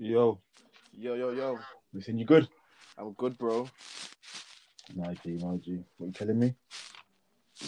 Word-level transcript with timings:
Yo, 0.00 0.38
Yo, 0.92 1.14
yo, 1.14 1.30
yo. 1.32 1.58
listen, 1.92 2.16
you 2.16 2.24
good? 2.24 2.48
I'm 2.96 3.14
good, 3.14 3.36
bro. 3.36 3.68
No, 4.94 5.12
G, 5.24 5.30
no, 5.32 5.60
G. 5.60 5.80
What 5.96 6.06
you 6.06 6.12
telling 6.12 6.38
me? 6.38 6.54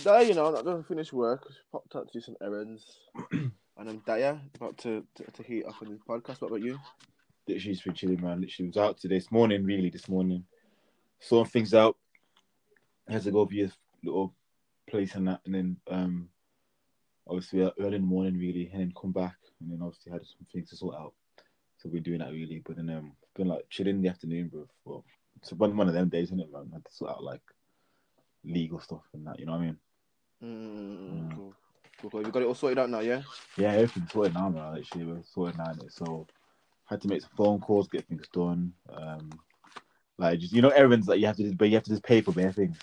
There, 0.05 0.23
you 0.23 0.35
know, 0.35 0.57
I 0.57 0.63
don't 0.63 0.87
finish 0.87 1.13
work. 1.13 1.45
Popped 1.73 1.97
out 1.97 2.07
to 2.07 2.13
do 2.13 2.21
some 2.21 2.37
errands. 2.41 3.01
and 3.33 3.51
I'm 3.79 4.01
there, 4.07 4.41
about 4.55 4.79
to, 4.79 5.05
to, 5.17 5.25
to 5.25 5.43
heat 5.43 5.65
up 5.65 5.83
on 5.83 5.89
this 5.89 5.99
podcast. 6.09 6.41
What 6.41 6.53
about 6.53 6.63
you? 6.63 6.79
Literally, 7.49 7.73
just 7.73 7.85
been 7.85 7.95
chilling, 7.95 8.23
man. 8.23 8.41
Literally, 8.41 8.69
was 8.69 8.77
out 8.77 8.99
today, 8.99 9.17
this 9.19 9.33
morning, 9.33 9.65
really, 9.65 9.91
this 9.91 10.09
morning. 10.09 10.45
Sorting 11.19 11.51
things 11.51 11.75
out. 11.75 11.97
had 13.09 13.23
to 13.23 13.33
go 13.33 13.45
via 13.45 13.67
a 13.67 13.71
little 14.05 14.37
place 14.89 15.17
and 15.17 15.27
that, 15.27 15.41
and 15.47 15.55
then, 15.57 15.77
um, 15.91 16.29
obviously, 17.27 17.63
early 17.81 17.97
in 17.97 18.03
the 18.03 18.07
morning, 18.07 18.39
really, 18.39 18.71
and 18.73 18.83
then 18.83 18.93
come 18.99 19.11
back, 19.11 19.35
and 19.61 19.73
then 19.73 19.81
obviously 19.83 20.13
had 20.13 20.25
some 20.25 20.47
things 20.53 20.71
to 20.71 20.77
sort 20.77 20.95
out. 20.95 21.13
So 21.81 21.89
we're 21.91 22.01
doing 22.01 22.19
that, 22.19 22.33
really. 22.33 22.63
But 22.65 22.77
then, 22.77 22.91
um, 22.91 23.13
been 23.35 23.49
like 23.49 23.65
chilling 23.71 23.97
in 23.97 24.03
the 24.03 24.09
afternoon, 24.09 24.49
bro. 24.49 24.69
Well, 24.85 25.05
it's 25.37 25.53
one, 25.53 25.77
one 25.77 25.89
of 25.89 25.95
them 25.95 26.09
days, 26.09 26.29
isn't 26.29 26.41
it, 26.41 26.53
man? 26.53 26.71
had 26.73 26.85
to 26.85 26.93
sort 26.93 27.11
out 27.11 27.25
like 27.25 27.41
legal 28.45 28.81
stuff 28.81 29.03
and 29.15 29.27
that, 29.27 29.39
you 29.39 29.47
know 29.47 29.53
what 29.53 29.61
I 29.61 29.65
mean? 29.65 29.77
Mm, 30.43 31.37
cool. 31.37 31.55
Cool, 32.01 32.11
cool. 32.11 32.23
You 32.23 32.33
got 32.33 32.43
it 32.43 32.47
all 32.47 32.55
sorted 32.55 32.79
out 32.79 32.91
now, 32.91 33.01
yeah? 33.01 33.23
Yeah, 33.57 33.73
everything's 33.73 34.13
sorted 34.13 34.35
now, 34.35 34.49
man. 34.49 34.75
Literally, 34.75 35.07
we're 35.07 35.23
sorted 35.23 35.59
now. 35.59 35.73
innit? 35.73 35.93
So, 35.93 36.27
had 36.87 37.01
to 37.03 37.09
make 37.09 37.23
some 37.23 37.31
phone 37.37 37.61
calls, 37.61 37.89
get 37.89 38.07
things 38.07 38.27
done. 38.33 38.73
Um, 38.93 39.31
like 40.19 40.41
just 40.41 40.53
you 40.53 40.61
know, 40.61 40.71
errands 40.71 41.07
that 41.07 41.19
you 41.19 41.27
have 41.27 41.37
to 41.37 41.45
just, 41.45 41.57
but 41.57 41.69
you 41.69 41.75
have 41.75 41.85
to 41.85 41.91
just 41.91 42.03
pay 42.03 42.21
for 42.21 42.33
bare 42.33 42.53
things. 42.53 42.79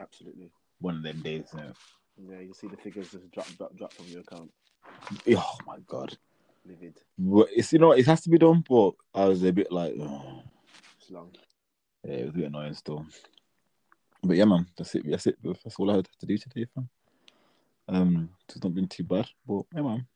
Absolutely. 0.00 0.50
One 0.80 0.96
of 0.96 1.02
them 1.02 1.20
days, 1.20 1.48
you 1.52 1.60
know. 1.60 1.72
Yeah, 2.30 2.40
you 2.40 2.54
see 2.54 2.68
the 2.68 2.76
figures 2.76 3.10
just 3.10 3.30
drop, 3.30 3.46
drop, 3.56 3.76
drop 3.76 3.92
from 3.92 4.06
your 4.06 4.20
account. 4.20 4.50
Oh 5.36 5.58
my 5.66 5.78
god, 5.86 6.16
Livid. 6.68 7.00
But 7.16 7.48
it's 7.54 7.72
you 7.72 7.78
know 7.78 7.92
it 7.92 8.06
has 8.06 8.20
to 8.22 8.30
be 8.30 8.38
done, 8.38 8.62
but 8.68 8.92
I 9.14 9.24
was 9.24 9.42
a 9.42 9.52
bit 9.52 9.72
like, 9.72 9.94
oh. 10.00 10.42
It's 11.00 11.10
long. 11.10 11.34
yeah, 12.04 12.14
it 12.14 12.26
was 12.26 12.34
a 12.34 12.38
bit 12.38 12.46
annoying 12.46 12.74
still. 12.74 13.06
But 14.22 14.36
yeah, 14.36 14.44
man, 14.44 14.66
that's 14.76 14.94
it. 14.94 15.04
That's 15.08 15.26
it. 15.26 15.38
That's 15.42 15.76
all 15.78 15.90
I 15.90 15.96
had 15.96 16.08
to 16.20 16.26
do 16.26 16.36
today, 16.36 16.66
fam. 16.74 16.88
Um, 17.88 18.28
it's 18.48 18.62
not 18.62 18.74
been 18.74 18.88
too 18.88 19.04
bad, 19.04 19.26
but 19.46 19.62
yeah, 19.74 19.80
man, 19.80 20.06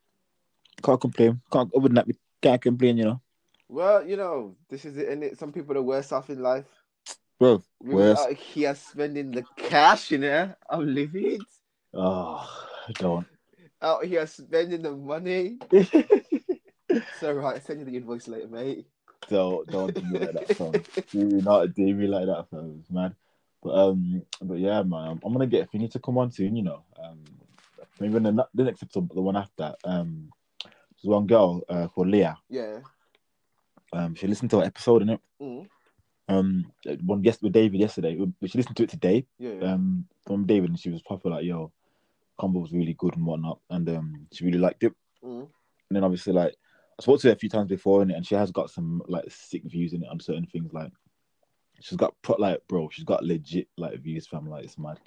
can't 0.83 1.01
complain. 1.01 1.41
Can't 1.51 1.71
other 1.75 1.89
than 1.89 1.95
that, 1.95 2.07
we 2.07 2.15
can't 2.43 2.61
complain, 2.61 2.99
you 2.99 3.05
know, 3.05 3.21
Well, 3.69 4.07
you 4.07 4.17
know, 4.17 4.57
this 4.69 4.85
is 4.85 4.97
it, 4.99 5.09
and 5.09 5.25
it. 5.25 5.39
Some 5.39 5.53
people 5.53 5.77
are 5.79 5.83
worse 5.83 6.13
off 6.13 6.29
in 6.29 6.43
life. 6.43 6.67
bro. 7.39 7.63
We 7.83 7.95
Worse. 7.95 8.19
out 8.19 8.33
here 8.35 8.75
spending 8.75 9.31
the 9.31 9.45
cash, 9.57 10.11
you 10.11 10.19
know? 10.19 10.55
I'm 10.69 10.95
livid. 10.95 11.41
Oh, 11.95 12.47
don't. 12.95 13.27
Out 13.83 14.05
here 14.05 14.27
spending 14.27 14.83
the 14.83 14.93
money. 14.93 15.59
So 17.21 17.33
right, 17.33 17.65
send 17.65 17.81
you 17.81 17.87
the 17.87 17.97
invoice 17.97 18.29
later, 18.29 18.49
mate. 18.49 18.87
don't 19.29 19.67
don't 19.69 19.95
do 19.95 20.03
me 20.03 20.19
like 20.19 20.33
that, 20.33 20.57
fam. 20.57 20.73
Do 21.11 21.41
not 21.41 21.75
do 21.75 21.95
me 21.95 22.07
like 22.07 22.27
that, 22.27 22.51
fam. 22.51 22.79
It's 22.81 22.91
mad. 22.91 23.15
But 23.63 23.75
um, 23.75 24.23
but 24.41 24.59
yeah, 24.59 24.83
man, 24.83 25.11
I'm, 25.11 25.21
I'm 25.25 25.33
gonna 25.33 25.47
get 25.47 25.71
Finny 25.71 25.89
to 25.89 25.99
come 25.99 26.19
on 26.19 26.33
soon. 26.33 26.57
You 26.57 26.65
know, 26.65 26.83
um, 27.03 27.23
maybe 28.01 28.17
in 28.17 28.25
the, 28.25 28.47
the 28.55 28.65
next 28.65 28.83
episode, 28.83 29.09
but 29.09 29.15
the 29.15 29.23
one 29.23 29.37
after. 29.37 29.75
Um, 29.85 30.31
there's 30.65 31.11
one 31.11 31.27
girl 31.27 31.63
uh, 31.69 31.89
called 31.89 32.09
Leah. 32.09 32.37
Yeah. 32.49 32.79
Um, 33.93 34.15
she 34.15 34.27
listened 34.27 34.51
to 34.51 34.59
our 34.59 34.65
episode 34.65 35.03
in 35.03 35.11
it. 35.11 35.21
Mm. 35.41 35.67
Um, 36.29 36.73
one 37.05 37.23
guest 37.23 37.43
with 37.43 37.53
David 37.53 37.81
yesterday. 37.81 38.17
She 38.47 38.59
listened 38.59 38.77
to 38.77 38.85
it 38.85 38.91
today. 38.91 39.27
Yeah. 39.39 39.53
yeah. 39.61 39.73
Um, 39.73 40.07
from 40.27 40.47
David, 40.47 40.71
and 40.71 40.79
she 40.79 40.91
was 40.91 41.03
proper 41.03 41.31
like, 41.31 41.45
"Yo, 41.45 41.73
combo 42.39 42.61
was 42.61 42.73
really 42.73 42.95
good 42.95 43.17
and 43.17 43.27
whatnot," 43.27 43.61
and 43.71 43.89
um, 43.89 44.27
she 44.33 44.45
really 44.45 44.59
liked 44.59 44.83
it. 44.85 44.93
Mm. 45.25 45.41
And 45.43 45.97
then 45.97 46.05
obviously 46.05 46.33
like 46.33 46.55
I 46.99 47.03
spoke 47.03 47.21
to 47.21 47.29
her 47.29 47.35
a 47.35 47.39
few 47.39 47.49
times 47.49 47.69
before 47.69 48.03
in 48.03 48.11
it, 48.11 48.17
and 48.17 48.27
she 48.27 48.35
has 48.35 48.51
got 48.51 48.71
some 48.71 49.03
like 49.07 49.25
sick 49.29 49.63
views 49.65 49.93
in 49.93 50.03
it 50.03 50.09
on 50.09 50.21
certain 50.21 50.47
things. 50.47 50.73
Like 50.73 50.93
she's 51.81 51.99
got 51.99 52.15
pro- 52.23 52.37
like 52.37 52.61
bro, 52.69 52.89
she's 52.91 53.05
got 53.05 53.25
legit 53.25 53.69
like 53.77 53.99
views 54.01 54.27
from 54.27 54.49
like 54.49 54.65
it's 54.65 54.79
mad. 54.79 54.99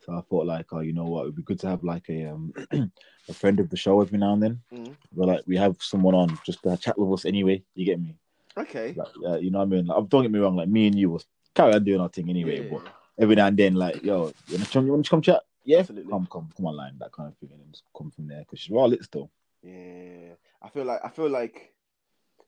So 0.00 0.12
I 0.14 0.20
thought 0.22 0.46
like, 0.46 0.66
oh, 0.72 0.80
you 0.80 0.92
know 0.92 1.04
what, 1.04 1.22
it'd 1.22 1.36
be 1.36 1.42
good 1.42 1.60
to 1.60 1.68
have 1.68 1.84
like 1.84 2.08
a 2.08 2.26
um 2.26 2.52
a 3.28 3.32
friend 3.32 3.60
of 3.60 3.70
the 3.70 3.76
show 3.76 4.00
every 4.00 4.18
now 4.18 4.32
and 4.34 4.42
then. 4.42 4.60
Mm. 4.72 4.96
But 5.12 5.28
like 5.28 5.42
we 5.46 5.56
have 5.56 5.76
someone 5.80 6.14
on 6.14 6.38
just 6.44 6.62
to 6.64 6.76
chat 6.76 6.98
with 6.98 7.12
us 7.12 7.24
anyway. 7.24 7.62
You 7.74 7.86
get 7.86 8.00
me? 8.00 8.16
Okay. 8.56 8.94
Like, 8.96 9.08
uh, 9.26 9.38
you 9.38 9.50
know 9.50 9.58
what 9.58 9.64
I 9.64 9.68
mean? 9.68 9.86
Like, 9.86 10.08
don't 10.08 10.22
get 10.22 10.30
me 10.30 10.38
wrong. 10.38 10.56
Like 10.56 10.68
me 10.68 10.86
and 10.86 10.98
you 10.98 11.10
was 11.10 11.24
carry 11.54 11.72
on 11.74 11.84
doing 11.84 12.00
our 12.00 12.08
thing 12.08 12.28
anyway. 12.28 12.64
Yeah, 12.64 12.70
But 12.70 12.92
every 13.18 13.34
now 13.34 13.46
and 13.46 13.56
then, 13.56 13.74
like, 13.74 14.02
yo, 14.02 14.32
you 14.48 14.58
come, 14.66 14.86
you 14.86 14.92
want 14.92 15.04
to 15.04 15.10
come 15.10 15.22
chat? 15.22 15.42
Yeah, 15.64 15.78
Absolutely. 15.78 16.10
come, 16.10 16.26
come, 16.30 16.48
come 16.56 16.66
online, 16.66 16.98
that 16.98 17.12
kind 17.12 17.28
of 17.28 17.36
thing, 17.38 17.50
and 17.52 17.72
just 17.72 17.84
come 17.96 18.10
from 18.10 18.26
there 18.28 18.40
because 18.40 18.58
she's 18.58 18.70
raw 18.70 18.84
lit 18.84 19.04
still. 19.04 19.30
Yeah. 19.62 20.34
I 20.60 20.68
feel 20.68 20.84
like 20.84 21.00
I 21.04 21.08
feel 21.08 21.28
like 21.28 21.72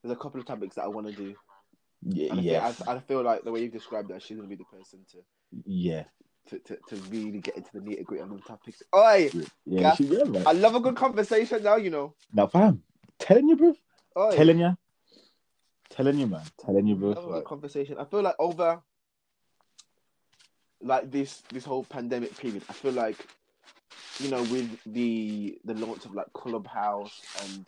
there's 0.02 0.12
a 0.12 0.16
couple 0.20 0.40
of 0.40 0.46
topics 0.46 0.76
that 0.76 0.84
I 0.84 0.88
want 0.88 1.06
to 1.06 1.12
do. 1.12 1.34
Yeah, 2.06 2.34
yeah, 2.34 2.72
I, 2.86 2.92
I 2.92 2.98
feel 2.98 3.22
like 3.22 3.44
the 3.44 3.50
way 3.52 3.62
you've 3.62 3.72
described 3.72 4.10
that, 4.10 4.22
she's 4.22 4.36
gonna 4.36 4.48
be 4.48 4.56
the 4.56 4.64
person 4.64 5.00
to 5.12 5.18
yeah, 5.64 6.04
to, 6.48 6.58
to, 6.58 6.78
to 6.88 6.96
really 7.08 7.40
get 7.40 7.56
into 7.56 7.70
the 7.72 7.80
nitty 7.80 8.04
gritty 8.04 8.22
on 8.22 8.30
the 8.30 8.42
topics. 8.42 8.82
Oi, 8.94 9.30
yeah. 9.64 9.80
Gaff. 9.80 9.96
She, 9.96 10.04
yeah. 10.04 10.42
I 10.46 10.52
love 10.52 10.74
a 10.74 10.80
good 10.80 10.96
conversation 10.96 11.62
now. 11.62 11.76
You 11.76 11.90
know. 11.90 12.14
Now, 12.32 12.46
fam, 12.46 12.82
telling 13.18 13.48
you, 13.48 13.56
bro, 13.56 13.74
Oi, 14.18 14.36
telling 14.36 14.58
you, 14.58 14.76
telling 15.88 16.18
you, 16.18 16.26
man, 16.26 16.42
telling 16.60 16.86
you, 16.86 16.94
bro. 16.94 17.08
love 17.10 17.18
a 17.18 17.22
good 17.22 17.34
Like, 17.36 17.44
conversation. 17.44 17.96
I 17.98 18.04
feel 18.04 18.22
like 18.22 18.36
over 18.38 18.82
like 20.84 21.10
this 21.10 21.42
this 21.52 21.64
whole 21.64 21.84
pandemic 21.84 22.36
period, 22.38 22.62
I 22.68 22.72
feel 22.72 22.92
like 22.92 23.16
you 24.20 24.30
know 24.30 24.42
with 24.44 24.78
the 24.86 25.58
the 25.64 25.74
launch 25.74 26.04
of 26.04 26.14
like 26.14 26.32
Clubhouse 26.32 27.20
and 27.42 27.66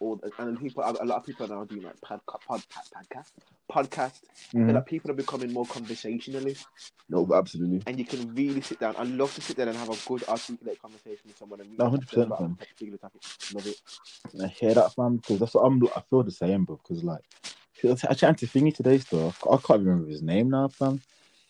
all 0.00 0.16
the, 0.16 0.30
and 0.38 0.58
people 0.60 0.82
a 0.84 1.04
lot 1.04 1.18
of 1.18 1.26
people 1.26 1.46
are 1.46 1.56
now 1.56 1.64
doing 1.64 1.82
like 1.82 2.00
pod, 2.00 2.20
pod, 2.26 2.40
pod, 2.46 2.62
podcast 2.96 3.30
podcast. 3.70 4.20
Mhm. 4.54 4.74
like 4.74 4.86
people 4.86 5.10
are 5.10 5.14
becoming 5.14 5.52
more 5.52 5.66
conversationalist, 5.66 6.66
No, 7.08 7.28
absolutely. 7.34 7.82
and 7.86 7.98
you 7.98 8.04
can 8.04 8.34
really 8.34 8.60
sit 8.62 8.80
down. 8.80 8.94
I 8.98 9.04
love 9.04 9.32
to 9.36 9.40
sit 9.40 9.56
down 9.56 9.68
and 9.68 9.76
have 9.76 9.90
a 9.90 10.08
good 10.08 10.24
articulate 10.28 10.80
conversation 10.82 11.22
with 11.26 11.36
someone 11.38 11.60
and 11.60 11.78
No, 11.78 11.84
really 11.84 11.98
100%, 11.98 12.08
chat 12.08 12.18
about 12.26 12.58
particular 12.58 12.98
topic. 12.98 13.22
Love 13.54 13.66
it. 13.66 13.80
I 14.42 14.46
hear 14.48 14.74
that, 14.74 14.92
fam, 14.94 15.16
because 15.16 15.38
that's 15.38 15.54
what 15.54 15.62
I'm. 15.62 15.82
I 15.94 16.00
feel 16.08 16.22
the 16.24 16.30
same, 16.32 16.64
bro. 16.64 16.80
Because 16.82 17.04
like, 17.04 17.22
I 18.08 18.14
chatted 18.14 18.38
to 18.38 18.46
Thingy 18.58 18.74
today, 18.74 18.98
still. 18.98 19.34
I 19.50 19.56
can't 19.58 19.80
remember 19.84 20.08
his 20.08 20.22
name 20.22 20.50
now, 20.50 20.68
fam. 20.68 21.00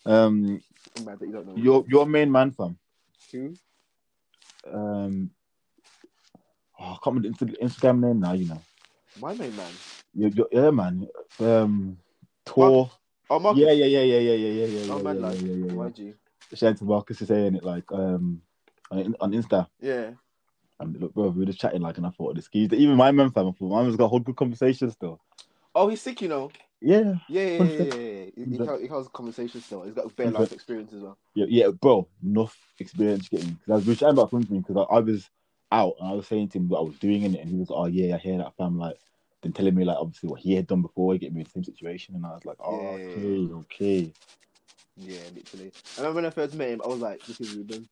Um, 0.05 0.61
I'm 0.97 1.05
mad 1.05 1.19
that 1.19 1.25
you 1.25 1.33
don't 1.33 1.47
know. 1.47 1.55
your 1.55 1.85
your 1.87 2.05
main 2.05 2.31
man, 2.31 2.51
fam. 2.51 2.77
Who? 3.31 3.53
Um, 4.71 5.31
oh, 6.79 6.83
I 6.83 6.97
can't 7.03 7.15
remember 7.15 7.45
the 7.45 7.57
Instagram 7.63 7.99
name 7.99 8.19
now. 8.19 8.33
You 8.33 8.49
know, 8.49 8.61
My 9.19 9.33
main 9.33 9.55
man. 9.55 9.71
your, 10.13 10.29
your, 10.29 10.47
yeah, 10.51 10.69
man. 10.71 11.07
Um, 11.39 11.97
Tor. 12.45 12.91
Oh, 13.29 13.39
Marcus. 13.39 13.61
Yeah, 13.61 13.71
yeah, 13.71 13.85
yeah, 13.85 14.01
yeah, 14.01 14.19
yeah, 14.19 14.33
yeah, 14.33 14.65
yeah, 14.65 14.65
yeah. 14.65 14.93
Oh, 14.93 14.97
yeah, 14.97 15.03
man, 15.03 15.15
yeah, 15.15 15.27
like 15.27 15.41
yeah, 15.41 15.47
yeah, 15.47 15.65
yeah. 15.65 15.71
YG. 15.71 16.13
Shout 16.53 16.69
out 16.71 16.77
to 16.77 16.83
Marcus 16.83 17.21
is 17.21 17.27
saying 17.29 17.55
it 17.55 17.63
like 17.63 17.89
um 17.93 18.41
on, 18.91 19.15
on 19.21 19.31
Insta. 19.31 19.67
Yeah. 19.79 20.11
And 20.79 20.99
look, 20.99 21.13
bro, 21.13 21.29
we 21.29 21.39
were 21.39 21.45
just 21.45 21.59
chatting 21.59 21.81
like, 21.81 21.97
and 21.97 22.05
I 22.05 22.09
thought 22.09 22.35
this 22.35 22.49
geez, 22.49 22.73
even 22.73 22.95
my 22.95 23.11
man 23.11 23.31
fam, 23.31 23.47
I 23.47 23.51
thought 23.51 23.69
my 23.69 23.83
man's 23.83 23.95
got 23.95 24.05
a 24.05 24.07
whole 24.09 24.19
good 24.19 24.35
conversation 24.35 24.89
still. 24.91 25.21
Oh, 25.73 25.87
he's 25.87 26.01
sick, 26.01 26.21
you 26.21 26.27
know. 26.27 26.51
Yeah, 26.81 27.13
Yeah, 27.29 27.43
yeah, 27.43 27.59
yeah, 27.59 27.83
yeah. 27.83 28.25
He, 28.35 28.45
he, 28.57 28.89
has, 28.89 29.07
conversation 29.09 29.61
still. 29.61 29.83
He's 29.83 29.93
got 29.93 30.15
bare 30.15 30.31
life 30.31 30.51
experience 30.51 30.91
as 30.93 31.01
well. 31.01 31.17
yeah, 31.35 31.45
yeah, 31.47 31.67
bro, 31.67 32.07
enough 32.23 32.57
experience 32.79 33.29
getting. 33.29 33.51
Because 33.51 33.69
I 33.69 33.75
was 33.75 33.85
were 33.85 33.95
chatting 33.95 34.17
about 34.17 34.31
because 34.31 34.77
I, 34.77 34.95
I 34.95 34.99
was 34.99 35.29
out 35.71 35.93
and 35.99 36.09
I 36.09 36.13
was 36.13 36.27
saying 36.27 36.49
to 36.49 36.57
him 36.57 36.67
what 36.67 36.79
I 36.79 36.83
was 36.83 36.97
doing 36.97 37.21
in 37.21 37.35
it, 37.35 37.41
and 37.41 37.49
he 37.49 37.55
was 37.55 37.69
like, 37.69 37.79
"Oh 37.79 37.85
yeah, 37.85 38.15
I 38.15 38.17
hear 38.17 38.37
that 38.39 38.55
fam." 38.57 38.79
Like, 38.79 38.97
then 39.43 39.53
telling 39.53 39.75
me 39.75 39.85
like 39.85 39.97
obviously 39.97 40.29
what 40.29 40.41
he 40.41 40.53
had 40.55 40.67
done 40.67 40.81
before, 40.81 41.13
he 41.13 41.19
get 41.19 41.33
me 41.33 41.41
in 41.41 41.45
the 41.45 41.51
same 41.51 41.63
situation, 41.63 42.15
and 42.15 42.25
I 42.25 42.29
was 42.29 42.45
like, 42.45 42.57
"Oh, 42.59 42.97
Yeah. 42.97 43.17
okay, 43.17 43.53
okay." 43.53 44.13
Yeah, 44.97 45.21
literally. 45.35 45.71
I 45.97 46.01
remember 46.01 46.15
when 46.15 46.25
I 46.25 46.29
first 46.31 46.55
met 46.55 46.69
him, 46.69 46.81
I 46.83 46.87
was 46.87 46.99
like, 46.99 47.23
"This 47.25 47.39
is 47.39 47.55
Ruben." 47.55 47.87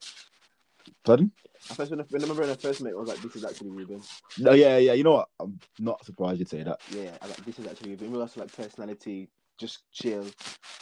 Pardon? 1.03 1.31
I 1.69 1.73
first 1.73 1.91
when 1.91 2.01
I, 2.01 2.03
when 2.09 2.21
I 2.21 2.23
remember 2.23 2.41
when 2.43 2.51
I 2.51 2.55
first 2.55 2.81
met 2.81 2.93
I 2.93 2.95
was 2.95 3.09
like, 3.09 3.21
"This 3.21 3.35
is 3.35 3.45
actually 3.45 3.69
Ruben." 3.71 4.01
No, 4.37 4.51
yeah, 4.53 4.77
yeah. 4.77 4.93
You 4.93 5.03
know 5.03 5.11
what? 5.13 5.29
I'm 5.39 5.59
not 5.79 6.03
surprised 6.05 6.39
you'd 6.39 6.49
say 6.49 6.63
that. 6.63 6.79
Yeah, 6.91 7.11
I 7.21 7.27
like 7.27 7.45
this 7.45 7.59
is 7.59 7.67
actually 7.67 7.91
Ruben. 7.95 8.21
Also 8.21 8.39
like 8.41 8.51
personality, 8.55 9.29
just 9.57 9.79
chill, 9.91 10.25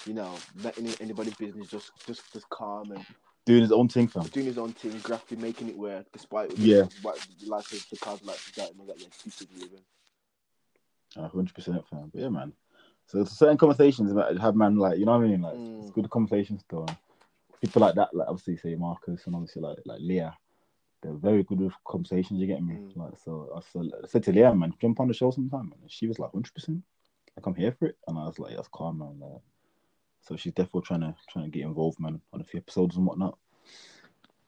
you 0.06 0.14
know, 0.14 0.36
not 0.64 0.78
any 0.78 0.94
anybody's 1.02 1.36
business, 1.36 1.68
just 1.68 1.92
just 2.06 2.32
just 2.34 2.50
calm 2.50 2.92
and 2.92 3.06
Doing 3.46 3.62
his 3.62 3.72
own 3.72 3.88
thing, 3.88 4.10
fam. 4.10 4.24
doing 4.24 4.46
his 4.46 4.58
own 4.58 4.74
thing, 4.74 5.00
grafting, 5.00 5.40
making 5.40 5.70
it 5.70 5.78
work, 5.78 6.06
despite 6.12 6.52
Yeah. 6.58 6.84
what 7.02 7.18
life 7.46 7.72
is 7.72 7.86
the 7.86 7.96
cards 7.96 8.22
like 8.26 8.38
that. 8.58 8.72
And 8.72 8.86
like, 8.86 9.00
"Yeah, 9.00 9.08
this 9.24 9.42
is 9.42 9.48
Ruben." 9.56 9.80
hundred 11.16 11.54
percent 11.56 11.88
fan. 11.88 12.10
But 12.14 12.22
yeah, 12.22 12.30
man. 12.30 12.52
So 13.08 13.24
certain 13.24 13.58
conversations 13.58 14.12
about 14.12 14.38
have 14.38 14.56
man 14.56 14.76
like 14.76 15.00
you 15.00 15.06
know 15.06 15.18
what 15.18 15.26
I 15.26 15.28
mean, 15.30 15.42
like 15.42 15.56
Mm. 15.56 15.82
it's 15.82 15.92
good 15.92 16.10
conversations 16.10 16.62
still. 16.62 16.86
People 17.62 17.82
like 17.82 17.96
that, 17.96 18.14
like 18.14 18.28
obviously 18.28 18.58
say 18.58 18.76
Marcus 18.76 19.26
and 19.26 19.36
obviously 19.36 19.62
like 19.62 19.78
like 19.86 20.00
Leah, 20.02 20.38
they're 21.02 21.14
very 21.14 21.44
good 21.44 21.60
with 21.60 21.74
conversations. 21.86 22.40
You 22.40 22.48
get 22.48 22.64
me? 22.64 22.76
Mm. 22.76 22.98
Like 22.98 23.18
so, 23.24 23.50
I 23.56 23.62
said, 23.72 23.92
I 24.04 24.08
said 24.08 24.24
to 24.24 24.32
Leah, 24.32 24.54
man, 24.54 24.74
jump 24.82 25.00
on 25.00 25.08
the 25.08 25.14
show 25.14 25.32
sometime, 25.32 25.70
man. 25.70 25.80
And 25.82 25.92
she 25.92 26.08
was 26.08 26.20
like 26.20 26.32
hundred 26.32 26.54
percent, 26.54 26.82
like 27.36 27.46
I'm 27.46 27.56
here 27.56 27.72
for 27.78 27.88
it, 27.88 27.98
and 28.08 28.18
I 28.18 28.26
was 28.26 28.40
like, 28.40 28.56
that's 28.56 28.70
calm, 28.72 29.00
man. 29.00 29.20
Like, 29.20 29.42
so 30.22 30.36
she's 30.36 30.54
definitely 30.54 30.82
trying 30.82 31.02
to 31.02 31.16
trying 31.30 31.46
to 31.46 31.52
get 31.52 31.66
involved, 31.66 32.00
man, 32.00 32.20
on 32.34 32.42
a 32.42 32.44
few 32.44 32.60
episodes 32.60 32.98
and 32.98 33.06
whatnot. 33.06 33.38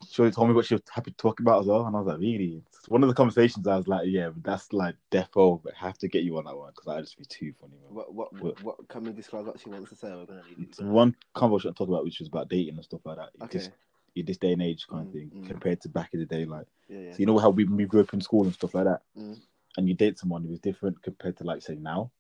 she 0.09 0.29
told 0.31 0.49
me 0.49 0.55
what 0.55 0.65
she 0.65 0.73
was 0.73 0.83
happy 0.91 1.11
to 1.11 1.17
talk 1.17 1.39
about 1.39 1.61
as 1.61 1.67
well, 1.67 1.85
and 1.85 1.95
I 1.95 1.99
was 1.99 2.07
like, 2.07 2.19
really? 2.19 2.63
It's 2.67 2.89
one 2.89 3.03
of 3.03 3.09
the 3.09 3.15
conversations 3.15 3.67
I 3.67 3.77
was 3.77 3.87
like, 3.87 4.07
yeah, 4.07 4.29
but 4.29 4.43
that's 4.43 4.73
like 4.73 4.95
defo, 5.11 5.61
but 5.63 5.73
I 5.79 5.85
have 5.85 5.97
to 5.99 6.07
get 6.07 6.23
you 6.23 6.37
on 6.37 6.45
that 6.45 6.57
one 6.57 6.71
because 6.75 6.87
I 6.87 7.01
just 7.01 7.17
be 7.17 7.25
too 7.25 7.53
funny. 7.61 7.73
Man. 7.83 7.93
What 7.95 8.13
what 8.13 8.33
What? 8.41 8.63
what? 8.63 8.87
Can 8.89 9.03
we 9.03 9.11
disclose 9.11 9.45
what 9.45 9.59
she 9.59 9.69
wants 9.69 9.91
to 9.91 9.95
say? 9.95 10.09
We're 10.09 10.25
gonna 10.25 10.41
leave 10.49 10.67
It's 10.67 10.79
one 10.79 11.15
conversation 11.35 11.73
I 11.75 11.77
talk 11.77 11.89
about, 11.89 12.03
which 12.03 12.19
was 12.19 12.27
about 12.27 12.49
dating 12.49 12.75
and 12.75 12.83
stuff 12.83 13.01
like 13.05 13.17
that. 13.17 13.29
It 13.35 13.43
Okay. 13.43 13.57
Just 13.59 13.71
in 14.19 14.25
this 14.25 14.37
day 14.37 14.53
and 14.53 14.61
age 14.61 14.87
kind 14.87 15.07
of 15.07 15.13
Mm, 15.13 15.13
thing, 15.13 15.31
mm. 15.35 15.47
compared 15.47 15.81
to 15.81 15.89
back 15.89 16.13
in 16.13 16.19
the 16.19 16.25
day, 16.25 16.45
like 16.45 16.67
Yeah, 16.87 16.99
yeah. 16.99 17.11
so 17.13 17.17
you 17.19 17.25
know 17.25 17.37
how 17.37 17.49
we 17.49 17.63
we 17.65 17.85
grew 17.85 18.01
up 18.01 18.13
in 18.13 18.21
school 18.21 18.43
and 18.45 18.53
stuff 18.53 18.73
like 18.73 18.85
that, 18.85 19.01
Mm. 19.17 19.39
and 19.77 19.87
you 19.87 19.95
date 19.95 20.17
someone 20.19 20.43
who 20.43 20.53
is 20.53 20.59
different 20.59 21.01
compared 21.01 21.37
to 21.37 21.43
like 21.43 21.61
say 21.61 21.75
now. 21.75 22.11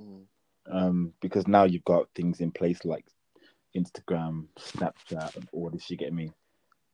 Mm. 0.00 0.24
um, 0.66 1.12
because 1.20 1.46
now 1.48 1.64
you've 1.64 1.84
got 1.84 2.08
things 2.14 2.40
in 2.40 2.50
place 2.52 2.84
like 2.84 3.04
Instagram, 3.76 4.46
Snapchat, 4.58 5.36
and 5.36 5.48
all 5.52 5.70
this. 5.70 5.90
You 5.90 5.96
get 5.96 6.12
me? 6.12 6.32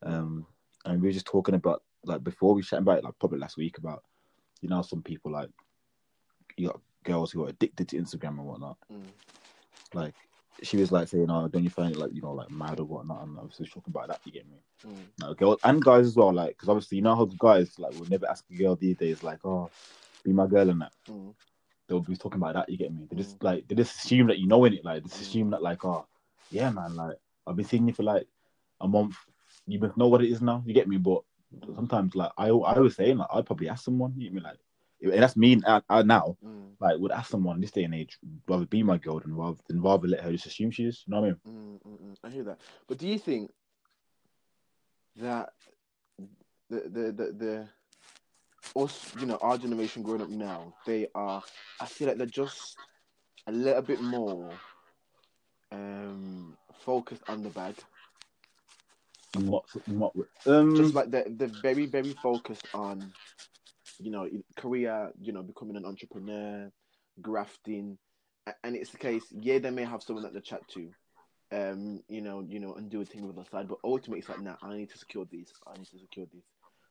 Um, 0.02 0.46
and 0.84 1.00
we 1.00 1.08
were 1.08 1.12
just 1.12 1.26
talking 1.26 1.54
about 1.54 1.82
like 2.04 2.22
before 2.24 2.54
we 2.54 2.62
chatting 2.62 2.82
about 2.82 2.98
it, 2.98 3.04
like 3.04 3.18
probably 3.18 3.38
last 3.38 3.56
week 3.56 3.78
about 3.78 4.02
you 4.60 4.68
know 4.68 4.82
some 4.82 5.02
people 5.02 5.32
like 5.32 5.50
you 6.56 6.68
got 6.68 6.80
girls 7.04 7.30
who 7.32 7.44
are 7.44 7.48
addicted 7.48 7.88
to 7.88 7.96
Instagram 7.98 8.38
and 8.38 8.46
whatnot. 8.46 8.76
Mm. 8.92 9.02
Like 9.94 10.14
she 10.62 10.76
was 10.76 10.92
like 10.92 11.08
saying, 11.08 11.30
"Oh, 11.30 11.48
don't 11.48 11.64
you 11.64 11.70
find 11.70 11.92
it 11.92 11.98
like 11.98 12.12
you 12.12 12.22
know 12.22 12.32
like 12.32 12.50
mad 12.50 12.80
or 12.80 12.84
whatnot?" 12.84 13.22
And 13.26 13.50
just 13.50 13.72
talking 13.72 13.92
about 13.94 14.08
that. 14.08 14.20
You 14.24 14.32
get 14.32 14.48
me? 14.48 14.56
Mm. 14.86 15.04
Like, 15.20 15.36
girls 15.38 15.58
and 15.64 15.84
guys 15.84 16.06
as 16.06 16.16
well. 16.16 16.32
Like 16.32 16.50
because 16.50 16.68
obviously 16.68 16.96
you 16.98 17.02
know 17.02 17.16
how 17.16 17.24
guys 17.26 17.78
like 17.78 17.92
will 17.92 18.06
never 18.06 18.28
ask 18.28 18.44
a 18.50 18.54
girl 18.54 18.76
these 18.76 18.96
days 18.96 19.22
like, 19.22 19.44
"Oh, 19.44 19.70
be 20.24 20.32
my 20.32 20.46
girl" 20.46 20.70
and 20.70 20.80
that 20.82 20.92
Mm. 21.08 21.34
they'll 21.88 22.00
be 22.00 22.16
talking 22.16 22.40
about 22.40 22.54
that. 22.54 22.68
You 22.68 22.78
get 22.78 22.92
me? 22.92 23.06
They 23.10 23.16
just 23.16 23.38
Mm. 23.38 23.44
like 23.44 23.68
they 23.68 23.74
just 23.74 23.96
assume 24.04 24.28
that 24.28 24.38
you 24.38 24.46
know 24.46 24.64
in 24.64 24.74
it. 24.74 24.84
Like 24.84 25.02
they 25.02 25.08
just 25.08 25.20
Mm. 25.22 25.26
assume 25.26 25.50
that 25.50 25.62
like, 25.62 25.84
oh, 25.84 26.06
yeah, 26.50 26.70
man. 26.70 26.96
Like 26.96 27.16
I've 27.46 27.56
been 27.56 27.64
seeing 27.66 27.86
you 27.88 27.94
for 27.94 28.02
like 28.02 28.26
a 28.80 28.88
month. 28.88 29.16
You 29.66 29.92
know 29.96 30.08
what 30.08 30.22
it 30.22 30.30
is 30.30 30.42
now. 30.42 30.62
You 30.66 30.74
get 30.74 30.88
me? 30.88 30.96
But 30.98 31.22
sometimes 31.74 32.14
like 32.14 32.32
I 32.38 32.48
I 32.48 32.78
was 32.78 32.96
saying 32.96 33.18
like 33.18 33.28
I'd 33.32 33.46
probably 33.46 33.68
ask 33.68 33.84
someone. 33.84 34.14
You 34.16 34.24
get 34.24 34.32
me? 34.34 34.40
Like 34.40 34.58
and 35.12 35.22
that's 35.22 35.36
me 35.36 35.60
uh, 35.66 35.80
uh, 35.88 36.02
now. 36.02 36.36
Mm. 36.44 36.72
Like 36.78 36.98
would 36.98 37.12
ask 37.12 37.30
someone 37.30 37.56
in 37.56 37.62
this 37.62 37.70
day 37.70 37.84
and 37.84 37.94
age 37.94 38.18
rather 38.46 38.66
be 38.66 38.82
my 38.82 38.98
girl 38.98 39.18
than 39.20 39.34
rather 39.34 39.56
than 39.68 39.80
rather 39.80 40.08
let 40.08 40.20
her 40.20 40.32
just 40.32 40.46
assume 40.46 40.70
she 40.70 40.84
is. 40.84 41.04
You 41.06 41.14
know 41.14 41.20
what 41.20 41.26
I 41.26 41.30
mean? 41.30 41.40
Mm, 41.48 41.80
mm, 41.88 42.00
mm. 42.02 42.16
I 42.22 42.30
hear 42.30 42.44
that. 42.44 42.58
But 42.86 42.98
do 42.98 43.08
you 43.08 43.18
think 43.18 43.50
that 45.16 45.52
the 46.68 46.80
the 46.88 47.12
the, 47.12 47.32
the 47.32 47.68
us, 48.76 49.14
you 49.20 49.26
know, 49.26 49.38
our 49.40 49.56
generation 49.56 50.02
growing 50.02 50.22
up 50.22 50.28
now, 50.28 50.74
they 50.84 51.06
are. 51.14 51.42
I 51.80 51.86
feel 51.86 52.08
like 52.08 52.18
they're 52.18 52.26
just 52.26 52.76
a 53.46 53.52
little 53.52 53.82
bit 53.82 54.02
more 54.02 54.50
um 55.72 56.56
focused 56.84 57.22
on 57.28 57.42
the 57.42 57.48
bag. 57.50 57.74
What 59.34 59.64
what 59.86 60.12
um 60.46 60.76
Just 60.76 60.94
like 60.94 61.10
they're 61.10 61.26
they're 61.28 61.48
very 61.48 61.86
very 61.86 62.12
focused 62.12 62.66
on, 62.74 63.12
you 63.98 64.10
know, 64.10 64.28
career. 64.56 65.12
You 65.20 65.32
know, 65.32 65.42
becoming 65.42 65.76
an 65.76 65.84
entrepreneur, 65.84 66.70
grafting, 67.20 67.98
and 68.64 68.76
it's 68.76 68.90
the 68.90 68.98
case. 68.98 69.24
Yeah, 69.30 69.58
they 69.58 69.70
may 69.70 69.84
have 69.84 70.02
someone 70.02 70.24
that 70.24 70.34
they 70.34 70.40
chat 70.40 70.62
to, 70.68 70.88
um, 71.52 72.02
you 72.08 72.20
know, 72.20 72.44
you 72.48 72.60
know, 72.60 72.74
and 72.74 72.90
do 72.90 73.00
a 73.00 73.04
thing 73.04 73.26
with 73.26 73.36
the 73.36 73.44
side. 73.44 73.68
But 73.68 73.78
ultimately, 73.84 74.20
it's 74.20 74.28
like, 74.28 74.40
nah, 74.40 74.56
I 74.62 74.76
need 74.76 74.90
to 74.90 74.98
secure 74.98 75.26
these. 75.30 75.52
I 75.66 75.76
need 75.78 75.86
to 75.86 75.98
secure 75.98 76.26
these 76.32 76.44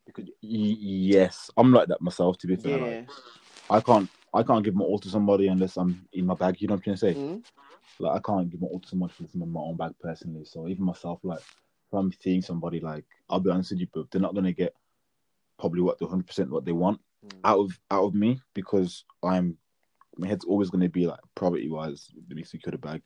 because 0.05 0.25
y- 0.25 0.31
yes, 0.41 1.49
I'm 1.57 1.71
like 1.73 1.87
that 1.89 2.01
myself. 2.01 2.37
To 2.39 2.47
be 2.47 2.55
fair, 2.55 2.77
yeah, 2.77 2.77
like, 2.77 3.07
I 3.69 3.79
can't 3.81 4.09
I 4.33 4.43
can't 4.43 4.63
give 4.63 4.75
my 4.75 4.85
all 4.85 4.99
to 4.99 5.09
somebody 5.09 5.47
unless 5.47 5.77
I'm 5.77 6.07
in 6.13 6.25
my 6.25 6.35
bag. 6.35 6.61
You 6.61 6.67
know 6.67 6.73
what 6.73 6.87
I'm 6.87 6.95
trying 6.95 7.13
to 7.13 7.13
say? 7.13 7.19
mm, 7.19 7.41
like 7.99 8.17
I 8.17 8.19
can't 8.19 8.49
give 8.49 8.61
my 8.61 8.67
all 8.67 8.79
to 8.79 8.87
someone 8.87 9.09
for 9.09 9.23
in 9.33 9.51
my 9.51 9.61
own 9.61 9.77
bag 9.77 9.93
personally. 10.01 10.45
So 10.45 10.67
even 10.67 10.85
myself, 10.85 11.19
like 11.23 11.39
if 11.39 11.93
I'm 11.93 12.11
seeing 12.21 12.41
somebody, 12.41 12.79
like 12.79 13.05
I'll 13.29 13.39
be 13.39 13.49
honest 13.49 13.71
with 13.71 13.79
you, 13.81 13.87
but 13.93 14.11
they're 14.11 14.21
not 14.21 14.35
gonna 14.35 14.51
get 14.53 14.73
probably 15.59 15.81
what 15.81 15.97
the 15.99 16.07
hundred 16.07 16.27
percent 16.27 16.49
what 16.51 16.65
they 16.65 16.71
want 16.71 16.99
mm, 17.25 17.31
out 17.43 17.59
of 17.59 17.79
out 17.91 18.03
of 18.05 18.13
me 18.13 18.39
because 18.53 19.03
I'm 19.23 19.57
my 20.17 20.27
head's 20.27 20.45
always 20.45 20.69
gonna 20.69 20.89
be 20.89 21.05
like 21.07 21.19
priority 21.35 21.69
wise. 21.69 22.09
Let 22.27 22.35
me 22.35 22.43
secure 22.43 22.71
the 22.71 22.77
bag. 22.77 23.01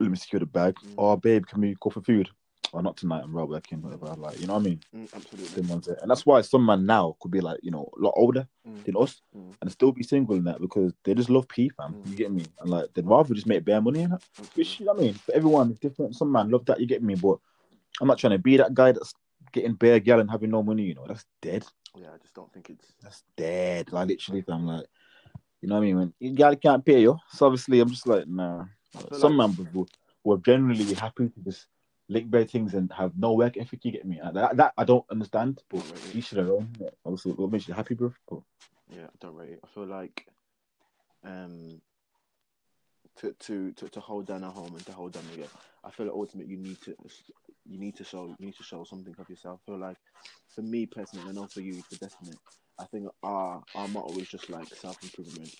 Let 0.00 0.10
me 0.10 0.16
secure 0.16 0.40
the 0.40 0.46
bag. 0.46 0.74
Mm. 0.84 0.94
Oh 0.98 1.16
babe, 1.16 1.46
can 1.46 1.60
we 1.60 1.76
go 1.80 1.90
for 1.90 2.00
food? 2.02 2.28
Oh, 2.74 2.80
not 2.80 2.96
tonight. 2.96 3.20
I'm 3.22 3.34
right 3.36 3.46
working. 3.48 3.82
Whatever. 3.82 4.14
Like 4.18 4.40
you 4.40 4.46
know 4.46 4.54
what 4.54 4.60
I 4.60 4.62
mean? 4.62 4.80
mm, 4.94 5.14
absolutely. 5.14 5.60
Them 5.60 5.68
ones 5.68 5.86
there. 5.86 5.98
And 6.00 6.10
that's 6.10 6.24
why 6.26 6.40
some 6.40 6.64
man 6.64 6.86
now 6.86 7.16
could 7.20 7.30
be 7.30 7.40
like 7.40 7.60
you 7.62 7.70
know 7.70 7.88
a 7.98 8.02
lot 8.02 8.14
older 8.16 8.48
Mm, 8.68 8.84
than 8.84 8.96
us 8.96 9.20
Mm. 9.36 9.54
and 9.60 9.72
still 9.72 9.90
be 9.92 10.02
single 10.04 10.36
in 10.36 10.44
that 10.44 10.60
because 10.60 10.92
they 11.04 11.14
just 11.14 11.28
love 11.30 11.48
P 11.48 11.68
fam. 11.70 11.94
Mm. 11.94 12.10
You 12.10 12.16
get 12.16 12.32
me? 12.32 12.44
And 12.60 12.70
like 12.70 12.92
they'd 12.94 13.06
rather 13.06 13.34
just 13.34 13.46
make 13.46 13.64
bare 13.64 13.80
money 13.80 14.02
in 14.02 14.10
that. 14.10 14.22
Which 14.54 14.78
you 14.80 14.86
know 14.86 14.92
what 14.92 15.00
I 15.02 15.04
mean, 15.06 15.14
for 15.14 15.34
everyone 15.34 15.70
it's 15.70 15.80
different. 15.80 16.14
Some 16.14 16.30
man 16.32 16.48
love 16.50 16.64
that, 16.66 16.78
you 16.80 16.86
get 16.86 17.02
me, 17.02 17.14
but 17.16 17.38
I'm 18.00 18.06
not 18.08 18.18
trying 18.18 18.32
to 18.32 18.38
be 18.38 18.56
that 18.56 18.72
guy 18.74 18.92
that's 18.92 19.14
getting 19.52 19.74
bare 19.74 20.00
gal 20.00 20.20
and 20.20 20.30
having 20.30 20.50
no 20.50 20.62
money, 20.62 20.84
you 20.84 20.94
know. 20.94 21.06
That's 21.06 21.24
dead. 21.40 21.64
Yeah, 21.94 22.08
I 22.14 22.18
just 22.18 22.34
don't 22.34 22.52
think 22.52 22.70
it's. 22.70 22.86
That's 23.02 23.22
dead. 23.36 23.92
Like 23.92 24.08
literally 24.08 24.44
I'm 24.48 24.66
like 24.66 24.86
you 25.62 25.68
know 25.68 25.76
what 25.76 25.82
I 25.82 25.84
mean? 25.84 25.96
When 25.96 26.14
you 26.18 26.32
gal 26.32 26.56
can't 26.56 26.84
pay 26.84 27.00
you. 27.00 27.18
So 27.30 27.46
obviously 27.46 27.80
I'm 27.80 27.88
just 27.88 28.06
like, 28.06 28.26
nah. 28.26 28.64
Some 29.12 29.36
like- 29.36 29.56
would, 29.72 29.88
would 30.24 30.44
generally 30.44 30.84
be 30.84 30.94
happy 30.94 31.28
to 31.28 31.40
just 31.44 31.66
lick 32.08 32.28
bare 32.28 32.44
things 32.44 32.74
and 32.74 32.92
have 32.92 33.12
no 33.16 33.32
work 33.32 33.56
ethic, 33.56 33.84
you 33.84 33.92
get 33.92 34.04
me? 34.04 34.20
That, 34.34 34.56
that 34.56 34.74
I 34.76 34.84
don't 34.84 35.04
understand, 35.10 35.62
but 35.70 35.84
you 36.12 36.20
should 36.20 36.38
have 36.38 36.50
own. 36.50 36.68
Obviously 37.06 37.32
what 37.32 37.50
makes 37.50 37.68
you 37.68 37.74
happy, 37.74 37.94
bro. 37.94 38.12
But 38.28 38.40
Yeah, 38.90 39.04
I 39.04 39.16
don't 39.20 39.36
rate 39.36 39.50
it. 39.50 39.60
I 39.64 39.66
feel 39.68 39.86
like 39.86 40.26
um 41.24 41.80
to 43.16 43.32
to 43.32 43.72
to, 43.72 43.88
to 43.88 44.00
hold 44.00 44.26
down 44.26 44.42
a 44.42 44.50
home 44.50 44.74
and 44.74 44.84
to 44.86 44.92
hold 44.92 45.12
down 45.12 45.24
again. 45.32 45.48
I 45.84 45.90
feel 45.90 46.06
like 46.06 46.14
ultimately 46.14 46.54
you 46.54 46.60
need 46.60 46.80
to 46.82 46.94
you 47.68 47.78
need 47.78 47.96
to 47.96 48.04
show 48.04 48.26
you 48.38 48.46
need 48.46 48.56
to 48.56 48.62
show 48.62 48.84
something 48.84 49.14
of 49.18 49.28
yourself. 49.28 49.60
I 49.66 49.70
feel 49.72 49.80
like 49.80 49.96
for 50.54 50.62
me 50.62 50.86
personally, 50.86 51.28
and 51.28 51.38
I 51.38 51.40
know 51.42 51.48
for 51.48 51.60
you, 51.60 51.74
for 51.82 51.96
definite, 51.96 52.38
I 52.78 52.84
think 52.86 53.08
our 53.22 53.62
our 53.74 53.88
motto 53.88 54.18
is 54.18 54.28
just 54.28 54.50
like 54.50 54.68
self 54.74 55.02
improvement. 55.02 55.54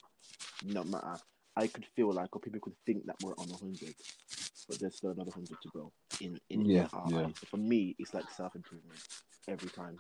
No 0.65 0.85
matter, 0.85 1.19
I 1.57 1.67
could 1.67 1.87
feel 1.97 2.13
like, 2.13 2.35
or 2.35 2.41
people 2.41 2.61
could 2.61 2.77
think 2.87 3.07
that 3.07 3.17
we're 3.23 3.37
on 3.37 3.51
a 3.51 3.57
hundred, 3.57 3.95
but 4.69 4.79
there's 4.81 4.97
still 4.97 5.11
another 5.11 5.33
hundred 5.33 5.61
to 5.63 5.69
go. 5.75 5.93
In 6.21 6.39
in 6.51 6.67
Yeah, 6.67 6.87
our 6.93 7.11
yeah. 7.11 7.27
eyes. 7.27 7.35
For 7.51 7.57
me, 7.57 7.97
it's 7.99 8.15
like 8.15 8.31
self 8.31 8.55
improvement 8.55 9.01
every 9.49 9.71
time. 9.71 9.99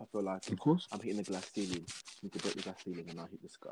I 0.00 0.04
feel 0.10 0.22
like 0.22 0.48
of 0.50 0.58
course. 0.58 0.86
I'm 0.92 1.00
hitting 1.00 1.18
the 1.18 1.22
glass 1.22 1.50
ceiling. 1.54 1.84
I 1.86 2.18
need 2.22 2.32
to 2.32 2.38
break 2.40 2.54
the 2.54 2.62
glass 2.62 2.76
ceiling 2.84 3.06
and 3.08 3.20
I 3.20 3.24
hit 3.24 3.42
the 3.42 3.48
sky. 3.48 3.70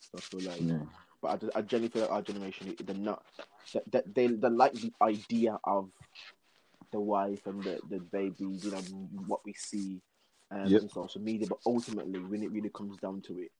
So 0.00 0.18
I 0.18 0.20
feel 0.20 0.50
like, 0.50 0.60
Yeah. 0.60 0.84
but 1.22 1.28
I, 1.32 1.36
just- 1.36 1.56
I 1.56 1.62
genuinely 1.62 1.88
feel 1.92 2.02
like 2.02 2.10
our 2.12 2.22
generation, 2.22 2.74
they're 2.84 2.94
not, 2.96 3.22
that, 3.74 3.90
that 3.92 4.14
they, 4.14 4.26
they 4.28 4.48
like 4.48 4.72
the 4.72 4.92
idea 5.02 5.58
of 5.64 5.90
the 6.92 7.00
wife 7.00 7.46
and 7.46 7.62
the, 7.62 7.78
the 7.88 7.98
baby, 8.00 8.34
you 8.62 8.70
know, 8.70 8.78
what 9.26 9.40
we 9.44 9.52
see 9.52 10.00
um, 10.50 10.66
Yep. 10.66 10.82
on 10.82 10.88
social 10.88 11.20
media. 11.20 11.46
But 11.48 11.58
ultimately, 11.66 12.18
when 12.20 12.42
it 12.42 12.50
really 12.50 12.70
comes 12.70 12.96
down 12.98 13.20
to 13.28 13.38
it, 13.38 13.52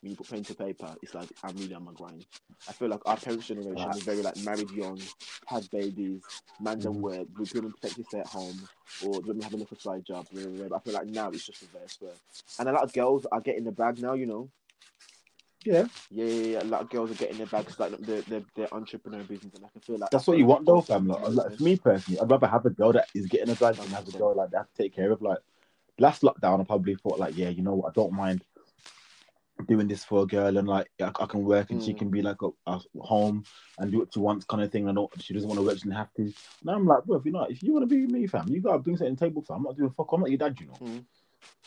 when 0.00 0.10
you 0.10 0.16
put 0.16 0.28
pen 0.28 0.42
to 0.44 0.54
paper, 0.54 0.94
it's 1.02 1.14
like 1.14 1.28
I'm 1.42 1.56
really 1.56 1.74
on 1.74 1.84
my 1.84 1.92
grind. 1.92 2.24
I 2.68 2.72
feel 2.72 2.88
like 2.88 3.00
our 3.06 3.16
parents' 3.16 3.46
generation 3.46 3.88
was 3.88 4.02
very 4.02 4.22
like 4.22 4.36
married 4.44 4.70
young, 4.70 5.00
had 5.46 5.68
babies, 5.70 6.22
man's 6.60 6.86
at 6.86 6.92
Mhm. 6.92 7.00
work, 7.00 7.26
we're 7.36 7.46
doing 7.46 7.72
potentially 7.72 8.04
stay 8.04 8.20
at 8.20 8.26
home, 8.26 8.68
or 9.04 9.20
women 9.20 9.42
have 9.42 9.54
a 9.54 9.56
little 9.56 9.78
side 9.78 10.04
job. 10.04 10.26
blah, 10.32 10.42
blah, 10.42 10.50
blah. 10.50 10.68
But 10.68 10.76
I 10.76 10.78
feel 10.80 10.94
like 10.94 11.06
now 11.08 11.30
it's 11.30 11.46
just 11.46 11.62
reverse. 11.62 11.98
Where, 12.00 12.12
and 12.58 12.68
a 12.68 12.72
lot 12.72 12.84
of 12.84 12.92
girls 12.92 13.26
are 13.32 13.40
getting 13.40 13.64
the 13.64 13.72
bag 13.72 14.00
now, 14.00 14.14
you 14.14 14.26
know. 14.26 14.48
Yeah. 15.64 15.86
Yeah, 16.10 16.24
yeah, 16.24 16.42
yeah. 16.52 16.62
A 16.62 16.64
lot 16.64 16.82
of 16.82 16.90
girls 16.90 17.10
are 17.10 17.14
getting 17.14 17.38
their 17.38 17.46
bag, 17.46 17.68
like 17.78 17.98
their, 17.98 18.22
their, 18.22 18.42
their 18.54 18.74
entrepreneur 18.74 19.22
business, 19.24 19.54
and 19.54 19.64
I 19.64 19.68
can 19.68 19.80
feel 19.80 19.98
like 19.98 20.10
That's 20.10 20.26
what 20.26 20.38
you 20.38 20.46
want 20.46 20.64
though, 20.64 20.80
fam. 20.80 21.06
Like, 21.08 21.28
like, 21.30 21.56
for 21.56 21.62
me 21.62 21.76
personally, 21.76 22.20
I'd 22.20 22.30
rather 22.30 22.46
have 22.46 22.64
a 22.66 22.70
girl 22.70 22.92
that 22.92 23.08
is 23.14 23.26
getting 23.26 23.50
a 23.50 23.54
bag 23.56 23.76
than 23.76 23.88
have 23.88 24.08
a 24.08 24.12
girl 24.12 24.34
like 24.34 24.50
that 24.50 24.68
to 24.74 24.82
take 24.82 24.94
care 24.94 25.10
of. 25.10 25.20
Like 25.20 25.38
last 25.98 26.22
lockdown, 26.22 26.60
I 26.60 26.64
probably 26.64 26.94
thought 26.94 27.18
like, 27.18 27.36
yeah, 27.36 27.48
you 27.48 27.62
know 27.62 27.74
what, 27.74 27.88
I 27.88 27.92
don't 27.92 28.12
mind 28.12 28.44
doing 29.66 29.88
this 29.88 30.04
for 30.04 30.22
a 30.22 30.26
girl 30.26 30.56
and 30.56 30.68
like 30.68 30.88
I, 31.00 31.06
I 31.20 31.26
can 31.26 31.44
work 31.44 31.70
and 31.70 31.82
she 31.82 31.92
Mm. 31.92 31.98
can 31.98 32.10
be 32.10 32.22
like 32.22 32.40
a, 32.42 32.48
a 32.66 32.80
home 33.00 33.44
and 33.78 33.90
do 33.90 33.98
what 34.00 34.14
she 34.14 34.20
wants 34.20 34.44
kind 34.44 34.62
of 34.62 34.70
thing. 34.70 34.88
I 34.88 34.92
know 34.92 35.10
she 35.18 35.34
doesn't 35.34 35.48
want 35.48 35.58
to 35.58 35.66
work, 35.66 35.74
she 35.74 35.80
doesn't 35.80 35.92
have 35.92 36.12
to. 36.14 36.32
Now 36.62 36.74
I'm 36.74 36.86
like, 36.86 37.04
bro, 37.04 37.16
if 37.18 37.24
you 37.24 37.32
know, 37.32 37.42
if 37.44 37.62
you 37.62 37.72
want 37.72 37.82
to 37.82 37.86
be 37.94 38.02
with 38.02 38.10
me, 38.10 38.26
fam, 38.26 38.48
you 38.48 38.60
gotta 38.60 38.78
bring 38.78 38.96
something 38.96 39.16
to 39.16 39.20
the 39.20 39.26
table, 39.26 39.42
fam. 39.42 39.56
I'm 39.58 39.62
not 39.64 39.76
doing 39.76 39.90
fuck. 39.90 40.12
I'm 40.12 40.20
not 40.20 40.30
your 40.30 40.38
dad, 40.38 40.58
you 40.60 40.66
know. 40.68 40.74
Mm. 40.74 41.04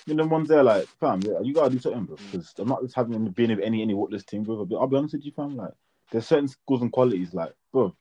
You 0.05 0.13
know, 0.15 0.23
the 0.23 0.29
ones 0.29 0.47
there 0.47 0.63
like, 0.63 0.87
fam, 0.99 1.21
yeah, 1.21 1.39
you 1.41 1.53
gotta 1.53 1.69
do 1.69 1.79
something, 1.79 2.05
bro. 2.05 2.15
Mm. 2.15 2.31
Because 2.31 2.53
I'm 2.57 2.67
not 2.69 2.81
just 2.81 2.95
having 2.95 3.25
been 3.29 3.49
with 3.51 3.59
any 3.59 3.81
any 3.81 3.93
whatless 3.93 4.25
team, 4.25 4.43
bro. 4.43 4.65
But 4.65 4.77
I'll 4.77 4.87
be 4.87 4.97
honest 4.97 5.13
with 5.13 5.25
you, 5.25 5.31
fam. 5.31 5.57
Like, 5.57 5.73
there's 6.11 6.27
certain 6.27 6.47
skills 6.47 6.81
and 6.81 6.91
qualities, 6.91 7.33
like, 7.33 7.53
bro. 7.71 7.87
At 7.87 7.93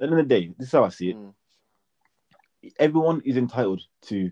the 0.00 0.04
end 0.06 0.12
of 0.20 0.28
the 0.28 0.34
day, 0.34 0.52
this 0.58 0.68
is 0.68 0.72
how 0.72 0.84
I 0.84 0.88
see 0.88 1.10
it. 1.10 1.16
Mm. 1.16 1.34
Everyone 2.78 3.22
is 3.24 3.36
entitled 3.36 3.82
to 4.02 4.30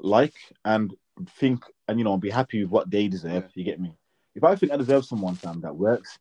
like 0.00 0.34
and 0.64 0.92
think 1.36 1.64
and 1.88 1.98
you 1.98 2.04
know 2.04 2.16
be 2.16 2.30
happy 2.30 2.62
with 2.62 2.70
what 2.70 2.90
they 2.90 3.08
deserve. 3.08 3.44
Yeah. 3.44 3.50
You 3.54 3.64
get 3.64 3.80
me? 3.80 3.96
If 4.34 4.44
I 4.44 4.56
think 4.56 4.72
I 4.72 4.76
deserve 4.76 5.04
someone, 5.04 5.34
fam, 5.34 5.60
that 5.60 5.76
works, 5.76 6.18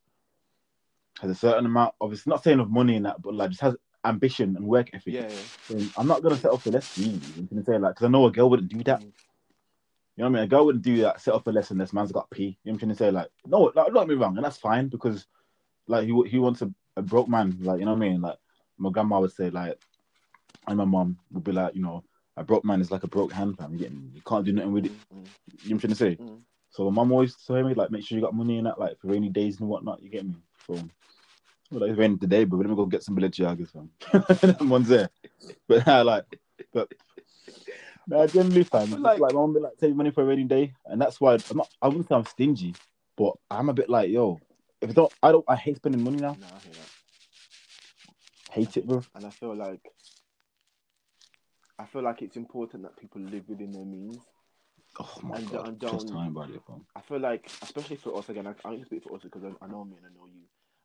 has 1.21 1.31
a 1.31 1.35
certain 1.35 1.65
amount 1.65 1.95
of 2.01 2.11
it's 2.11 2.27
not 2.27 2.43
saying 2.43 2.59
of 2.59 2.69
money 2.69 2.95
in 2.95 3.03
that, 3.03 3.21
but 3.21 3.33
like 3.33 3.51
just 3.51 3.61
has 3.61 3.75
ambition 4.03 4.55
and 4.55 4.65
work 4.65 4.89
ethic. 4.93 5.13
Yeah, 5.13 5.21
yeah. 5.29 5.37
then 5.69 5.89
I'm 5.97 6.07
not 6.07 6.23
gonna 6.23 6.37
settle 6.37 6.57
for 6.57 6.71
less. 6.71 6.97
Really, 6.97 7.19
I'm 7.37 7.45
gonna 7.47 7.63
say 7.63 7.77
like 7.77 7.95
because 7.95 8.05
I 8.05 8.09
know 8.09 8.25
a 8.25 8.31
girl 8.31 8.49
wouldn't 8.49 8.69
do 8.69 8.83
that. 8.83 9.01
Mm. 9.01 9.11
You 10.17 10.23
know 10.23 10.29
what 10.29 10.37
I 10.37 10.41
mean? 10.41 10.43
A 10.43 10.47
girl 10.47 10.65
wouldn't 10.65 10.83
do 10.83 10.97
that. 11.01 11.21
Settle 11.21 11.39
for 11.39 11.53
less 11.53 11.71
unless 11.71 11.93
man's 11.93 12.11
got 12.11 12.29
P. 12.29 12.43
You 12.43 12.49
know 12.49 12.55
what 12.63 12.71
I'm 12.73 12.79
trying 12.79 12.89
to 12.89 12.95
say? 12.95 13.11
Like, 13.11 13.29
no, 13.45 13.71
like, 13.73 13.73
don't 13.87 13.93
get 13.93 14.07
me 14.07 14.15
wrong, 14.15 14.35
and 14.35 14.45
that's 14.45 14.57
fine 14.57 14.87
because 14.89 15.27
like 15.87 16.05
he 16.05 16.23
he 16.27 16.39
wants 16.39 16.61
a, 16.61 16.71
a 16.97 17.01
broke 17.01 17.29
man. 17.29 17.57
Like, 17.61 17.79
you 17.79 17.85
know 17.85 17.93
what 17.93 18.03
I 18.03 18.09
mean? 18.09 18.21
Like 18.21 18.37
my 18.77 18.89
grandma 18.89 19.19
would 19.19 19.31
say 19.31 19.49
like, 19.49 19.79
and 20.67 20.77
my 20.77 20.85
mom 20.85 21.17
would 21.31 21.43
be 21.43 21.51
like, 21.51 21.75
you 21.75 21.81
know, 21.81 22.03
a 22.37 22.43
broke 22.43 22.63
man 22.65 22.81
is 22.81 22.91
like 22.91 23.03
a 23.03 23.07
broke 23.07 23.31
hand, 23.33 23.57
fam. 23.57 23.73
You 23.73 23.79
get 23.79 23.93
me? 23.93 24.09
You 24.13 24.21
can't 24.25 24.45
do 24.45 24.53
nothing 24.53 24.71
with 24.73 24.85
it. 24.85 24.91
Mm, 24.91 24.97
You 25.11 25.15
know 25.15 25.23
what 25.63 25.71
I'm 25.71 25.79
trying 25.79 25.89
to 25.91 25.95
say? 25.95 26.15
mm. 26.15 26.39
So 26.71 26.89
my 26.89 27.01
mum 27.03 27.11
always 27.11 27.35
told 27.35 27.65
me 27.65 27.73
like 27.73 27.91
make 27.91 28.05
sure 28.05 28.17
you 28.17 28.23
got 28.23 28.33
money 28.33 28.57
in 28.57 28.63
that 28.63 28.79
like 28.79 28.97
for 28.99 29.07
rainy 29.07 29.29
days 29.29 29.59
and 29.59 29.67
whatnot. 29.69 30.01
You 30.01 30.09
get 30.09 30.25
me? 30.25 30.35
So 30.67 30.73
well, 31.71 31.81
like, 31.81 31.89
it's 31.91 31.99
raining 31.99 32.19
today, 32.19 32.43
but 32.45 32.57
let 32.57 32.69
me 32.69 32.75
go 32.75 32.85
get 32.85 33.03
some 33.03 33.15
Balenciagas, 33.15 33.71
fam. 33.71 33.89
that 34.41 34.57
one's 34.61 34.87
there. 34.89 35.09
But 35.67 35.87
I 35.87 36.01
like, 36.13 36.25
but 36.73 36.91
no, 38.07 38.25
generally, 38.27 38.63
fam. 38.63 38.91
Like- 39.01 39.19
like, 39.19 39.33
my 39.33 39.39
mum 39.39 39.53
be 39.53 39.59
like, 39.59 39.77
take 39.77 39.95
money 39.95 40.11
for 40.11 40.23
a 40.23 40.25
rainy 40.25 40.43
day, 40.43 40.73
and 40.85 41.01
that's 41.01 41.19
why 41.21 41.35
I'm 41.35 41.57
not. 41.57 41.69
I 41.81 41.87
wouldn't 41.87 42.07
say 42.07 42.15
I'm 42.15 42.25
stingy, 42.25 42.75
but 43.17 43.33
I'm 43.49 43.69
a 43.69 43.73
bit 43.73 43.89
like, 43.89 44.09
yo, 44.09 44.39
if 44.81 44.89
I 44.89 44.93
don't, 44.93 45.13
I 45.23 45.31
don't, 45.31 45.45
I 45.47 45.55
hate 45.55 45.77
spending 45.77 46.03
money 46.03 46.17
now. 46.17 46.35
No, 46.39 46.47
I 46.47 46.49
that. 46.49 46.89
Hate 48.51 48.77
it, 48.77 48.87
bro. 48.87 49.01
And 49.15 49.25
I 49.25 49.29
feel 49.29 49.55
like 49.55 49.79
I 51.81 51.85
feel 51.85 52.03
like 52.03 52.21
it's 52.21 52.37
important 52.37 52.83
that 52.83 52.95
people 52.97 53.21
live 53.21 53.43
within 53.47 53.71
their 53.71 53.85
means. 53.85 54.19
Oh 54.99 55.09
my 55.23 55.37
And 55.37 55.49
god, 55.49 55.79
don't- 55.79 55.93
just 55.93 56.07
don't- 56.07 56.27
about 56.27 56.49
it, 56.51 56.61
fam. 56.67 56.85
I 56.95 57.01
feel 57.01 57.19
like, 57.19 57.49
especially 57.61 57.95
for 57.95 58.17
us 58.17 58.29
again, 58.29 58.45
I, 58.45 58.51
I 58.65 58.71
don't 58.75 58.85
speak 58.85 59.03
for 59.03 59.15
us 59.15 59.21
because 59.23 59.43
I, 59.43 59.65
I 59.65 59.67
know 59.67 59.83
me 59.85 59.95
and 59.97 60.05
I 60.05 60.09
know 60.17 60.25
you. 60.27 60.41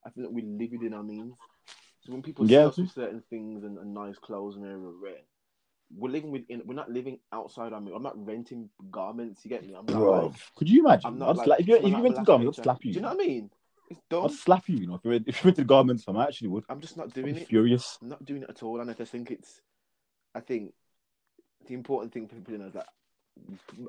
I 0.07 0.11
feel 0.11 0.25
like 0.25 0.33
we 0.33 0.43
live 0.43 0.71
within 0.73 0.95
our 0.95 1.03
means. 1.03 1.35
So 2.01 2.13
when 2.13 2.23
people 2.23 2.49
Yeah. 2.49 2.67
with 2.67 2.91
certain 2.93 3.23
things 3.29 3.65
and, 3.65 3.79
and 3.79 3.93
nice 3.93 4.17
clothes 4.19 4.55
and 4.57 4.65
they're 4.65 4.79
rare, 4.79 5.25
we're 5.95 6.11
living 6.11 6.31
within. 6.31 6.63
We're 6.65 6.75
not 6.75 6.91
living 6.91 7.19
outside 7.33 7.73
our 7.73 7.81
means. 7.81 7.95
I'm 7.97 8.03
not 8.03 8.25
renting 8.27 8.71
garments. 8.91 9.45
You 9.45 9.49
get 9.51 9.67
me? 9.67 9.75
I'm 9.75 9.87
not 9.87 9.99
Bro, 9.99 10.27
like. 10.27 10.33
could 10.57 10.69
you 10.69 10.81
imagine? 10.87 11.07
I'm 11.11 11.19
not 11.19 11.37
like. 11.47 11.61
if 11.61 11.69
you 11.69 11.77
I'm 11.77 11.85
if 11.85 11.91
you 11.91 12.03
to 12.03 12.11
black 12.13 12.27
garments, 12.27 12.59
I'd 12.59 12.63
slap 12.65 12.85
you. 12.85 12.93
Do 12.93 12.97
you 12.97 13.03
know 13.03 13.09
what 13.15 13.23
I 13.25 13.27
mean? 13.27 13.51
It's 13.91 14.01
I'd 14.01 14.09
dumb. 14.09 14.29
slap 14.31 14.69
you, 14.69 14.77
you 14.79 14.87
know. 14.89 14.95
If 14.97 15.05
you 15.05 15.11
went, 15.11 15.29
if 15.29 15.37
you 15.45 15.49
went 15.49 15.57
to 15.59 15.65
garments, 15.65 16.05
I 16.09 16.23
actually 16.25 16.49
would. 16.49 16.65
I'm 16.69 16.81
just 16.81 16.97
not 16.97 17.13
doing 17.13 17.37
it. 17.37 17.47
furious. 17.49 17.99
I'm 18.03 18.09
not 18.09 18.25
doing 18.25 18.43
it 18.43 18.51
at 18.51 18.63
all, 18.63 18.81
and 18.81 18.91
I 18.91 18.95
just 18.95 19.13
think 19.13 19.31
it's. 19.31 19.61
I 20.35 20.41
think 20.41 20.73
the 21.67 21.75
important 21.75 22.13
thing 22.13 22.27
for 22.27 22.37
people 22.37 22.55
to 22.55 22.61
know 22.61 22.67
is 22.69 22.75
that 22.75 22.89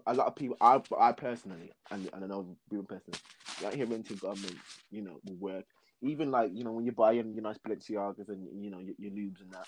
a 0.05 0.13
lot 0.13 0.27
of 0.27 0.35
people, 0.35 0.57
I, 0.59 0.81
I 0.99 1.11
personally, 1.11 1.71
and, 1.91 2.09
and 2.13 2.23
I 2.23 2.27
know 2.27 2.57
people 2.69 2.85
personally, 2.85 3.19
like 3.63 3.75
here 3.75 3.85
renting 3.85 4.17
garments, 4.17 4.55
you 4.91 5.01
know, 5.01 5.19
will 5.25 5.35
work. 5.35 5.65
Even 6.01 6.29
like 6.29 6.51
you 6.53 6.63
know 6.63 6.71
when 6.71 6.85
you're 6.85 6.93
buying 6.93 7.33
your 7.33 7.41
nice 7.43 7.57
Balenciagas 7.57 8.29
and 8.29 8.63
you 8.63 8.69
know 8.69 8.79
your, 8.79 8.93
your 8.99 9.11
Loubs 9.11 9.41
and 9.41 9.51
that. 9.51 9.65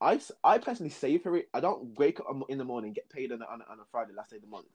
I, 0.00 0.20
I 0.44 0.58
personally 0.58 0.90
save 0.90 1.22
for 1.22 1.36
it. 1.36 1.48
I 1.52 1.60
don't 1.60 1.98
wake 1.98 2.20
up 2.20 2.26
in 2.48 2.56
the 2.56 2.64
morning, 2.64 2.92
get 2.92 3.10
paid 3.10 3.32
on 3.32 3.42
a, 3.42 3.44
on 3.44 3.60
a, 3.60 3.72
on 3.72 3.80
a 3.80 3.84
Friday, 3.90 4.12
last 4.16 4.30
day 4.30 4.36
of 4.36 4.42
the 4.42 4.48
month, 4.48 4.66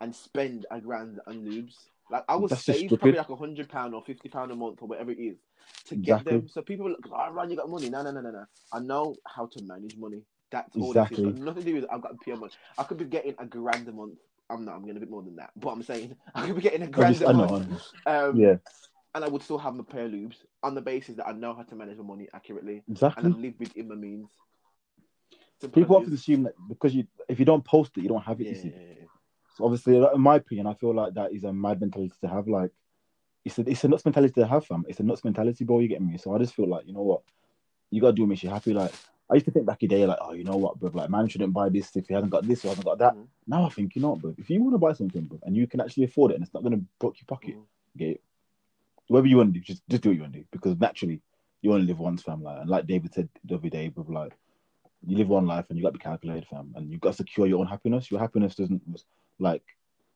and 0.00 0.14
spend 0.14 0.66
a 0.70 0.80
grand 0.80 1.20
on 1.26 1.44
Loubs. 1.44 1.76
Like 2.10 2.24
I 2.28 2.36
That's 2.38 2.64
just 2.64 2.64
save 2.64 2.88
probably 2.98 3.18
like 3.18 3.28
a 3.28 3.36
hundred 3.36 3.68
pound 3.68 3.94
or 3.94 4.02
fifty 4.02 4.28
pound 4.28 4.50
a 4.50 4.56
month 4.56 4.78
or 4.82 4.88
whatever 4.88 5.12
it 5.12 5.18
is 5.18 5.36
to 5.86 5.94
get 5.94 6.24
Exactly. 6.24 6.32
them. 6.38 6.48
So 6.48 6.62
people 6.62 6.88
look, 6.88 7.06
oh, 7.12 7.30
Ron, 7.30 7.50
you 7.50 7.56
got 7.56 7.68
money. 7.68 7.90
No, 7.90 8.02
no, 8.02 8.10
no, 8.10 8.20
no, 8.20 8.30
no. 8.30 8.44
I 8.72 8.80
know 8.80 9.14
how 9.26 9.46
to 9.46 9.64
manage 9.64 9.96
money. 9.96 10.22
That's 10.50 10.76
all 10.76 10.90
Exactly. 10.90 11.24
it 11.24 11.34
is. 11.34 11.40
Nothing 11.40 11.64
to 11.64 11.68
do 11.70 11.74
with 11.76 11.86
I've 11.90 12.02
got 12.02 12.20
pure 12.20 12.36
money. 12.36 12.52
I 12.78 12.82
could 12.82 12.98
be 12.98 13.04
getting 13.04 13.34
a 13.38 13.46
grand 13.46 13.88
a 13.88 13.92
month. 13.92 14.18
I'm 14.48 14.64
not. 14.64 14.74
I'm 14.74 14.82
getting 14.82 14.96
a 14.96 15.00
bit 15.00 15.10
more 15.10 15.22
than 15.22 15.36
that. 15.36 15.50
But 15.56 15.70
I'm 15.70 15.82
saying 15.82 16.16
I 16.34 16.46
could 16.46 16.56
be 16.56 16.62
getting 16.62 16.82
a 16.82 16.88
grand 16.88 17.14
just, 17.16 17.28
a 17.28 17.32
month. 17.32 17.72
Um, 18.06 18.36
Yeah, 18.36 18.56
And 19.14 19.24
I 19.24 19.28
would 19.28 19.42
still 19.42 19.58
have 19.58 19.74
my 19.74 19.84
pair 19.84 20.06
of 20.06 20.12
Loubs 20.12 20.44
on 20.62 20.74
the 20.74 20.80
basis 20.80 21.16
that 21.16 21.28
I 21.28 21.32
know 21.32 21.54
how 21.54 21.62
to 21.62 21.74
manage 21.74 21.98
my 21.98 22.04
money 22.04 22.28
accurately 22.34 22.82
and 22.86 22.96
exactly. 22.96 23.32
I 23.32 23.36
live 23.36 23.54
within 23.58 23.88
my 23.88 23.94
means. 23.94 24.28
People 25.72 25.96
often 25.96 26.14
is. 26.14 26.20
assume 26.20 26.44
that 26.44 26.54
because 26.68 26.94
you, 26.94 27.06
if 27.28 27.38
you 27.38 27.44
don't 27.44 27.64
post 27.64 27.92
it, 27.96 28.02
you 28.02 28.08
don't 28.08 28.22
have 28.22 28.40
it. 28.40 28.46
Yeah, 28.46 28.62
yeah, 28.64 28.78
yeah. 28.88 29.06
So 29.56 29.64
obviously, 29.64 29.96
in 29.96 30.20
my 30.20 30.36
opinion, 30.36 30.66
I 30.66 30.74
feel 30.74 30.94
like 30.94 31.14
that 31.14 31.32
is 31.32 31.44
a 31.44 31.52
mad 31.52 31.80
mentality 31.80 32.14
to 32.22 32.28
have. 32.28 32.48
Like, 32.48 32.70
it's 33.44 33.58
a 33.58 33.68
it's 33.68 33.84
a 33.84 33.88
nuts 33.88 34.04
mentality 34.04 34.32
to 34.40 34.46
have, 34.46 34.64
fam. 34.64 34.84
It's 34.88 35.00
a 35.00 35.02
nuts 35.02 35.22
mentality, 35.22 35.64
bro. 35.64 35.80
You 35.80 35.88
get 35.88 36.00
me? 36.00 36.16
So 36.16 36.34
I 36.34 36.38
just 36.38 36.54
feel 36.54 36.68
like 36.68 36.86
you 36.86 36.94
know 36.94 37.02
what, 37.02 37.22
you 37.90 38.00
gotta 38.00 38.14
do 38.14 38.22
what 38.22 38.28
makes 38.28 38.42
you 38.42 38.48
happy. 38.48 38.72
Like 38.72 38.92
I 39.30 39.34
used 39.34 39.46
to 39.46 39.52
think 39.52 39.66
back 39.66 39.82
in 39.82 39.88
the 39.88 39.94
day, 39.96 40.06
like, 40.06 40.18
oh, 40.20 40.32
you 40.32 40.44
know 40.44 40.56
what, 40.56 40.78
bro, 40.78 40.90
like 40.92 41.10
man 41.10 41.28
shouldn't 41.28 41.52
buy 41.52 41.68
this 41.68 41.94
if 41.96 42.08
he 42.08 42.14
hasn't 42.14 42.32
got 42.32 42.46
this 42.46 42.64
or 42.64 42.68
hasn't 42.68 42.86
got 42.86 42.98
that. 42.98 43.14
Mhm. 43.14 43.26
Now 43.46 43.64
I 43.64 43.68
think 43.68 43.94
you 43.94 44.02
know, 44.02 44.10
what, 44.10 44.20
bro, 44.20 44.34
if 44.36 44.50
you 44.50 44.62
want 44.62 44.74
to 44.74 44.78
buy 44.78 44.92
something, 44.92 45.22
bro, 45.24 45.38
and 45.44 45.56
you 45.56 45.66
can 45.66 45.80
actually 45.80 46.04
afford 46.04 46.32
it, 46.32 46.34
and 46.34 46.44
it's 46.44 46.54
not 46.54 46.62
gonna 46.62 46.80
broke 46.98 47.20
your 47.20 47.26
pocket, 47.26 47.56
Mhm. 47.56 47.66
get 47.96 48.08
it. 48.10 48.22
Whatever 49.08 49.28
you 49.28 49.36
want 49.38 49.54
to 49.54 49.60
do, 49.60 49.64
just 49.64 49.82
just 49.88 50.02
do 50.02 50.10
what 50.10 50.16
you 50.16 50.22
want 50.22 50.32
to 50.34 50.40
do 50.40 50.46
because 50.50 50.78
naturally 50.78 51.22
you 51.62 51.72
only 51.72 51.86
live 51.86 51.98
once, 51.98 52.22
fam. 52.22 52.42
Like, 52.42 52.60
and 52.60 52.70
like 52.70 52.86
David 52.86 53.12
said 53.12 53.28
the 53.44 53.56
other 53.56 53.68
day, 53.68 53.88
with 53.94 54.08
like 54.08 54.36
you 55.06 55.16
live 55.16 55.28
one 55.28 55.46
life 55.46 55.66
and 55.68 55.78
you 55.78 55.82
got 55.84 55.90
to 55.90 55.98
be 55.98 56.02
calculated, 56.02 56.46
fam, 56.46 56.72
and 56.76 56.90
you 56.90 56.98
got 56.98 57.12
to 57.12 57.16
secure 57.18 57.46
your 57.46 57.60
own 57.60 57.66
happiness. 57.66 58.10
Your 58.10 58.20
happiness 58.20 58.54
doesn't 58.54 58.82
like 59.38 59.62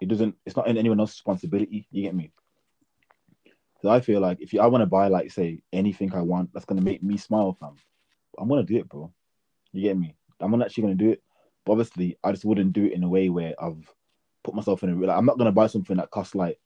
it 0.00 0.08
doesn't. 0.08 0.36
It's 0.44 0.56
not 0.56 0.68
in 0.68 0.76
anyone 0.76 1.00
else's 1.00 1.16
responsibility. 1.16 1.86
You 1.90 2.02
get 2.02 2.14
me? 2.14 2.32
So 3.82 3.90
I 3.90 4.00
feel 4.00 4.20
like 4.20 4.40
if 4.40 4.52
you, 4.52 4.60
I 4.60 4.66
want 4.66 4.82
to 4.82 4.86
buy 4.86 5.08
like 5.08 5.30
say 5.30 5.60
anything 5.72 6.14
I 6.14 6.22
want 6.22 6.52
that's 6.52 6.64
gonna 6.64 6.80
make 6.82 7.02
me 7.02 7.16
smile, 7.16 7.56
fam, 7.60 7.76
I'm 8.38 8.48
gonna 8.48 8.62
do 8.62 8.76
it, 8.76 8.88
bro. 8.88 9.12
You 9.72 9.82
get 9.82 9.98
me? 9.98 10.14
I'm 10.40 10.50
not 10.50 10.62
actually 10.62 10.82
gonna 10.82 10.94
do 10.94 11.10
it. 11.10 11.22
But 11.64 11.72
obviously, 11.72 12.18
I 12.22 12.32
just 12.32 12.44
wouldn't 12.44 12.72
do 12.72 12.84
it 12.86 12.92
in 12.92 13.02
a 13.02 13.08
way 13.08 13.28
where 13.28 13.54
I've 13.58 13.92
put 14.42 14.54
myself 14.54 14.82
in 14.82 14.90
a 14.90 15.06
like 15.06 15.16
I'm 15.16 15.26
not 15.26 15.38
gonna 15.38 15.52
buy 15.52 15.66
something 15.66 15.96
that 15.96 16.10
costs 16.10 16.34
like 16.34 16.58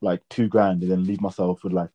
like 0.00 0.22
two 0.28 0.48
grand 0.48 0.82
and 0.82 0.90
then 0.90 1.04
leave 1.04 1.20
myself 1.20 1.64
with 1.64 1.72
like 1.72 1.90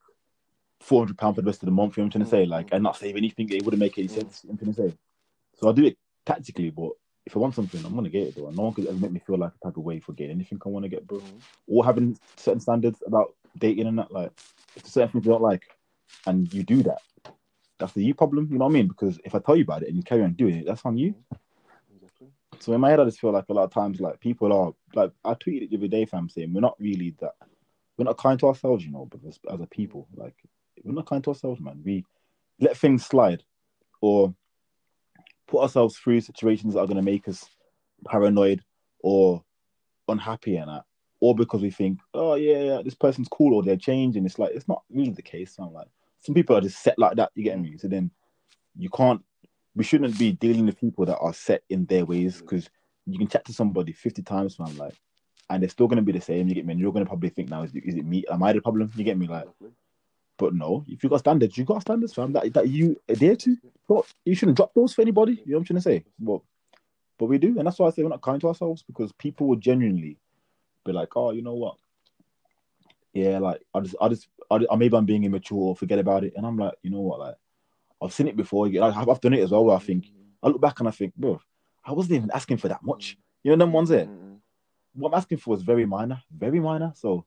four 0.79 1.01
hundred 1.01 1.17
pounds 1.17 1.35
for 1.35 1.41
the 1.41 1.47
rest 1.47 1.61
of 1.61 1.67
the 1.67 1.71
month. 1.71 1.97
You 1.97 2.01
know 2.01 2.07
what 2.07 2.15
I'm 2.15 2.21
trying 2.21 2.29
to 2.29 2.31
say? 2.31 2.45
Like 2.45 2.69
and 2.71 2.83
not 2.83 2.97
save 2.97 3.15
anything. 3.15 3.49
It 3.51 3.63
wouldn't 3.63 3.79
make 3.79 3.97
any 3.97 4.07
sense. 4.07 4.41
You 4.43 4.49
know 4.49 4.53
what 4.53 4.67
I'm 4.67 4.73
trying 4.73 4.87
to 4.89 4.93
say? 4.93 4.97
So 5.57 5.67
I'll 5.67 5.73
do 5.73 5.85
it 5.85 5.97
tactically, 6.25 6.69
but 6.69 6.91
if 7.25 7.35
I 7.35 7.39
want 7.39 7.53
something, 7.53 7.83
I'm 7.85 7.93
gonna 7.93 8.09
get 8.09 8.27
it, 8.27 8.35
though. 8.35 8.49
No 8.49 8.63
one 8.63 8.73
could 8.73 8.87
ever 8.87 8.97
make 8.97 9.11
me 9.11 9.21
feel 9.25 9.37
like 9.37 9.51
a 9.61 9.67
type 9.67 9.77
of 9.77 9.83
way 9.83 9.99
for 9.99 10.13
getting 10.13 10.35
anything 10.35 10.59
I 10.65 10.69
want 10.69 10.83
to 10.83 10.89
get, 10.89 11.05
bro. 11.05 11.19
Mhm. 11.19 11.41
Or 11.67 11.85
having 11.85 12.17
certain 12.37 12.59
standards 12.59 13.03
about 13.05 13.35
dating 13.57 13.85
and 13.87 13.99
that. 13.99 14.11
Like, 14.11 14.31
if 14.75 14.83
there's 14.83 14.93
certain 14.93 15.11
things 15.11 15.25
you 15.25 15.31
don't 15.31 15.41
like, 15.41 15.63
and 16.25 16.51
you 16.53 16.63
do 16.63 16.81
that, 16.83 17.01
that's 17.79 17.93
the 17.93 18.03
you 18.03 18.13
problem. 18.13 18.49
You 18.51 18.57
know 18.59 18.65
what 18.65 18.71
I 18.71 18.73
mean? 18.73 18.87
Because 18.87 19.19
if 19.23 19.33
I 19.33 19.39
tell 19.39 19.55
you 19.55 19.63
about 19.63 19.83
it 19.83 19.87
and 19.87 19.97
you 19.97 20.03
carry 20.03 20.23
on 20.23 20.33
doing 20.33 20.55
it, 20.57 20.65
that's 20.65 20.85
on 20.85 20.97
you. 20.97 21.15
Exactly. 21.95 22.27
So 22.59 22.73
in 22.73 22.81
my 22.81 22.89
head, 22.89 22.99
I 22.99 23.05
just 23.05 23.19
feel 23.19 23.31
like 23.31 23.45
a 23.49 23.53
lot 23.53 23.63
of 23.63 23.73
times, 23.73 23.99
like 23.99 24.19
people 24.19 24.51
are 24.53 24.73
like 24.93 25.11
I 25.23 25.33
tweeted 25.33 25.63
it 25.63 25.69
the 25.71 25.77
other 25.77 25.87
day, 25.87 26.05
fam, 26.05 26.29
saying 26.29 26.53
we're 26.53 26.59
not 26.59 26.75
really 26.79 27.15
that, 27.21 27.35
we're 27.97 28.05
not 28.05 28.17
kind 28.17 28.39
to 28.41 28.47
ourselves, 28.47 28.85
you 28.85 28.91
know, 28.91 29.05
because 29.05 29.39
as 29.51 29.61
a 29.61 29.65
people, 29.65 30.07
like 30.15 30.35
we're 30.83 30.93
not 30.93 31.07
kind 31.07 31.23
to 31.23 31.31
ourselves, 31.31 31.61
man. 31.61 31.81
We 31.83 32.05
let 32.59 32.77
things 32.77 33.05
slide, 33.05 33.43
or 34.01 34.33
put 35.47 35.61
ourselves 35.61 35.97
through 35.97 36.21
situations 36.21 36.73
that 36.73 36.81
are 36.81 36.87
going 36.87 36.97
to 36.97 37.01
make 37.01 37.27
us 37.27 37.45
paranoid 38.05 38.61
or 38.99 39.43
unhappy 40.07 40.57
and 40.57 40.69
that, 40.69 40.83
or 41.21 41.35
because 41.35 41.61
we 41.61 41.71
think, 41.71 41.99
oh 42.13 42.35
yeah, 42.35 42.59
yeah, 42.59 42.81
this 42.83 42.95
person's 42.95 43.29
cool 43.29 43.53
or 43.53 43.63
they're 43.63 43.77
changing. 43.77 44.25
It's 44.25 44.39
like 44.39 44.51
it's 44.53 44.67
not 44.67 44.83
really 44.91 45.11
the 45.11 45.21
case. 45.21 45.55
So 45.55 45.63
I'm 45.63 45.73
like, 45.73 45.87
some 46.21 46.35
people 46.35 46.55
are 46.55 46.61
just 46.61 46.81
set 46.81 46.97
like 46.97 47.15
that. 47.17 47.31
You 47.35 47.43
get 47.43 47.59
me? 47.59 47.77
So 47.77 47.87
then 47.87 48.11
you 48.77 48.89
can't. 48.89 49.23
We 49.75 49.83
shouldn't 49.83 50.17
be 50.17 50.33
dealing 50.33 50.65
with 50.65 50.79
people 50.79 51.05
that 51.05 51.19
are 51.19 51.33
set 51.33 51.63
in 51.69 51.85
their 51.85 52.05
ways 52.05 52.41
because 52.41 52.69
you 53.05 53.17
can 53.17 53.27
chat 53.27 53.45
to 53.45 53.53
somebody 53.53 53.93
fifty 53.93 54.21
times, 54.21 54.59
man, 54.59 54.75
like, 54.77 54.93
and 55.49 55.61
they're 55.61 55.69
still 55.69 55.87
gonna 55.87 56.01
be 56.01 56.11
the 56.11 56.21
same. 56.21 56.47
You 56.47 56.55
get 56.55 56.65
me? 56.65 56.73
And 56.73 56.81
you're 56.81 56.91
gonna 56.91 57.05
probably 57.05 57.29
think 57.29 57.49
now, 57.49 57.63
is 57.63 57.73
it, 57.75 57.83
is 57.85 57.95
it 57.95 58.05
me? 58.05 58.25
Am 58.29 58.43
I 58.43 58.53
the 58.53 58.61
problem? 58.61 58.91
You 58.95 59.03
get 59.03 59.17
me? 59.17 59.27
Like, 59.27 59.47
but 60.37 60.53
no, 60.53 60.85
if 60.87 61.03
you 61.03 61.09
got 61.09 61.19
standards, 61.19 61.57
you 61.57 61.65
got 61.65 61.81
standards, 61.81 62.13
fam. 62.13 62.33
That 62.33 62.53
that 62.53 62.67
you 62.67 62.99
adhere 63.07 63.35
to. 63.35 63.57
But 63.87 64.05
you 64.25 64.35
shouldn't 64.35 64.57
drop 64.57 64.73
those 64.73 64.93
for 64.93 65.01
anybody. 65.01 65.33
You 65.33 65.37
know 65.53 65.57
what 65.57 65.59
I'm 65.59 65.65
trying 65.65 65.77
to 65.77 65.81
say? 65.81 66.05
But 66.19 66.41
but 67.17 67.25
we 67.25 67.37
do, 67.37 67.57
and 67.57 67.67
that's 67.67 67.79
why 67.79 67.87
I 67.87 67.89
say 67.91 68.03
we're 68.03 68.09
not 68.09 68.21
kind 68.21 68.39
to 68.41 68.47
ourselves 68.47 68.83
because 68.83 69.11
people 69.13 69.47
will 69.47 69.57
genuinely 69.57 70.17
be 70.85 70.93
like, 70.93 71.15
oh, 71.15 71.31
you 71.31 71.41
know 71.41 71.55
what? 71.55 71.75
Yeah, 73.13 73.39
like 73.39 73.61
I 73.73 73.79
just, 73.81 73.95
I 74.01 74.07
just, 74.09 74.27
I, 74.51 74.59
just- 74.59 74.71
maybe 74.77 74.95
I'm 74.95 75.05
being 75.05 75.23
immature 75.23 75.57
or 75.57 75.75
forget 75.75 75.99
about 75.99 76.23
it, 76.23 76.33
and 76.35 76.45
I'm 76.45 76.57
like, 76.57 76.73
you 76.83 76.91
know 76.91 77.01
what? 77.01 77.19
Like 77.19 77.35
I've 78.01 78.13
seen 78.13 78.27
it 78.27 78.35
before. 78.37 78.67
Like, 78.69 78.95
I've, 78.95 79.09
I've 79.09 79.21
done 79.21 79.33
it 79.33 79.41
as 79.43 79.51
well. 79.51 79.65
Where 79.65 79.75
I 79.75 79.79
think 79.79 80.05
I 80.43 80.47
look 80.47 80.61
back 80.61 80.79
and 80.79 80.87
I 80.87 80.91
think, 80.91 81.15
bro, 81.15 81.39
I 81.85 81.91
wasn't 81.91 82.15
even 82.15 82.31
asking 82.33 82.57
for 82.57 82.67
that 82.69 82.83
much. 82.83 83.17
You 83.43 83.51
know, 83.51 83.57
them 83.57 83.73
ones 83.73 83.89
there. 83.89 84.05
Mhm. 84.05 84.37
What 84.93 85.09
I'm 85.09 85.17
asking 85.17 85.37
for 85.39 85.55
is 85.55 85.61
very 85.61 85.85
minor, 85.85 86.21
very 86.35 86.59
minor. 86.59 86.91
So 86.95 87.25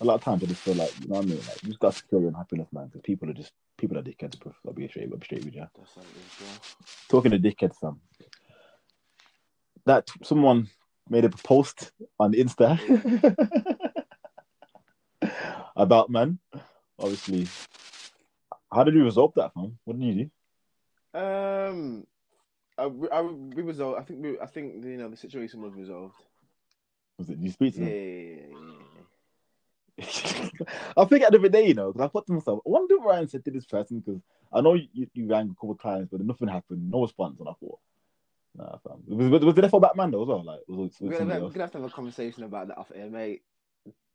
a 0.00 0.04
lot 0.04 0.14
of 0.14 0.22
times 0.22 0.42
I 0.42 0.46
just 0.46 0.60
feel 0.62 0.74
like, 0.74 0.92
you 1.00 1.08
know 1.08 1.16
what 1.16 1.24
I 1.24 1.28
mean? 1.28 1.38
Like 1.38 1.62
you 1.62 1.68
just 1.68 1.78
got 1.80 1.92
to 1.92 1.98
secure 1.98 2.20
your 2.20 2.28
own 2.28 2.34
happiness, 2.34 2.68
man. 2.72 2.86
Because 2.86 3.02
people 3.02 3.28
are 3.30 3.34
just 3.34 3.52
people 3.76 3.98
are 3.98 4.02
dickheads, 4.02 4.38
bro. 4.40 4.54
I'll 4.66 4.72
be 4.72 4.88
straight, 4.88 5.08
I'll 5.10 5.18
be 5.18 5.24
straight 5.24 5.44
with 5.44 5.54
you. 5.54 5.66
That's 5.76 5.94
how 5.94 6.02
it 6.02 6.06
is, 6.06 6.40
yeah. 6.40 6.88
Talking 7.08 7.30
to 7.32 7.38
dickheads, 7.38 7.78
Sam. 7.78 8.00
That 9.84 10.08
someone 10.22 10.68
made 11.08 11.24
a 11.24 11.28
post 11.30 11.92
on 12.20 12.32
Insta 12.32 12.78
about 15.76 16.10
man. 16.10 16.38
Obviously, 16.98 17.48
how 18.72 18.84
did 18.84 18.94
you 18.94 19.04
resolve 19.04 19.32
that, 19.36 19.52
man? 19.56 19.78
What 19.84 19.98
did 19.98 20.06
you 20.06 20.14
do? 20.24 21.18
Um, 21.18 22.06
I, 22.78 22.84
I, 22.84 23.20
we 23.22 23.62
resolved. 23.62 24.00
I 24.00 24.02
think 24.02 24.22
we, 24.22 24.38
I 24.40 24.46
think 24.46 24.84
you 24.84 24.96
know 24.96 25.08
the 25.08 25.16
situation 25.16 25.60
was 25.62 25.74
resolved. 25.74 26.14
Was 27.18 27.28
it 27.28 27.36
did 27.36 27.44
you 27.44 27.50
speak 27.52 27.74
to 27.74 27.80
Yeah, 27.80 27.86
them? 27.86 27.94
yeah, 27.94 28.36
yeah, 28.40 28.56
yeah. 28.56 29.02
I 30.96 31.04
think 31.04 31.22
at 31.22 31.32
the 31.32 31.38
other 31.38 31.48
day, 31.48 31.66
you 31.66 31.74
know, 31.74 31.92
because 31.92 32.06
I 32.06 32.08
thought 32.08 32.26
to 32.26 32.32
myself, 32.32 32.60
I 32.66 32.70
wonder 32.70 32.98
what 32.98 33.08
Ryan 33.08 33.28
said 33.28 33.44
to 33.44 33.50
this 33.50 33.66
person 33.66 34.00
because 34.00 34.20
I 34.52 34.60
know 34.62 34.74
you, 34.74 35.06
you 35.12 35.26
rang 35.26 35.50
a 35.50 35.54
couple 35.54 35.72
of 35.72 35.82
times, 35.82 36.08
but 36.10 36.20
nothing 36.22 36.48
happened, 36.48 36.90
no 36.90 37.02
response, 37.02 37.38
and 37.38 37.48
I 37.48 37.52
thought, 37.60 37.78
nah, 38.56 38.78
fam. 38.78 39.02
Was, 39.06 39.30
was, 39.30 39.44
was 39.44 39.58
it 39.58 39.60
there 39.60 39.70
for 39.70 39.80
Batman 39.80 40.10
though 40.10 40.22
as 40.22 40.28
well? 40.28 40.44
Like, 40.44 40.60
was, 40.66 40.78
was, 40.78 41.00
We're 41.00 41.18
gonna, 41.18 41.40
we're 41.40 41.50
gonna 41.50 41.64
have 41.64 41.72
to 41.72 41.78
have 41.78 41.86
a 41.86 41.90
conversation 41.90 42.44
about 42.44 42.68
that 42.68 42.78
off 42.78 42.90
air, 42.94 43.10
mate. 43.10 43.42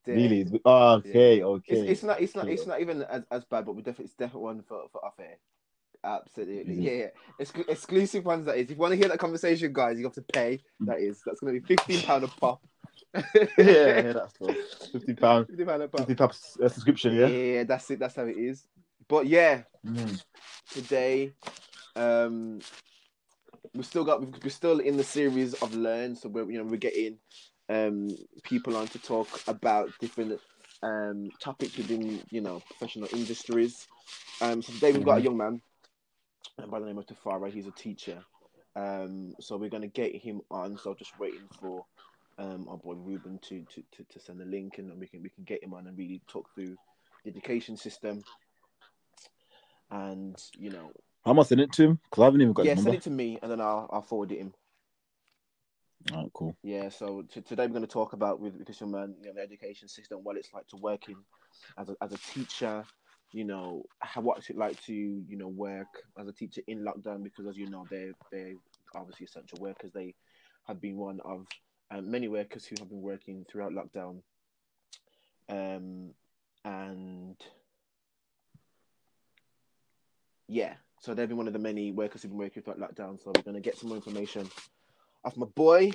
Yeah. 0.08 0.14
Really? 0.16 0.62
Okay, 0.66 1.38
Yeah. 1.40 1.44
okay. 1.46 1.76
It's, 1.76 1.90
it's 1.92 2.04
not 2.04 2.22
it's 2.22 2.36
not 2.36 2.48
it's 2.48 2.66
not 2.66 2.82
even 2.82 3.04
as, 3.04 3.24
as 3.32 3.44
bad, 3.46 3.66
but 3.66 3.74
we 3.76 3.82
definitely 3.82 4.06
it's 4.06 4.14
definitely 4.16 4.42
one 4.44 4.62
for, 4.64 4.84
for 4.92 5.04
off 5.06 5.20
air. 5.20 5.38
Absolutely, 6.04 6.76
Mhm. 6.76 6.84
yeah. 6.84 6.92
yeah. 6.92 7.08
Exclu- 7.42 7.68
exclusive 7.70 8.24
ones. 8.24 8.46
That 8.46 8.56
is. 8.58 8.64
If 8.66 8.70
you 8.72 8.76
want 8.78 8.92
to 8.94 8.98
hear 8.98 9.10
that 9.10 9.18
conversation, 9.20 9.74
guys, 9.74 9.98
you 9.98 10.06
have 10.06 10.14
to 10.14 10.22
pay. 10.22 10.60
That 10.82 11.00
is. 11.00 11.22
That's 11.26 11.40
going 11.40 11.56
to 11.56 11.60
be 11.60 11.66
fifteen 11.76 12.02
pound 12.04 12.24
a 12.24 12.28
pop. 12.28 12.62
yeah, 13.16 13.24
yeah, 13.58 14.14
that's 14.14 14.34
cool. 14.38 14.54
Fifty 14.92 15.14
pound, 15.16 15.48
fifteen 15.48 15.66
pound 15.66 15.82
a 15.84 15.88
pop. 15.88 16.02
fifty 16.02 16.16
pound 16.16 16.32
uh, 16.64 16.70
subscription. 16.70 17.16
Yeah. 17.16 17.28
Yeah. 17.28 17.64
that's 17.64 17.90
it. 17.92 18.00
That's 18.00 18.16
how 18.16 18.26
it 18.26 18.38
is. 18.38 18.68
But 19.08 19.28
yeah, 19.28 19.64
Mm. 19.86 20.22
today, 20.72 21.32
um, 21.96 22.60
we 23.74 23.84
still 23.84 24.04
got. 24.04 24.22
We're 24.44 24.50
still 24.50 24.80
in 24.80 24.98
the 24.98 25.04
series 25.04 25.54
of 25.56 25.74
learn. 25.74 26.16
So 26.16 26.30
we're 26.30 26.50
you 26.50 26.58
know 26.60 26.64
we're 26.66 26.78
getting 26.78 27.18
um 27.70 28.10
people 28.44 28.78
on 28.78 28.88
to 28.88 29.00
talk 29.00 29.28
about 29.48 29.90
different 30.00 30.40
um 30.84 31.30
topics 31.42 31.78
within 31.78 32.22
you 32.30 32.42
know 32.42 32.62
professional 32.68 33.10
industries. 33.14 33.88
Um, 34.42 34.62
so 34.62 34.72
today 34.74 34.92
we've 34.92 35.04
got 35.04 35.18
a 35.18 35.22
young 35.22 35.38
man 35.38 35.62
uh, 36.62 36.68
by 36.68 36.80
the 36.80 36.86
name 36.86 36.98
of 36.98 37.06
Tafara. 37.06 37.52
He's 37.52 37.68
a 37.68 37.72
teacher. 37.72 38.24
Um, 38.76 39.34
so 39.40 39.58
we're 39.58 39.70
gonna 39.70 39.88
get 39.88 40.16
him 40.16 40.42
on. 40.52 40.78
So 40.78 40.94
just 40.94 41.18
waiting 41.20 41.48
for 41.60 41.86
um 42.38 42.68
our 42.70 42.78
boy 42.78 42.94
Ruben 42.94 43.40
to 43.50 43.64
to, 43.64 43.84
to, 43.96 44.04
to 44.12 44.20
send 44.20 44.40
the 44.40 44.46
link 44.46 44.78
and 44.78 44.90
then 44.90 45.00
we 45.00 45.08
can 45.08 45.22
we 45.24 45.30
can 45.30 45.44
get 45.44 45.64
him 45.64 45.74
on 45.74 45.88
and 45.88 45.98
really 45.98 46.22
talk 46.28 46.48
through 46.54 46.78
the 47.26 47.32
education 47.32 47.76
system. 47.76 48.24
And 49.90 50.36
you 50.58 50.70
know, 50.70 50.92
How 51.26 51.34
much 51.34 51.48
send 51.48 51.62
it 51.62 51.72
to 51.74 51.84
him? 51.84 52.00
Because 52.04 52.22
I 52.22 52.26
haven't 52.26 52.42
even 52.42 52.54
got 52.54 52.66
yeah, 52.66 52.76
send 52.76 52.96
it 52.96 53.02
to 53.04 53.10
me 53.10 53.40
and 53.42 53.52
then 53.52 53.60
I'll 53.62 53.90
I'll 53.92 54.02
forward 54.02 54.32
it 54.32 54.40
him. 54.40 54.54
Oh, 56.14 56.30
cool. 56.34 56.56
Yeah, 56.64 56.90
so 56.90 57.24
t- 57.24 57.42
today 57.42 57.64
we're 57.64 57.74
going 57.74 57.82
to 57.82 57.88
talk 57.88 58.14
about 58.14 58.40
with, 58.40 58.54
young 58.80 58.92
man, 58.92 59.16
you 59.22 59.28
know, 59.28 59.34
the 59.36 59.42
education 59.42 59.88
system, 59.88 60.20
what 60.24 60.38
it's 60.38 60.54
like 60.54 60.68
to 60.68 60.78
work 60.78 61.10
in 61.10 61.16
as 61.78 61.90
a, 61.90 61.96
as 62.02 62.14
a 62.14 62.18
teacher, 62.18 62.86
you 63.32 63.44
know, 63.44 63.84
how, 64.00 64.22
what's 64.22 64.50
it 64.50 64.58
like 64.58 64.82
to, 64.84 64.94
you 64.94 65.38
know, 65.38 65.48
work 65.48 65.88
as 66.20 66.28
a 66.28 66.32
teacher 66.32 66.62
in 66.68 66.84
lockdown 66.84 67.24
because 67.24 67.46
as 67.48 67.58
you 67.58 67.70
know, 67.70 67.86
they're, 67.90 68.14
they're 68.32 68.54
obviously 68.96 69.26
essential 69.26 69.58
workers. 69.60 69.92
They 69.94 70.14
have 70.68 70.80
been 70.80 70.98
one 70.98 71.20
of 71.26 71.46
um, 71.92 72.10
many 72.10 72.28
workers 72.28 72.66
who 72.66 72.76
have 72.80 72.90
been 72.90 73.02
working 73.02 73.46
throughout 73.50 73.72
lockdown. 73.72 74.22
Um, 75.50 76.12
and 76.64 77.36
yeah, 80.48 80.76
so 81.00 81.14
they've 81.14 81.28
been 81.28 81.38
one 81.38 81.48
of 81.48 81.54
the 81.54 81.60
many 81.60 81.92
workers 81.92 82.22
who've 82.22 82.32
been 82.32 82.40
working 82.40 82.64
throughout 82.64 82.80
lockdown. 82.80 83.22
So 83.22 83.32
we're 83.36 83.44
going 83.44 83.56
to 83.56 83.62
get 83.62 83.78
some 83.78 83.90
more 83.90 83.98
information 83.98 84.50
off 85.24 85.38
my 85.38 85.46
boy. 85.48 85.92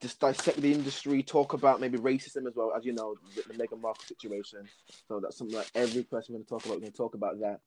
Just 0.00 0.18
dissect 0.18 0.60
the 0.60 0.72
industry, 0.72 1.22
talk 1.22 1.52
about 1.52 1.80
maybe 1.80 1.96
racism 1.96 2.48
as 2.48 2.56
well, 2.56 2.72
as 2.76 2.84
you 2.84 2.92
know, 2.92 3.14
the, 3.36 3.42
the 3.52 3.54
Meghan 3.54 3.80
Markle 3.80 4.02
situation. 4.04 4.66
So 5.06 5.20
that's 5.20 5.38
something 5.38 5.56
that 5.56 5.70
every 5.76 6.02
person 6.02 6.34
we're 6.34 6.38
going 6.38 6.44
to 6.44 6.48
talk 6.48 6.64
about. 6.64 6.74
We're 6.74 6.80
going 6.80 6.92
to 6.92 6.96
talk 6.98 7.14
about 7.14 7.38
that, 7.38 7.60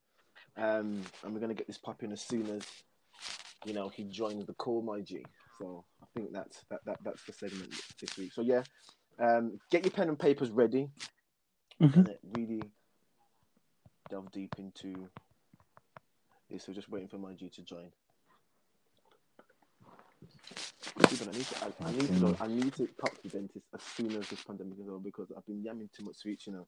um, 0.58 1.02
and 1.24 1.34
we're 1.34 1.40
going 1.40 1.50
to 1.50 1.56
get 1.56 1.68
this 1.68 1.78
popping 1.78 2.12
as 2.12 2.22
soon 2.22 2.50
as 2.50 2.64
you 3.66 3.74
know 3.74 3.88
he 3.88 4.04
joins 4.04 4.46
the 4.46 4.54
call, 4.54 4.82
my 4.82 5.00
G. 5.00 5.24
So 5.62 5.86
I 6.04 6.08
think 6.14 6.34
that's 6.34 6.62
that, 6.70 6.82
that 6.86 6.98
that's 7.06 7.24
the 7.24 7.32
segment 7.32 7.74
this 8.02 8.18
week. 8.18 8.34
So 8.34 8.42
yeah, 8.42 8.64
um, 9.18 9.58
get 9.72 9.86
your 9.86 9.92
pen 9.92 10.10
and 10.10 10.20
papers 10.20 10.50
ready, 10.50 10.90
Mhm. 11.82 11.96
and 11.96 12.18
really 12.36 12.64
delve 14.10 14.30
deep 14.34 14.56
into 14.58 15.08
this. 16.50 16.66
So 16.66 16.74
just 16.74 16.90
waiting 16.90 17.08
for 17.08 17.18
my 17.18 17.32
G 17.32 17.48
to 17.52 17.62
join. 17.62 17.92
Listen, 20.98 21.30
I 21.30 21.38
need 21.38 21.46
to, 21.46 21.56
I, 21.64 21.88
I 21.88 21.92
need 21.92 22.20
to, 22.20 22.44
I 22.44 22.48
need 22.48 22.74
to 22.76 22.88
talk 23.00 23.14
to 23.16 23.22
the 23.24 23.30
dentist 23.30 23.66
as 23.74 23.82
soon 23.82 24.16
as 24.16 24.28
this 24.30 24.44
pandemic 24.44 24.80
is 24.80 24.88
over 24.88 25.00
because 25.00 25.32
I've 25.36 25.46
been 25.46 25.64
yamming 25.64 25.92
too 25.92 26.06
much 26.06 26.18
sweets, 26.18 26.48
you 26.48 26.54
know. 26.54 26.68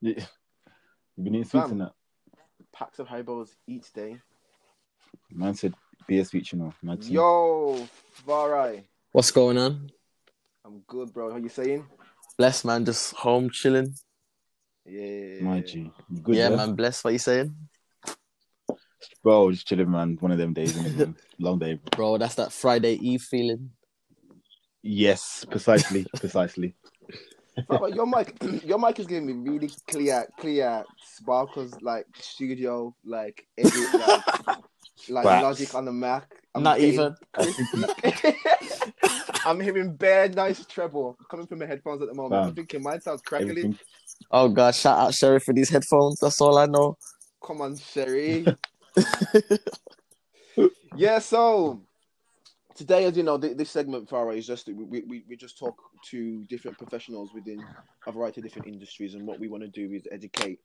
Yeah. 0.00 0.24
You've 1.16 1.24
been 1.24 1.34
eating 1.34 1.44
sweets 1.48 1.64
Fam. 1.64 1.72
and 1.72 1.80
that. 1.82 1.92
Packs 2.72 2.98
of 2.98 3.08
Haribos 3.08 3.50
each 3.66 3.92
day. 3.92 4.18
Man 5.30 5.54
said 5.54 5.74
beer 6.06 6.24
sweets, 6.24 6.52
you 6.52 6.58
know. 6.58 6.72
Man 6.82 7.00
said- 7.00 7.12
Yo, 7.12 7.88
Varai. 8.26 8.84
What's 9.12 9.30
going 9.30 9.58
on? 9.58 9.90
I'm 10.64 10.80
good, 10.86 11.12
bro. 11.12 11.30
How 11.30 11.38
you 11.38 11.48
saying? 11.48 11.86
Bless 12.36 12.64
man, 12.64 12.84
just 12.84 13.14
home 13.14 13.50
chilling. 13.50 13.94
Yeah. 14.84 15.42
My 15.42 15.60
G. 15.60 15.90
You 16.10 16.20
Good, 16.20 16.36
yeah, 16.36 16.50
yeah, 16.50 16.56
man, 16.56 16.74
bless. 16.74 17.02
What 17.02 17.12
you 17.12 17.18
saying, 17.18 17.54
Bro, 19.22 19.52
just 19.52 19.66
chilling, 19.66 19.90
man. 19.90 20.16
One 20.20 20.32
of 20.32 20.38
them 20.38 20.52
days, 20.52 20.74
innit, 20.74 20.96
man. 20.96 21.16
Long 21.38 21.58
day. 21.58 21.78
bro? 21.92 22.18
That's 22.18 22.34
that 22.36 22.52
Friday 22.52 22.94
Eve 22.94 23.22
feeling. 23.22 23.70
Yes, 24.82 25.44
precisely, 25.48 26.06
precisely. 26.16 26.74
But 27.68 27.94
your 27.94 28.06
mic, 28.06 28.36
your 28.64 28.78
mic 28.78 28.98
is 29.00 29.06
giving 29.06 29.26
me 29.26 29.50
really 29.50 29.70
clear, 29.88 30.26
clear 30.38 30.84
sparkles 31.02 31.76
like 31.82 32.06
studio, 32.18 32.94
like 33.04 33.46
edit, 33.56 33.74
like, 33.94 34.24
like 35.08 35.24
Facts. 35.24 35.42
logic 35.42 35.74
on 35.74 35.84
the 35.84 35.92
Mac. 35.92 36.30
I'm 36.54 36.62
Not 36.62 36.80
even. 36.80 37.14
I'm 39.44 39.60
hearing 39.60 39.94
bare 39.96 40.28
nice 40.28 40.64
treble 40.66 41.16
coming 41.30 41.46
from 41.46 41.60
my 41.60 41.66
headphones 41.66 42.02
at 42.02 42.08
the 42.08 42.14
moment. 42.14 42.40
I'm 42.40 42.48
Fam. 42.48 42.54
thinking 42.54 42.82
mine 42.82 43.00
sounds 43.00 43.22
crackly. 43.22 43.50
Everything. 43.50 43.78
Oh 44.30 44.48
god, 44.48 44.74
shout 44.74 44.98
out 44.98 45.14
Sherry 45.14 45.40
for 45.40 45.54
these 45.54 45.70
headphones. 45.70 46.18
That's 46.20 46.40
all 46.40 46.58
I 46.58 46.66
know. 46.66 46.96
Come 47.44 47.62
on, 47.62 47.76
Sherry. 47.76 48.44
yeah, 50.96 51.18
so 51.18 51.80
today, 52.74 53.04
as 53.04 53.16
you 53.16 53.22
know, 53.22 53.38
th- 53.38 53.56
this 53.56 53.70
segment, 53.70 54.08
Farah, 54.08 54.36
is 54.36 54.46
just 54.46 54.68
we, 54.68 55.02
we, 55.02 55.24
we 55.28 55.36
just 55.36 55.58
talk 55.58 55.76
to 56.10 56.44
different 56.44 56.78
professionals 56.78 57.32
within 57.34 57.62
a 58.06 58.12
variety 58.12 58.40
of 58.40 58.44
different 58.44 58.68
industries, 58.68 59.14
and 59.14 59.26
what 59.26 59.40
we 59.40 59.48
want 59.48 59.62
to 59.62 59.68
do 59.68 59.92
is 59.94 60.06
educate 60.10 60.60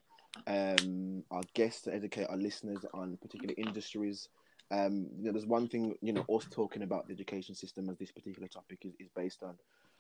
um, 0.47 1.23
our 1.31 1.41
guests, 1.53 1.87
educate 1.87 2.27
our 2.29 2.37
listeners 2.37 2.85
on 2.93 3.17
particular 3.21 3.53
industries. 3.57 4.29
Um, 4.71 5.07
you 5.17 5.25
know, 5.25 5.31
there's 5.31 5.45
one 5.45 5.67
thing, 5.67 5.95
you 6.01 6.13
know, 6.13 6.25
us 6.33 6.47
talking 6.49 6.83
about 6.83 7.07
the 7.07 7.13
education 7.13 7.53
system 7.53 7.89
as 7.89 7.97
this 7.97 8.11
particular 8.11 8.47
topic 8.47 8.79
is, 8.83 8.93
is 8.99 9.09
based 9.15 9.43
on. 9.43 9.55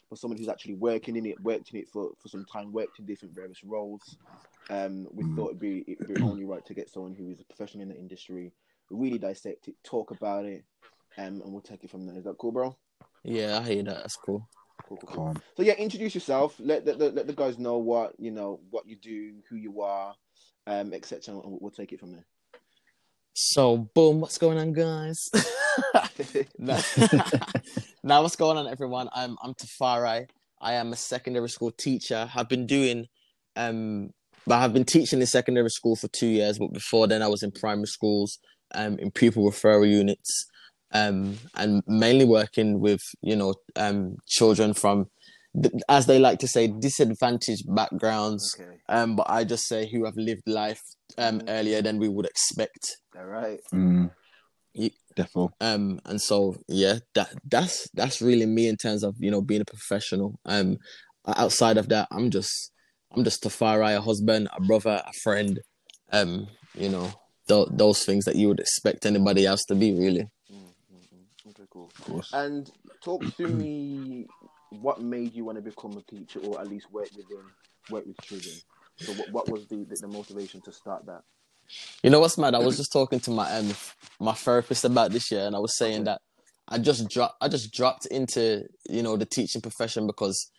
For 0.09 0.15
someone 0.15 0.37
who's 0.37 0.49
actually 0.49 0.75
working 0.75 1.15
in 1.15 1.25
it, 1.25 1.39
worked 1.41 1.71
in 1.71 1.79
it 1.79 1.89
for, 1.89 2.11
for 2.21 2.27
some 2.27 2.45
time, 2.45 2.71
worked 2.71 2.99
in 2.99 3.05
different 3.05 3.33
various 3.33 3.63
roles, 3.63 4.17
um, 4.69 5.07
we 5.11 5.23
Mm. 5.23 5.35
thought 5.35 5.47
it'd 5.49 5.59
be 5.59 5.83
it'd 5.87 6.07
be 6.07 6.17
only 6.21 6.45
right 6.45 6.65
to 6.65 6.73
get 6.73 6.89
someone 6.89 7.13
who 7.13 7.29
is 7.29 7.39
a 7.41 7.45
professional 7.45 7.83
in 7.83 7.89
the 7.89 7.97
industry, 7.97 8.53
really 8.89 9.17
dissect 9.17 9.67
it, 9.67 9.75
talk 9.83 10.11
about 10.11 10.45
it, 10.45 10.63
um, 11.17 11.41
and 11.41 11.51
we'll 11.51 11.61
take 11.61 11.83
it 11.83 11.89
from 11.89 12.05
there. 12.05 12.17
Is 12.17 12.23
that 12.25 12.37
cool, 12.37 12.51
bro? 12.51 12.75
Yeah, 13.23 13.59
I 13.59 13.67
hear 13.67 13.83
that. 13.83 13.97
That's 13.97 14.15
cool. 14.15 14.47
Cool, 14.87 14.97
cool, 14.97 15.09
cool. 15.09 15.37
So 15.55 15.63
yeah, 15.63 15.73
introduce 15.73 16.13
yourself. 16.13 16.55
Let 16.59 16.85
the, 16.85 16.93
the 16.93 17.11
let 17.11 17.27
the 17.27 17.33
guys 17.33 17.57
know 17.57 17.77
what 17.77 18.13
you 18.19 18.31
know, 18.31 18.59
what 18.69 18.87
you 18.87 18.95
do, 18.95 19.35
who 19.49 19.55
you 19.55 19.81
are, 19.81 20.15
um, 20.67 20.93
etc. 20.93 21.33
And 21.33 21.43
we'll, 21.43 21.59
we'll 21.61 21.71
take 21.71 21.93
it 21.93 21.99
from 21.99 22.11
there. 22.11 22.25
So, 23.33 23.89
boom, 23.95 24.19
what's 24.19 24.37
going 24.37 24.59
on, 24.59 24.73
guys? 24.73 25.29
now, 26.59 26.79
now, 28.03 28.21
what's 28.21 28.35
going 28.35 28.57
on, 28.57 28.67
everyone? 28.67 29.09
I'm 29.11 29.37
I'm 29.41 29.55
Tafari. 29.55 30.27
I 30.61 30.73
am 30.73 30.93
a 30.93 30.95
secondary 30.95 31.49
school 31.49 31.71
teacher. 31.71 32.29
I've 32.35 32.47
been 32.47 32.67
doing, 32.67 33.07
um, 33.55 34.11
but 34.45 34.59
I've 34.59 34.71
been 34.71 34.85
teaching 34.85 35.19
in 35.19 35.25
secondary 35.25 35.71
school 35.71 35.95
for 35.95 36.07
two 36.09 36.27
years. 36.27 36.59
But 36.59 36.73
before 36.73 37.07
then, 37.07 37.23
I 37.23 37.27
was 37.27 37.41
in 37.41 37.51
primary 37.51 37.87
schools, 37.87 38.37
um, 38.75 38.99
in 38.99 39.09
pupil 39.09 39.49
referral 39.49 39.89
units, 39.89 40.45
um, 40.91 41.39
and 41.55 41.81
mainly 41.87 42.25
working 42.25 42.81
with 42.81 43.01
you 43.21 43.35
know, 43.35 43.55
um, 43.75 44.17
children 44.27 44.75
from, 44.75 45.07
as 45.89 46.05
they 46.05 46.19
like 46.19 46.39
to 46.39 46.47
say, 46.47 46.67
disadvantaged 46.67 47.63
backgrounds. 47.75 48.55
okay. 48.59 48.77
Um, 48.89 49.15
but 49.15 49.27
I 49.29 49.43
just 49.43 49.67
say 49.67 49.87
who 49.89 50.05
have 50.05 50.15
lived 50.17 50.43
life 50.47 50.81
um 51.17 51.39
Mhm. 51.39 51.49
earlier 51.49 51.81
than 51.81 51.99
we 51.99 52.09
would 52.09 52.25
expect. 52.25 52.97
All 53.17 53.25
right. 53.25 53.59
Mm. 53.73 54.11
You- 54.73 54.89
Defo. 55.15 55.51
um 55.61 55.99
and 56.05 56.19
so 56.19 56.55
yeah 56.67 56.97
that 57.13 57.29
that's 57.45 57.87
that's 57.93 58.19
really 58.19 58.47
me 58.47 58.67
in 58.67 58.75
terms 58.75 59.03
of 59.03 59.13
you 59.19 59.29
know 59.29 59.41
being 59.41 59.61
a 59.61 59.65
professional 59.65 60.39
um 60.45 60.77
outside 61.27 61.77
of 61.77 61.87
that 61.89 62.07
i'm 62.09 62.31
just 62.31 62.71
i'm 63.15 63.23
just 63.23 63.45
a 63.45 63.49
far 63.51 63.83
eye 63.83 63.91
a 63.91 64.01
husband 64.01 64.49
a 64.57 64.59
brother 64.59 65.03
a 65.05 65.13
friend 65.21 65.59
um 66.11 66.47
you 66.73 66.89
know 66.89 67.13
th- 67.47 67.67
those 67.73 68.03
things 68.03 68.25
that 68.25 68.35
you 68.35 68.47
would 68.47 68.59
expect 68.59 69.05
anybody 69.05 69.45
else 69.45 69.63
to 69.65 69.75
be 69.75 69.93
really 69.93 70.25
Mm, 70.51 70.73
mm, 70.91 71.05
mm. 71.13 71.49
Okay, 71.51 71.63
cool. 71.69 71.91
Of 71.99 72.05
course. 72.05 72.29
And 72.33 72.71
talk 73.03 73.21
to 73.37 73.47
me, 73.47 74.25
what 74.81 75.01
made 75.01 75.33
you 75.33 75.45
want 75.45 75.57
to 75.57 75.61
become 75.61 75.97
a 75.97 76.01
teacher, 76.03 76.39
or 76.39 76.59
at 76.59 76.67
least 76.67 76.91
work 76.91 77.09
with 77.15 77.27
them, 77.29 77.51
work 77.89 78.05
with 78.05 78.19
children? 78.21 78.55
So 78.97 79.13
what, 79.13 79.31
what 79.31 79.49
was 79.49 79.67
the, 79.67 79.85
the 79.89 79.95
the 79.95 80.07
motivation 80.07 80.61
to 80.61 80.71
start 80.71 81.05
that? 81.05 81.23
you 82.03 82.09
know 82.09 82.19
what's 82.19 82.37
mad 82.37 82.55
i 82.55 82.59
was 82.59 82.77
just 82.77 82.91
talking 82.91 83.19
to 83.19 83.31
my 83.31 83.49
um 83.51 83.73
my 84.19 84.33
therapist 84.33 84.85
about 84.85 85.11
this 85.11 85.31
year 85.31 85.45
and 85.45 85.55
i 85.55 85.59
was 85.59 85.75
saying 85.75 86.03
that 86.03 86.21
i 86.67 86.77
just 86.77 87.09
dropped 87.09 87.35
i 87.41 87.47
just 87.47 87.73
dropped 87.73 88.05
into 88.07 88.63
you 88.89 89.03
know 89.03 89.17
the 89.17 89.25
teaching 89.25 89.61
profession 89.61 90.07
because 90.07 90.51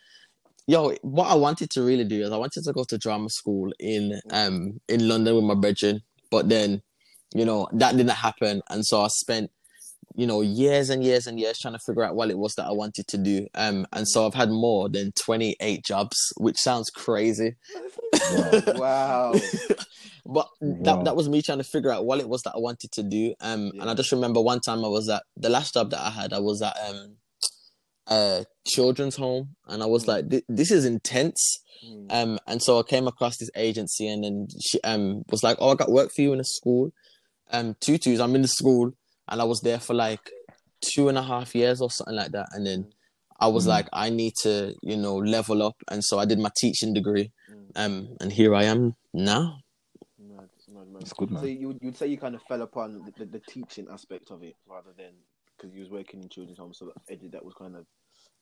yo 0.67 0.93
what 1.01 1.27
i 1.27 1.35
wanted 1.35 1.69
to 1.69 1.81
really 1.81 2.03
do 2.03 2.21
is 2.21 2.31
i 2.31 2.37
wanted 2.37 2.63
to 2.63 2.73
go 2.73 2.83
to 2.83 2.97
drama 2.97 3.29
school 3.29 3.71
in 3.79 4.19
um 4.31 4.79
in 4.87 5.07
london 5.07 5.35
with 5.35 5.43
my 5.43 5.55
brethren 5.55 6.01
but 6.31 6.49
then 6.49 6.81
you 7.33 7.45
know 7.45 7.67
that 7.73 7.95
didn't 7.95 8.09
happen 8.09 8.61
and 8.69 8.85
so 8.85 9.01
i 9.01 9.07
spent 9.07 9.51
you 10.15 10.25
know 10.25 10.41
years 10.41 10.89
and 10.89 11.03
years 11.03 11.27
and 11.27 11.39
years 11.39 11.59
trying 11.59 11.73
to 11.73 11.79
figure 11.85 12.03
out 12.03 12.15
what 12.15 12.29
it 12.29 12.37
was 12.37 12.53
that 12.55 12.65
i 12.65 12.71
wanted 12.71 13.05
to 13.07 13.17
do 13.17 13.45
um 13.55 13.85
and 13.93 14.07
so 14.07 14.25
i've 14.25 14.33
had 14.33 14.49
more 14.49 14.87
than 14.89 15.11
28 15.21 15.83
jobs 15.83 16.15
which 16.37 16.57
sounds 16.57 16.89
crazy 16.89 17.55
Wow. 18.31 18.61
Wow. 18.75 19.33
but 20.25 20.47
Wow. 20.61 20.83
that 20.83 21.03
that 21.05 21.15
was 21.15 21.27
me 21.29 21.41
trying 21.41 21.57
to 21.59 21.63
figure 21.63 21.91
out 21.91 22.05
what 22.05 22.19
it 22.19 22.27
was 22.29 22.41
that 22.43 22.55
I 22.55 22.59
wanted 22.59 22.91
to 22.93 23.03
do. 23.03 23.35
Um, 23.41 23.71
and 23.79 23.89
I 23.89 23.93
just 23.93 24.11
remember 24.11 24.41
one 24.41 24.59
time 24.61 24.83
I 24.83 24.87
was 24.87 25.07
at 25.09 25.23
the 25.37 25.49
last 25.49 25.73
job 25.75 25.91
that 25.91 25.99
I 25.99 26.09
had. 26.09 26.33
I 26.33 26.39
was 26.39 26.61
at 26.61 26.75
um, 26.89 27.17
a 28.07 28.45
children's 28.65 29.15
home, 29.15 29.55
and 29.67 29.83
I 29.83 29.85
was 29.85 30.05
Mm. 30.05 30.07
like, 30.07 30.43
"This 30.47 30.71
is 30.71 30.85
intense." 30.85 31.59
Mm. 31.85 32.05
Um, 32.09 32.39
and 32.47 32.61
so 32.63 32.79
I 32.79 32.83
came 32.83 33.07
across 33.07 33.37
this 33.37 33.49
agency, 33.55 34.07
and 34.07 34.23
then 34.23 34.47
she 34.61 34.79
um 34.81 35.23
was 35.29 35.43
like, 35.43 35.57
"Oh, 35.59 35.69
I 35.71 35.75
got 35.75 35.91
work 35.91 36.11
for 36.15 36.21
you 36.21 36.33
in 36.33 36.39
a 36.39 36.43
school, 36.45 36.91
um, 37.51 37.75
tutus. 37.79 38.19
I'm 38.19 38.35
in 38.35 38.41
the 38.41 38.47
school, 38.47 38.93
and 39.29 39.41
I 39.41 39.43
was 39.43 39.61
there 39.61 39.79
for 39.79 39.93
like 39.93 40.29
two 40.81 41.09
and 41.09 41.17
a 41.17 41.23
half 41.23 41.55
years 41.55 41.81
or 41.81 41.89
something 41.89 42.15
like 42.15 42.31
that. 42.31 42.47
And 42.53 42.65
then 42.65 42.93
I 43.39 43.47
was 43.47 43.65
Mm. 43.65 43.69
like, 43.69 43.87
I 43.91 44.09
need 44.09 44.33
to, 44.43 44.75
you 44.81 44.97
know, 44.97 45.15
level 45.17 45.61
up, 45.63 45.75
and 45.89 46.03
so 46.03 46.19
I 46.19 46.25
did 46.25 46.39
my 46.39 46.51
teaching 46.57 46.93
degree, 46.93 47.31
Mm. 47.49 47.71
um, 47.75 48.17
and 48.21 48.31
here 48.31 48.55
I 48.55 48.63
am 48.63 48.95
now. 49.13 49.59
Mad, 50.17 50.49
mad, 50.69 50.87
mad. 50.87 51.01
That's 51.01 51.13
good, 51.13 51.31
man. 51.31 51.41
So 51.41 51.47
you 51.47 51.67
would- 51.67 51.79
you'd 51.81 51.97
say 51.97 52.07
you 52.07 52.17
kind 52.17 52.35
of 52.35 52.41
fell 52.43 52.61
upon 52.61 53.03
the, 53.05 53.11
the, 53.17 53.25
the 53.25 53.39
teaching 53.39 53.87
aspect 53.91 54.31
of 54.31 54.41
it 54.43 54.55
rather 54.65 54.93
than 54.97 55.13
because 55.57 55.73
you 55.73 55.81
was 55.81 55.89
working 55.89 56.21
in 56.21 56.29
children's 56.29 56.59
homes, 56.59 56.77
so 56.77 56.85
that 57.07 57.31
that 57.31 57.43
was 57.45 57.53
kind 57.53 57.75
of 57.75 57.85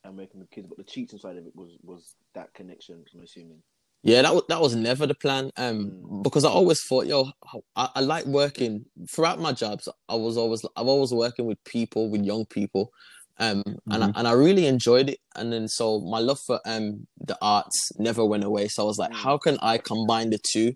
and 0.06 0.18
working 0.18 0.42
with 0.42 0.50
kids, 0.52 0.68
but 0.68 0.78
the 0.78 0.84
teaching 0.84 1.18
side 1.18 1.38
of 1.38 1.46
it 1.48 1.56
was 1.56 1.78
was 1.82 2.16
that 2.34 2.54
connection. 2.54 3.04
I'm 3.16 3.22
assuming. 3.24 3.64
Yeah, 4.06 4.22
that 4.22 4.34
was 4.34 4.44
that 4.50 4.60
was 4.62 4.76
never 4.76 5.08
the 5.08 5.16
plan. 5.16 5.50
Um, 5.56 5.92
Mm. 5.92 6.24
because 6.24 6.44
I 6.44 6.50
always 6.50 6.82
thought, 6.84 7.08
yo, 7.08 7.32
I, 7.76 7.90
I 7.96 8.02
like 8.02 8.26
working 8.26 8.86
throughout 9.10 9.40
my 9.40 9.54
jobs. 9.54 9.88
I 10.10 10.16
was 10.16 10.36
always 10.38 10.62
I've 10.76 10.88
always 10.88 11.12
working 11.14 11.46
with 11.46 11.64
people, 11.64 12.10
with 12.10 12.24
young 12.26 12.46
people, 12.46 12.92
um, 13.40 13.64
and 13.90 14.04
I, 14.04 14.12
and 14.16 14.28
I 14.28 14.34
really 14.34 14.66
enjoyed 14.68 15.10
it. 15.10 15.20
And 15.36 15.54
then 15.54 15.68
so 15.70 16.02
my 16.02 16.20
love 16.20 16.40
for 16.46 16.60
um 16.66 17.08
the 17.18 17.38
arts 17.42 17.92
never 17.98 18.26
went 18.26 18.44
away. 18.44 18.68
So 18.68 18.84
I 18.84 18.86
was 18.86 18.98
like, 18.98 19.12
Mm. 19.12 19.24
how 19.24 19.38
can 19.38 19.58
I 19.62 19.78
combine 19.78 20.30
the 20.32 20.40
two? 20.52 20.74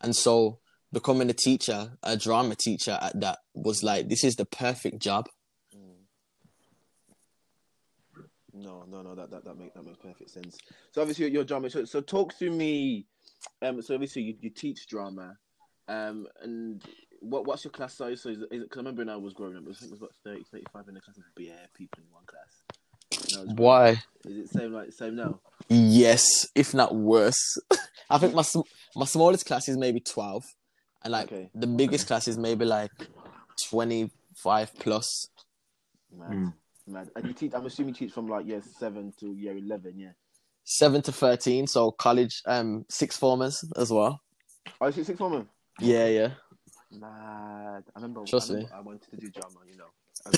And 0.00 0.16
so 0.16 0.58
becoming 0.92 1.28
a 1.30 1.34
teacher, 1.34 1.92
a 2.02 2.16
drama 2.16 2.54
teacher 2.54 2.98
at 3.02 3.20
that 3.20 3.38
was 3.54 3.82
like, 3.82 4.08
this 4.08 4.24
is 4.24 4.36
the 4.36 4.46
perfect 4.46 4.98
job. 4.98 5.28
Mm. 5.76 6.06
No, 8.62 8.84
no, 8.88 9.02
no. 9.02 9.14
That 9.14 9.30
that 9.30 9.44
that 9.44 9.58
makes 9.58 9.74
that 9.74 9.84
makes 9.84 9.98
perfect 9.98 10.30
sense. 10.30 10.56
So 10.92 11.00
obviously 11.00 11.30
you're 11.30 11.44
drama. 11.44 11.70
So, 11.70 11.84
so 11.84 12.00
talk 12.00 12.38
to 12.38 12.50
me. 12.50 13.06
Um, 13.60 13.82
so 13.82 13.94
obviously 13.94 14.22
you, 14.22 14.36
you 14.40 14.50
teach 14.50 14.86
drama. 14.86 15.36
Um, 15.88 16.26
and 16.42 16.82
what 17.20 17.46
what's 17.46 17.64
your 17.64 17.72
class 17.72 17.94
size? 17.96 18.22
So 18.22 18.28
is 18.30 18.40
it 18.42 18.50
because 18.50 18.76
I 18.76 18.80
remember 18.80 19.00
when 19.00 19.08
I 19.08 19.16
was 19.16 19.32
growing 19.32 19.56
up, 19.56 19.62
I 19.62 19.72
think 19.72 19.90
it 19.90 19.90
was 19.90 20.00
about 20.00 20.14
30, 20.24 20.44
35 20.52 20.88
in 20.88 20.94
the 20.94 21.00
class 21.00 21.16
of 21.16 21.24
bare 21.36 21.66
people 21.74 22.02
in 22.02 22.12
one 22.12 22.24
class. 22.26 22.62
When 23.30 23.38
I 23.38 23.42
was 23.42 23.52
growing 23.52 23.58
up. 23.58 23.58
Why? 23.58 23.88
Is 24.24 24.36
it 24.36 24.48
same 24.50 24.72
like 24.72 24.92
same 24.92 25.16
now? 25.16 25.40
Yes, 25.68 26.46
if 26.54 26.74
not 26.74 26.94
worse. 26.94 27.56
I 28.10 28.18
think 28.18 28.34
my 28.34 28.44
my 28.94 29.06
smallest 29.06 29.46
class 29.46 29.68
is 29.68 29.76
maybe 29.76 30.00
twelve, 30.00 30.44
and 31.02 31.12
like 31.12 31.32
Okay. 31.32 31.50
the 31.54 31.66
biggest 31.66 32.06
class 32.06 32.28
is 32.28 32.38
maybe 32.38 32.64
like 32.64 32.90
twenty 33.68 34.10
five 34.36 34.72
plus. 34.78 35.28
Mad, 36.16 36.30
Mm. 36.30 36.52
Mad. 36.86 37.10
And 37.16 37.26
you 37.26 37.32
teach. 37.32 37.52
I'm 37.54 37.66
assuming 37.66 37.94
you 37.94 38.06
teach 38.06 38.12
from 38.12 38.26
like 38.26 38.46
year 38.46 38.62
seven 38.78 39.12
to 39.20 39.34
year 39.34 39.56
eleven. 39.56 39.98
Yeah. 39.98 40.12
Seven 40.64 41.02
to 41.02 41.12
thirteen, 41.12 41.66
so 41.66 41.90
college 41.90 42.42
um 42.46 42.84
six 42.88 43.16
formers 43.16 43.64
as 43.76 43.90
well. 43.90 44.20
Oh, 44.80 44.86
you 44.86 44.92
teach 44.92 45.06
six 45.06 45.18
form. 45.18 45.48
Yeah, 45.80 46.06
yeah. 46.06 46.28
Mad. 46.92 47.84
I 47.94 48.00
remember. 48.00 48.24
Trust 48.24 48.50
I, 48.50 48.54
remember 48.54 48.74
I 48.76 48.80
wanted 48.80 49.10
to 49.10 49.16
do 49.16 49.30
drama. 49.30 49.56
You 49.70 49.76
know, 49.78 49.90
I 50.26 50.30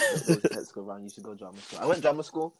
those 0.54 0.72
go 0.72 0.82
around. 0.82 1.04
You 1.04 1.10
should 1.10 1.24
go 1.24 1.34
drama 1.34 1.58
school. 1.58 1.78
I 1.82 1.86
went 1.86 2.02
drama 2.02 2.22
school 2.22 2.54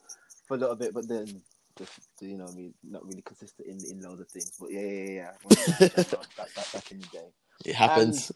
for 0.46 0.54
a 0.56 0.58
little 0.58 0.76
bit, 0.76 0.92
but 0.92 1.08
then 1.08 1.42
just 1.78 1.92
you 2.20 2.36
know, 2.36 2.46
me 2.52 2.72
not 2.82 3.04
really 3.04 3.22
consistent 3.22 3.68
in 3.68 3.78
in 3.90 4.00
loads 4.02 4.20
of 4.20 4.28
things. 4.28 4.52
But 4.60 4.72
yeah, 4.72 4.80
yeah, 4.80 4.90
yeah. 4.90 5.12
yeah. 5.12 5.30
I 5.40 5.96
back, 6.36 6.54
back, 6.54 6.72
back 6.72 6.92
in 6.92 7.00
the 7.00 7.06
day. 7.06 7.28
It 7.64 7.74
happens. 7.74 8.32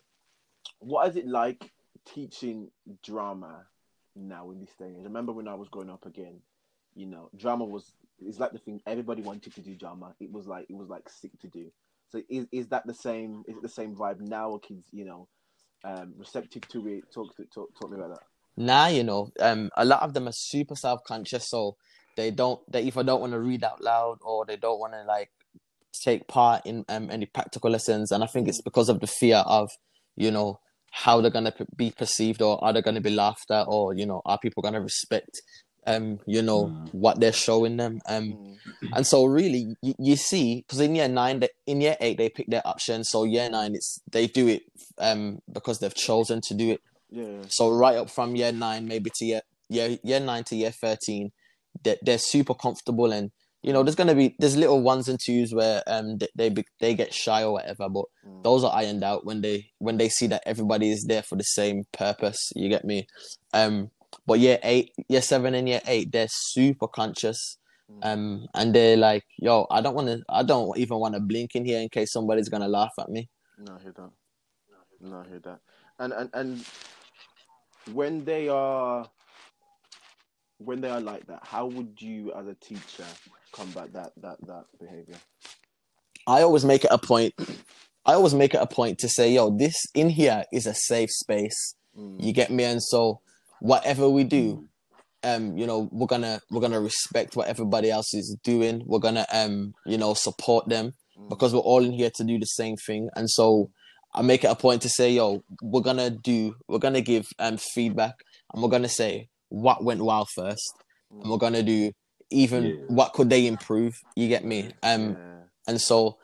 What 0.79 1.09
is 1.09 1.17
it 1.17 1.27
like 1.27 1.71
teaching 2.07 2.71
drama 3.05 3.67
now 4.27 4.51
in 4.51 4.61
this 4.61 4.75
day 4.79 4.87
and 4.87 4.97
age? 4.97 5.01
I 5.03 5.05
remember 5.05 5.33
when 5.33 5.49
I 5.49 5.55
was 5.55 5.69
growing 5.69 5.91
up 5.91 6.07
again, 6.07 6.41
you 6.95 7.07
know, 7.07 7.31
drama 7.37 7.65
was 7.65 7.93
it's 8.21 8.39
like 8.41 8.53
the 8.53 8.59
thing 8.59 8.81
everybody 8.87 9.23
wanted 9.23 9.55
to 9.55 9.61
do 9.61 9.75
drama. 9.77 10.15
It 10.21 10.33
was 10.33 10.47
like 10.47 10.67
it 10.69 10.77
was 10.77 10.89
like 10.89 11.09
sick 11.09 11.33
to 11.41 11.49
do. 11.49 11.71
So 12.09 12.23
is 12.29 12.47
is 12.53 12.69
that 12.69 12.87
the 12.87 12.95
same 12.95 13.45
is 13.47 13.57
it 13.57 13.63
the 13.63 13.69
same 13.69 13.95
vibe 13.95 14.21
now 14.21 14.51
or 14.51 14.61
kids, 14.61 14.89
you 14.93 15.05
know, 15.05 15.29
um 15.85 16.15
receptive 16.17 16.67
to 16.69 16.87
it? 16.89 17.05
Talk 17.13 17.37
to 17.37 17.45
talk 17.55 17.69
talk 17.79 17.91
me 17.91 17.99
about 17.99 18.11
that. 18.11 18.23
now 18.57 18.89
you 18.89 19.05
know 19.05 19.31
um 19.41 19.71
a 19.77 19.85
lot 19.85 20.03
of 20.03 20.15
them 20.15 20.27
are 20.27 20.33
super 20.33 20.75
self-conscious 20.75 21.49
so 21.49 21.77
they 22.17 22.31
don't 22.31 22.61
they 22.71 22.83
either 22.83 23.05
don't 23.05 23.21
want 23.21 23.33
to 23.33 23.39
read 23.39 23.63
out 23.63 23.81
loud 23.83 24.19
or 24.23 24.45
they 24.45 24.57
don't 24.57 24.81
want 24.81 24.93
to 24.93 25.03
like 25.05 25.31
take 25.93 26.27
part 26.27 26.65
in 26.67 26.85
um, 26.89 27.11
any 27.11 27.27
practical 27.27 27.71
lessons 27.71 28.11
and 28.11 28.25
i 28.25 28.27
think 28.27 28.49
it's 28.49 28.61
because 28.63 28.89
of 28.89 29.01
the 29.01 29.07
fear 29.07 29.43
of 29.47 29.71
you 30.17 30.31
know 30.31 30.59
how 30.91 31.21
they're 31.21 31.31
going 31.31 31.45
to 31.45 31.55
be 31.77 31.91
perceived 31.97 32.43
or 32.43 32.63
are 32.65 32.73
they 32.73 32.83
going 32.83 32.95
to 32.95 33.01
be 33.01 33.11
laughed 33.11 33.51
at 33.51 33.67
or 33.69 33.95
you 33.95 34.07
know 34.07 34.21
are 34.25 34.39
people 34.39 34.63
going 34.63 34.75
to 34.75 34.81
respect 34.81 35.41
um 35.87 36.19
you 36.27 36.43
know 36.43 36.67
Mm. 36.67 36.89
what 36.93 37.21
they're 37.21 37.33
showing 37.33 37.77
them 37.77 38.01
um 38.09 38.25
Mm. 38.33 38.57
and 38.95 39.07
so 39.07 39.25
really 39.25 39.75
you, 39.83 39.95
you 39.99 40.17
see 40.17 40.63
because 40.67 40.81
in 40.81 40.95
year 40.95 41.09
nine 41.09 41.41
they, 41.41 41.49
in 41.67 41.81
year 41.81 41.97
eight 42.01 42.19
they 42.19 42.29
pick 42.29 42.47
their 42.49 42.67
options 42.67 43.09
so 43.11 43.25
year 43.25 43.49
nine 43.51 43.75
it's 43.75 44.01
they 44.11 44.27
do 44.27 44.49
it 44.49 44.63
um 44.99 45.39
because 45.53 45.79
they've 45.79 45.95
chosen 45.95 46.41
to 46.43 46.55
do 46.55 46.71
it 46.73 46.81
Yeah. 47.11 47.43
so 47.49 47.71
right 47.71 47.97
up 47.97 48.11
from 48.11 48.37
year 48.37 48.53
nine, 48.53 48.87
maybe 48.87 49.11
to 49.17 49.25
year 49.25 49.41
year, 49.71 49.99
year 50.03 50.21
nine 50.21 50.45
to 50.45 50.57
year 50.57 50.71
thirteen, 50.73 51.31
they're, 51.85 51.97
they're 52.03 52.19
super 52.19 52.55
comfortable, 52.55 53.13
and 53.13 53.31
you 53.63 53.73
know 53.73 53.83
there's 53.83 53.97
gonna 53.97 54.15
be 54.15 54.35
there's 54.39 54.57
little 54.57 54.81
ones 54.83 55.09
and 55.09 55.19
twos 55.25 55.53
where 55.53 55.83
um 55.87 56.19
they 56.19 56.29
they, 56.37 56.49
be- 56.49 56.65
they 56.81 56.95
get 56.95 57.13
shy 57.13 57.43
or 57.43 57.53
whatever, 57.53 57.89
but 57.89 58.05
Mm. 58.27 58.43
those 58.43 58.63
are 58.65 58.75
ironed 58.75 59.03
out 59.05 59.25
when 59.25 59.41
they 59.41 59.71
when 59.79 59.97
they 59.97 60.09
see 60.09 60.27
that 60.29 60.43
everybody 60.47 60.91
is 60.91 61.05
there 61.09 61.23
for 61.23 61.37
the 61.37 61.45
same 61.45 61.85
purpose. 61.93 62.39
You 62.55 62.69
get 62.69 62.85
me? 62.85 63.07
Um, 63.55 63.91
but 64.27 64.39
year 64.41 64.59
eight, 64.63 64.93
year 65.09 65.23
seven, 65.23 65.55
and 65.55 65.69
year 65.69 65.81
eight, 65.87 66.13
they're 66.13 66.29
super 66.31 66.89
conscious. 66.89 67.57
Mm. 67.91 68.05
Um, 68.07 68.47
and 68.55 68.75
they're 68.75 68.97
like, 68.99 69.25
yo, 69.39 69.67
I 69.71 69.81
don't 69.81 69.95
want 69.95 70.09
to, 70.09 70.23
I 70.29 70.43
don't 70.43 70.77
even 70.77 70.99
want 70.99 71.15
to 71.15 71.21
blink 71.21 71.55
in 71.55 71.65
here 71.65 71.81
in 71.81 71.89
case 71.89 72.13
somebody's 72.13 72.49
gonna 72.51 72.69
laugh 72.69 72.93
at 72.99 73.09
me. 73.09 73.29
No, 73.59 73.77
I 73.79 73.83
hear 73.83 73.93
that. 73.97 74.11
No, 75.01 75.17
I 75.25 75.29
hear 75.29 75.41
that. 75.41 75.61
And 75.99 76.13
and 76.13 76.31
and 76.35 76.65
when 77.95 78.25
they 78.25 78.49
are 78.49 79.09
when 80.59 80.81
they 80.81 80.91
are 80.91 81.01
like 81.01 81.27
that, 81.27 81.41
how 81.45 81.67
would 81.67 82.01
you 82.01 82.33
as 82.35 82.47
a 82.47 82.55
teacher 82.55 83.07
combat 83.53 83.93
that 83.93 84.13
that 84.19 84.37
that 84.47 84.65
behavior? 84.81 85.17
I 86.27 86.43
always 86.43 86.65
make 86.65 86.85
it 86.85 86.91
a 86.91 86.99
point. 86.99 87.35
I 88.05 88.15
always 88.15 88.35
make 88.35 88.55
it 88.55 88.61
a 88.61 88.67
point 88.67 88.99
to 89.01 89.09
say, 89.09 89.33
yo, 89.33 89.51
this 89.57 89.75
in 89.95 90.11
here 90.11 90.45
is 90.53 90.67
a 90.67 90.75
safe 90.75 91.11
space. 91.11 91.75
Mm. 91.97 92.23
You 92.23 92.33
get 92.33 92.51
me? 92.51 92.65
And 92.65 92.83
so 92.83 93.21
whatever 93.61 94.09
we 94.09 94.25
do, 94.25 94.69
um, 95.23 95.57
you 95.57 95.67
know, 95.67 95.89
we're 95.93 96.07
gonna 96.07 96.41
we're 96.51 96.61
gonna 96.61 96.81
respect 96.81 97.37
what 97.37 97.49
everybody 97.49 97.91
else 97.91 98.15
is 98.15 98.37
doing. 98.45 98.83
We're 98.87 98.99
gonna 99.01 99.27
um, 99.33 99.75
you 99.87 99.99
know, 99.99 100.15
support 100.15 100.69
them 100.69 100.95
Mm. 101.19 101.29
because 101.31 101.53
we're 101.53 101.59
all 101.61 101.83
in 101.85 101.91
here 101.93 102.11
to 102.15 102.23
do 102.25 102.39
the 102.39 102.47
same 102.47 102.77
thing. 102.77 103.09
And 103.17 103.29
so 103.29 103.71
I 104.15 104.23
make 104.23 104.45
it 104.45 104.51
a 104.53 104.55
point 104.55 104.83
to 104.83 104.89
say, 104.89 105.11
yo, 105.11 105.43
we're 105.61 105.81
gonna 105.81 106.11
do 106.11 106.55
we're 106.69 106.79
gonna 106.79 107.01
give 107.01 107.27
um 107.41 107.57
feedback 107.57 108.15
and 108.53 108.63
we're 108.63 108.69
gonna 108.69 108.89
say 108.89 109.29
what 109.49 109.83
went 109.83 110.01
well 110.05 110.27
first. 110.37 110.75
And 111.11 111.29
we're 111.29 111.39
gonna 111.39 111.65
do 111.65 111.91
even 112.31 112.65
Yeah. 112.65 112.85
what 112.89 113.13
could 113.13 113.31
they 113.31 113.47
improve. 113.47 114.03
You 114.17 114.29
get 114.29 114.45
me? 114.45 114.73
Um 114.83 115.11
Yeah. 115.11 115.43
and 115.67 115.81
so 115.81 116.19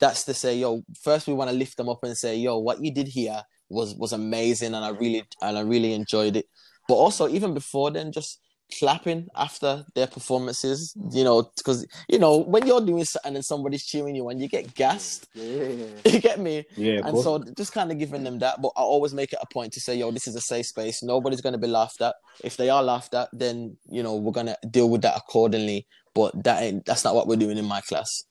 that's 0.00 0.24
to 0.24 0.34
say, 0.34 0.56
yo, 0.58 0.82
first 1.00 1.28
we 1.28 1.34
want 1.34 1.50
to 1.50 1.56
lift 1.56 1.76
them 1.76 1.88
up 1.88 2.02
and 2.02 2.16
say, 2.16 2.36
yo, 2.36 2.58
what 2.58 2.82
you 2.82 2.92
did 2.92 3.08
here 3.08 3.42
was 3.68 3.94
was 3.94 4.12
amazing 4.12 4.74
and 4.74 4.84
I 4.84 4.90
really 4.90 5.24
and 5.40 5.56
I 5.56 5.62
really 5.62 5.92
enjoyed 5.94 6.36
it. 6.36 6.46
But 6.88 6.94
also 6.94 7.28
even 7.28 7.54
before 7.54 7.90
then, 7.90 8.12
just 8.12 8.40
clapping 8.78 9.28
after 9.36 9.84
their 9.94 10.06
performances, 10.06 10.94
you 11.12 11.24
know, 11.24 11.50
because 11.56 11.86
you 12.08 12.18
know, 12.18 12.38
when 12.38 12.66
you're 12.66 12.80
doing 12.84 13.04
something 13.04 13.34
and 13.36 13.44
somebody's 13.44 13.84
cheering 13.84 14.14
you 14.14 14.28
and 14.28 14.40
you 14.40 14.48
get 14.48 14.74
gassed. 14.74 15.28
Mm, 15.36 15.58
yeah, 15.58 15.68
yeah, 15.68 15.86
yeah. 16.04 16.12
You 16.12 16.20
get 16.20 16.40
me? 16.40 16.64
Yeah, 16.76 17.00
And 17.04 17.12
course. 17.12 17.24
so 17.24 17.44
just 17.56 17.72
kind 17.72 17.90
of 17.92 17.98
giving 17.98 18.24
them 18.24 18.38
that, 18.40 18.60
but 18.62 18.72
I 18.76 18.82
always 18.82 19.14
make 19.14 19.32
it 19.32 19.38
a 19.42 19.46
point 19.52 19.72
to 19.74 19.80
say, 19.80 19.96
yo, 19.96 20.10
this 20.10 20.26
is 20.26 20.34
a 20.36 20.40
safe 20.40 20.66
space. 20.66 21.02
Nobody's 21.02 21.40
gonna 21.40 21.58
be 21.58 21.66
laughed 21.68 22.00
at. 22.02 22.14
If 22.42 22.56
they 22.56 22.70
are 22.70 22.82
laughed 22.82 23.14
at, 23.14 23.28
then 23.32 23.76
you 23.90 24.02
know 24.02 24.16
we're 24.16 24.32
gonna 24.32 24.56
deal 24.70 24.88
with 24.90 25.02
that 25.02 25.16
accordingly. 25.16 25.86
But 26.14 26.44
that 26.44 26.62
ain't 26.62 26.84
that's 26.84 27.04
not 27.04 27.14
what 27.14 27.26
we're 27.26 27.36
doing 27.36 27.58
in 27.58 27.64
my 27.64 27.80
class. 27.82 28.22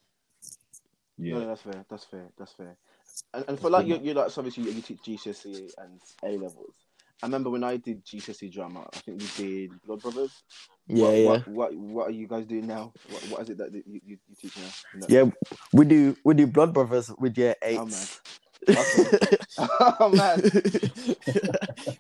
yeah. 1.18 1.34
No, 1.40 1.48
that's 1.48 1.62
fair. 1.62 1.86
That's 1.90 2.06
fair. 2.06 2.28
That's 2.38 2.54
fair. 2.54 2.78
And, 3.34 3.46
and 3.48 3.60
for 3.60 3.70
like 3.70 3.86
you, 3.88 4.00
you 4.02 4.14
like 4.14 4.32
so 4.32 4.42
obviously 4.42 4.64
you, 4.64 4.72
you 4.72 4.82
teach 4.82 5.02
GCSE 5.04 5.72
and 5.78 6.02
A 6.24 6.38
levels. 6.38 6.74
I 7.22 7.28
remember 7.28 7.50
when 7.50 7.64
I 7.64 7.78
did 7.78 8.04
GCSE 8.06 8.52
drama. 8.52 8.88
I 8.94 8.98
think 8.98 9.22
we 9.22 9.44
did 9.44 9.82
Blood 9.86 10.02
Brothers. 10.02 10.44
Yeah, 10.88 11.06
what, 11.06 11.14
yeah. 11.14 11.28
What, 11.28 11.48
what 11.48 11.76
what 11.76 12.08
are 12.08 12.12
you 12.12 12.28
guys 12.28 12.46
doing 12.46 12.68
now? 12.68 12.92
What, 13.10 13.22
what 13.30 13.42
is 13.42 13.50
it 13.52 13.58
that 13.60 13.74
you, 13.74 13.84
you, 13.86 14.18
you 14.28 14.36
teach 14.40 14.58
now? 14.58 14.70
No. 14.96 15.08
Yeah, 15.08 15.32
we 15.74 15.86
do 15.86 16.16
we 16.26 16.34
do 16.34 16.48
Blood 16.48 16.74
Brothers 16.74 17.12
with 17.18 17.38
year 17.38 17.56
eight. 17.62 17.80
Oh 19.58 20.10
man. 20.10 20.40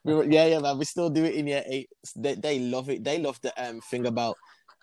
oh 0.05 0.13
man. 0.13 0.31
Yeah, 0.31 0.45
yeah, 0.45 0.60
man. 0.60 0.77
We 0.77 0.86
still 0.86 1.10
do 1.10 1.25
it 1.25 1.36
in 1.36 1.47
year 1.47 1.63
eight. 1.65 1.89
They 2.15 2.36
they 2.36 2.60
love 2.60 2.89
it. 2.89 3.03
They 3.03 3.17
love 3.19 3.39
the 3.41 3.51
um 3.57 3.81
thing 3.81 4.05
about 4.05 4.38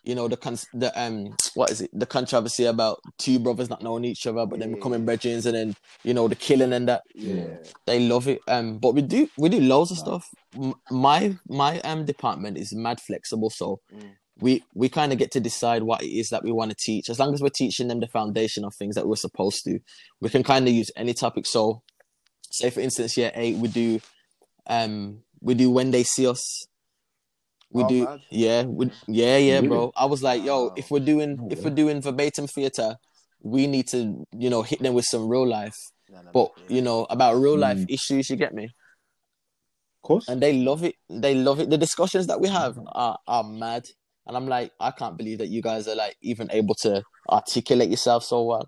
you 0.09 0.14
know 0.14 0.27
the 0.27 0.37
con- 0.38 0.57
the 0.83 0.90
um 1.01 1.37
what 1.55 1.71
is 1.71 1.81
it? 1.83 1.90
The 1.92 2.07
controversy 2.07 2.64
about 2.64 2.99
two 3.18 3.38
brothers 3.38 3.68
not 3.68 3.83
knowing 3.83 4.05
each 4.07 4.27
other 4.27 4.47
but 4.47 4.59
then 4.59 4.73
becoming 4.75 5.05
brethren 5.05 5.35
and 5.35 5.55
then 5.59 5.77
you 6.03 6.14
know 6.14 6.27
the 6.29 6.35
killing 6.47 6.73
and 6.73 6.88
that. 6.88 7.03
Yeah. 7.14 7.59
they 7.87 8.01
love 8.01 8.27
it. 8.27 8.40
Um 8.49 8.79
but 8.79 8.94
we 8.94 9.03
do 9.03 9.29
we 9.37 9.49
do 9.51 9.61
loads 9.61 9.90
of 9.92 9.99
stuff. 9.99 10.25
M- 10.55 10.75
my 10.90 11.37
my 11.49 11.79
um 11.81 12.07
department 12.07 12.57
is 12.57 12.75
mad 12.75 13.01
flexible 13.01 13.51
so 13.51 13.81
Mm. 13.94 14.12
we 14.40 14.53
we 14.75 14.88
kind 14.88 15.12
of 15.12 15.18
get 15.18 15.31
to 15.33 15.40
decide 15.40 15.83
what 15.83 16.03
it 16.03 16.12
is 16.21 16.29
that 16.31 16.44
we 16.44 16.53
want 16.53 16.71
to 16.71 16.77
teach. 16.88 17.11
As 17.11 17.18
long 17.18 17.35
as 17.35 17.42
we're 17.42 17.49
teaching 17.62 17.88
them 17.88 18.01
the 18.01 18.07
foundation 18.18 18.64
of 18.64 18.75
things 18.75 18.94
that 18.94 19.07
we're 19.09 19.16
supposed 19.29 19.61
to 19.64 19.79
we 20.23 20.29
can 20.31 20.42
kind 20.42 20.66
of 20.68 20.73
use 20.75 20.90
any 20.97 21.12
topic. 21.12 21.44
So 21.47 21.83
say 22.51 22.71
for 22.71 22.81
instance 22.81 23.16
year 23.18 23.33
eight 23.35 23.57
we 23.57 23.68
do 23.68 24.01
um 24.68 25.23
we 25.40 25.55
do 25.55 25.71
when 25.71 25.90
they 25.90 26.03
see 26.05 26.27
us 26.27 26.66
we 27.70 27.83
Oh, 27.85 27.88
do 27.88 28.04
mad. 28.04 28.20
yeah 28.31 28.62
we, 28.64 28.90
yeah 29.07 29.37
yeah 29.37 29.57
Really? 29.57 29.68
bro 29.68 29.92
i 29.96 30.07
was 30.07 30.22
like 30.22 30.42
yo 30.42 30.68
Wow. 30.68 30.74
if 30.76 30.90
we're 30.90 31.04
doing 31.04 31.37
No 31.37 31.48
if 31.50 31.62
we're 31.64 31.74
doing 31.83 32.00
verbatim 32.00 32.46
theater 32.46 32.96
we 33.42 33.66
need 33.66 33.87
to 33.88 34.24
you 34.33 34.50
know 34.50 34.62
hit 34.62 34.81
them 34.81 34.94
with 34.94 35.04
some 35.04 35.28
real 35.28 35.46
life 35.46 35.76
No, 36.09 36.22
no, 36.22 36.31
but 36.33 36.48
yeah. 36.57 36.76
you 36.76 36.83
know 36.83 37.07
about 37.11 37.37
real 37.37 37.57
life 37.59 37.78
Mm. 37.78 37.90
issues 37.90 38.31
you 38.31 38.37
get 38.37 38.54
me 38.54 38.64
Of 38.64 40.02
course. 40.02 40.28
and 40.28 40.40
they 40.40 40.54
love 40.54 40.85
it. 40.85 40.94
They 41.11 41.35
love 41.35 41.61
it. 41.61 41.68
The 41.70 41.76
discussions 41.76 42.26
that 42.28 42.40
we 42.40 42.48
have 42.48 42.78
are, 42.92 43.18
are 43.26 43.44
mad, 43.44 43.85
and 44.26 44.37
I'm 44.37 44.46
like, 44.46 44.72
I 44.81 44.90
can't 44.92 45.16
believe 45.18 45.38
that 45.38 45.48
you 45.48 45.61
guys 45.61 45.87
are 45.88 45.96
like 45.96 46.16
even 46.22 46.48
able 46.50 46.74
to 46.83 47.02
articulate 47.28 47.90
yourself 47.90 48.24
so 48.24 48.42
well. 48.44 48.66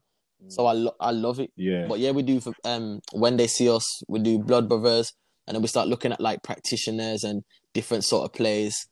So 0.48 0.66
I 0.66 0.72
lo- 0.72 0.96
I 1.00 1.12
love 1.12 1.38
it. 1.40 1.50
yeah. 1.56 1.86
But 1.88 1.98
yeah, 2.00 2.10
we 2.10 2.22
do 2.22 2.40
um 2.64 3.00
when 3.12 3.36
they 3.36 3.46
see 3.46 3.68
us, 3.70 3.86
we 4.08 4.18
do 4.18 4.38
Blood 4.38 4.68
Brothers, 4.68 5.12
and 5.46 5.54
then 5.54 5.62
we 5.62 5.68
start 5.68 5.88
looking 5.88 6.12
at 6.12 6.20
like 6.20 6.42
practitioners 6.42 7.24
and 7.24 7.42
different 7.74 8.04
sort 8.04 8.24
of 8.24 8.33
plays. 8.33 8.87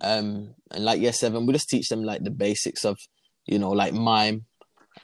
Um 0.00 0.54
and 0.70 0.84
like 0.84 1.00
year 1.00 1.12
seven, 1.12 1.46
we 1.46 1.52
just 1.52 1.68
teach 1.68 1.88
them 1.88 2.02
like 2.02 2.22
the 2.24 2.30
basics 2.30 2.84
of 2.84 2.98
you 3.46 3.58
know 3.58 3.70
like 3.70 3.94
mime, 3.94 4.44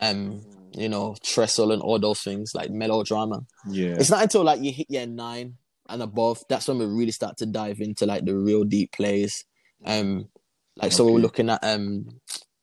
um 0.00 0.40
you 0.74 0.88
know 0.88 1.14
trestle 1.22 1.72
and 1.72 1.82
all 1.82 1.98
those 1.98 2.20
things 2.20 2.52
like 2.54 2.70
melodrama. 2.70 3.40
yeah. 3.68 3.94
It's 3.98 4.10
not 4.10 4.22
until 4.22 4.44
like 4.44 4.60
you 4.62 4.72
hit 4.72 4.90
year 4.90 5.06
nine 5.06 5.54
and 5.88 6.02
above 6.02 6.42
that's 6.48 6.68
when 6.68 6.78
we 6.78 6.86
really 6.86 7.12
start 7.12 7.36
to 7.38 7.46
dive 7.46 7.80
into 7.80 8.06
like 8.06 8.24
the 8.24 8.36
real 8.36 8.64
deep 8.64 8.92
plays. 8.92 9.44
Um, 9.84 10.28
like 10.76 10.92
so 10.92 11.04
we're 11.04 11.18
looking 11.18 11.50
at 11.50 11.62
um 11.62 12.06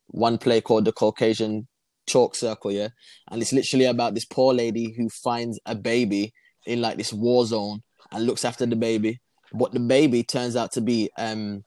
one 0.08 0.38
play 0.38 0.60
called 0.60 0.84
the 0.84 0.92
Caucasian 0.92 1.68
Chalk 2.08 2.34
Circle, 2.34 2.72
yeah, 2.72 2.88
and 3.30 3.40
it's 3.40 3.52
literally 3.52 3.84
about 3.84 4.14
this 4.14 4.24
poor 4.24 4.52
lady 4.52 4.92
who 4.96 5.08
finds 5.08 5.60
a 5.64 5.74
baby 5.74 6.32
in 6.66 6.80
like 6.80 6.96
this 6.96 7.12
war 7.12 7.46
zone 7.46 7.82
and 8.10 8.26
looks 8.26 8.44
after 8.44 8.66
the 8.66 8.74
baby, 8.74 9.20
but 9.52 9.72
the 9.72 9.80
baby 9.80 10.22
turns 10.22 10.56
out 10.56 10.72
to 10.72 10.80
be 10.80 11.10
um 11.18 11.64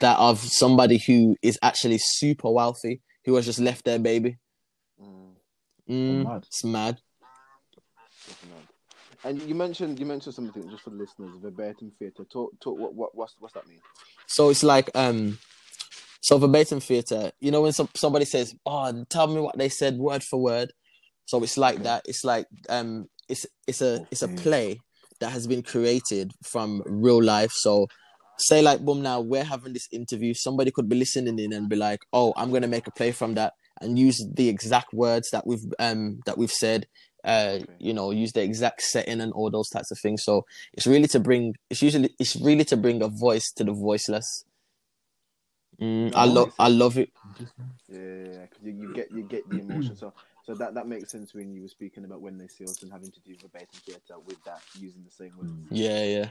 that 0.00 0.18
of 0.18 0.38
somebody 0.40 0.98
who 0.98 1.36
is 1.42 1.58
actually 1.62 1.98
super 1.98 2.50
wealthy 2.50 3.00
who 3.24 3.34
has 3.36 3.44
just 3.44 3.60
left 3.60 3.84
their 3.84 3.98
baby. 3.98 4.38
Mm, 5.00 5.34
Mm, 5.88 6.24
mad. 6.24 6.44
It's 6.46 6.64
mad. 6.64 7.00
that's 8.26 8.42
mad. 8.44 8.66
And 9.24 9.42
you 9.42 9.54
mentioned 9.54 9.98
you 9.98 10.06
mentioned 10.06 10.34
something 10.34 10.68
just 10.70 10.82
for 10.82 10.90
the 10.90 10.96
listeners, 10.96 11.30
verbatim 11.40 11.92
theatre. 11.98 12.24
Talk 12.24 12.58
talk 12.60 12.78
what 12.78 12.94
what 12.94 13.14
what's 13.14 13.34
what's 13.38 13.54
that 13.54 13.66
mean? 13.66 13.80
So 14.26 14.50
it's 14.50 14.62
like 14.62 14.90
um 14.94 15.38
so 16.20 16.36
verbatim 16.38 16.80
theater, 16.80 17.32
you 17.40 17.50
know 17.50 17.62
when 17.62 17.72
some, 17.72 17.88
somebody 17.94 18.24
says, 18.24 18.54
Oh, 18.66 19.04
tell 19.08 19.26
me 19.26 19.40
what 19.40 19.56
they 19.56 19.68
said 19.68 19.96
word 19.96 20.22
for 20.22 20.40
word. 20.40 20.72
So 21.24 21.42
it's 21.42 21.56
like 21.56 21.82
that. 21.82 22.02
It's 22.06 22.24
like 22.24 22.46
um 22.68 23.08
it's 23.28 23.46
it's 23.66 23.82
a 23.82 24.06
it's 24.10 24.22
a 24.22 24.28
play 24.28 24.80
that 25.20 25.30
has 25.30 25.46
been 25.46 25.62
created 25.62 26.32
from 26.42 26.82
real 26.86 27.22
life. 27.22 27.52
So 27.52 27.88
say 28.38 28.62
like 28.62 28.80
boom 28.80 29.02
now 29.02 29.20
we're 29.20 29.44
having 29.44 29.72
this 29.72 29.88
interview, 29.92 30.34
somebody 30.34 30.70
could 30.70 30.88
be 30.88 30.96
listening 30.96 31.38
in 31.38 31.52
and 31.52 31.68
be 31.68 31.76
like, 31.76 32.00
Oh, 32.12 32.32
I'm 32.36 32.52
gonna 32.52 32.68
make 32.68 32.86
a 32.86 32.92
play 32.92 33.12
from 33.12 33.34
that 33.34 33.54
and 33.80 33.98
use 33.98 34.24
the 34.34 34.48
exact 34.48 34.92
words 34.92 35.30
that 35.30 35.46
we've 35.46 35.64
um 35.78 36.20
that 36.26 36.38
we've 36.38 36.52
said. 36.52 36.86
Uh, 37.24 37.58
you 37.80 37.92
know, 37.92 38.12
use 38.12 38.32
the 38.32 38.40
exact 38.42 38.80
setting 38.80 39.20
and 39.20 39.32
all 39.32 39.50
those 39.50 39.68
types 39.68 39.90
of 39.90 39.98
things. 39.98 40.22
So 40.24 40.46
it's 40.72 40.86
really 40.86 41.08
to 41.08 41.20
bring 41.20 41.54
it's 41.68 41.82
usually 41.82 42.14
it's 42.18 42.36
really 42.36 42.64
to 42.66 42.76
bring 42.76 43.02
a 43.02 43.08
voice 43.08 43.50
to 43.56 43.64
the 43.64 43.72
voiceless. 43.72 44.44
Mm, 45.80 46.12
I 46.14 46.24
love 46.24 46.52
I 46.58 46.66
I 46.66 46.68
love 46.68 46.96
it. 46.96 47.10
Yeah, 47.88 48.46
because 48.46 48.64
you, 48.64 48.72
you 48.72 48.94
get 48.94 49.10
you 49.10 49.22
get 49.22 49.48
the 49.50 49.60
emotion. 49.60 49.96
So 49.96 50.12
so 50.48 50.54
that 50.54 50.72
that 50.72 50.88
makes 50.88 51.12
sense 51.12 51.34
when 51.34 51.52
you 51.52 51.60
were 51.60 51.68
speaking 51.68 52.06
about 52.06 52.22
when 52.22 52.38
they 52.38 52.46
see 52.46 52.64
us 52.64 52.82
and 52.82 52.90
having 52.90 53.10
to 53.10 53.20
do 53.20 53.36
verbatim 53.42 53.68
theatre 53.84 54.18
with 54.24 54.42
that 54.44 54.62
using 54.80 55.04
the 55.04 55.10
same 55.10 55.36
words 55.36 55.52
Yeah, 55.70 56.04
yeah. 56.04 56.30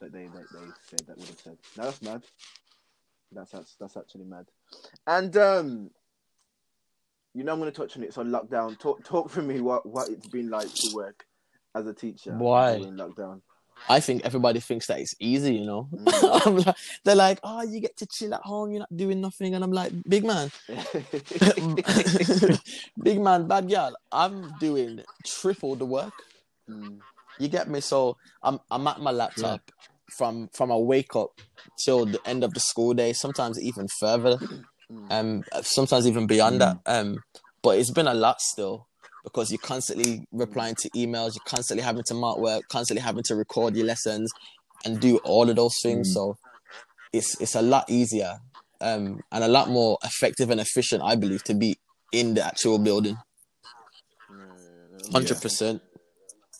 that 0.00 0.12
they 0.12 0.26
that 0.26 0.44
they 0.52 0.66
said 0.84 1.00
that 1.08 1.18
would 1.18 1.26
have 1.26 1.40
said. 1.40 1.58
No, 1.76 1.82
that's 1.82 2.00
mad. 2.00 2.22
That's 3.32 3.50
that's 3.50 3.74
that's 3.74 3.96
actually 3.96 4.26
mad. 4.26 4.46
And 5.08 5.36
um, 5.36 5.90
you 7.34 7.42
know 7.42 7.54
I'm 7.54 7.58
going 7.58 7.72
to 7.72 7.76
touch 7.76 7.96
on 7.96 8.04
it. 8.04 8.14
So 8.14 8.22
lockdown. 8.22 8.78
Talk 8.78 9.02
talk 9.02 9.30
for 9.30 9.42
me 9.42 9.60
what 9.60 9.84
what 9.84 10.10
it's 10.10 10.28
been 10.28 10.48
like 10.48 10.72
to 10.72 10.94
work 10.94 11.26
as 11.74 11.88
a 11.88 11.92
teacher. 11.92 12.36
Why? 12.36 12.78
during 12.78 12.94
lockdown? 12.94 13.40
I 13.88 14.00
think 14.00 14.24
everybody 14.24 14.60
thinks 14.60 14.86
that 14.88 14.98
it's 15.00 15.14
easy, 15.20 15.54
you 15.56 15.66
know. 15.66 15.88
Mm. 15.92 16.64
Like, 16.66 16.76
they're 17.04 17.14
like, 17.16 17.38
oh, 17.42 17.62
you 17.62 17.80
get 17.80 17.96
to 17.98 18.06
chill 18.06 18.34
at 18.34 18.42
home, 18.42 18.70
you're 18.70 18.80
not 18.80 18.96
doing 18.96 19.20
nothing, 19.20 19.54
and 19.54 19.62
I'm 19.64 19.72
like, 19.72 19.92
big 20.08 20.24
man, 20.24 20.50
big 23.02 23.20
man, 23.20 23.46
bad 23.46 23.68
girl. 23.68 23.96
I'm 24.12 24.52
doing 24.58 25.00
triple 25.24 25.76
the 25.76 25.84
work. 25.84 26.12
Mm, 26.70 26.98
You 27.38 27.48
get 27.48 27.68
me? 27.68 27.80
So 27.80 28.16
I'm 28.42 28.60
I'm 28.70 28.86
at 28.86 29.00
my 29.00 29.10
laptop 29.10 29.60
from 30.16 30.48
from 30.52 30.72
I 30.72 30.76
wake 30.76 31.14
up 31.16 31.30
till 31.84 32.06
the 32.06 32.20
end 32.26 32.44
of 32.44 32.54
the 32.54 32.60
school 32.60 32.94
day. 32.94 33.12
Sometimes 33.12 33.60
even 33.60 33.88
further. 34.00 34.38
mm, 34.90 35.06
Um, 35.10 35.44
sometimes 35.62 36.06
even 36.06 36.26
beyond 36.26 36.60
that. 36.60 36.78
Um, 36.86 37.22
but 37.62 37.78
it's 37.78 37.90
been 37.90 38.06
a 38.08 38.14
lot 38.14 38.40
still 38.40 38.86
because 39.26 39.50
you're 39.50 39.58
constantly 39.58 40.24
replying 40.30 40.76
to 40.76 40.88
emails. 40.90 41.34
You're 41.34 41.44
constantly 41.44 41.82
having 41.82 42.04
to 42.04 42.14
mark 42.14 42.38
work. 42.38 42.62
Constantly 42.68 43.02
having 43.02 43.24
to 43.24 43.34
record 43.34 43.74
your 43.76 43.84
lessons 43.84 44.30
and 44.84 45.00
do 45.00 45.18
all 45.18 45.50
of 45.50 45.56
those 45.56 45.74
things. 45.82 46.10
Mm. 46.10 46.12
So 46.12 46.36
it's 47.12 47.40
it's 47.40 47.56
a 47.56 47.62
lot 47.62 47.90
easier. 47.90 48.38
Um, 48.80 49.20
and 49.32 49.42
a 49.42 49.48
lot 49.48 49.70
more 49.70 49.98
effective 50.04 50.50
and 50.50 50.60
efficient, 50.60 51.02
I 51.02 51.16
believe, 51.16 51.42
to 51.44 51.54
be 51.54 51.76
in 52.12 52.34
the 52.34 52.46
actual 52.46 52.78
building. 52.78 53.16
yeah, 54.30 55.10
Hundred 55.12 55.40
percent. 55.40 55.80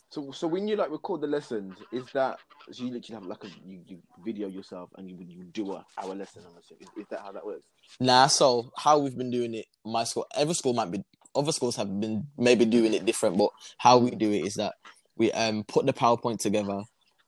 So, 0.09 0.31
so 0.33 0.47
when 0.47 0.67
you 0.67 0.77
like 0.77 0.91
record 0.91 1.21
the 1.21 1.27
lessons, 1.27 1.77
is 1.93 2.05
that 2.15 2.39
so 2.73 2.85
you 2.85 2.91
literally 2.91 3.21
have 3.21 3.27
like 3.27 3.45
a 3.45 3.49
you, 3.67 3.83
you 3.87 3.99
video 4.25 4.49
yourself 4.49 4.89
and 4.97 5.09
you 5.09 5.17
you 5.21 5.45
do 5.45 5.73
a 5.73 5.85
hour 6.03 6.15
lesson 6.15 6.43
on 6.49 6.57
it? 6.57 6.83
Is, 6.83 6.89
is 6.97 7.07
that 7.11 7.21
how 7.21 7.33
that 7.33 7.45
works? 7.45 7.69
Nah, 8.01 8.27
so 8.27 8.71
how 8.79 8.99
we've 8.99 9.17
been 9.17 9.31
doing 9.31 9.55
it, 9.55 9.67
my 9.85 10.05
school, 10.05 10.27
every 10.35 10.55
school 10.55 10.73
might 10.73 10.91
be, 10.91 11.05
other 11.37 11.53
schools 11.53 11.77
have 11.77 12.01
been 12.01 12.27
maybe 12.37 12.65
doing 12.65 12.95
it 12.95 13.05
different, 13.05 13.37
but 13.39 13.51
how 13.79 13.99
we 13.99 14.11
do 14.11 14.31
it 14.33 14.45
is 14.47 14.55
that 14.55 14.75
we 15.17 15.33
um 15.33 15.65
put 15.69 15.87
the 15.87 15.93
PowerPoint 15.93 16.39
together 16.39 16.83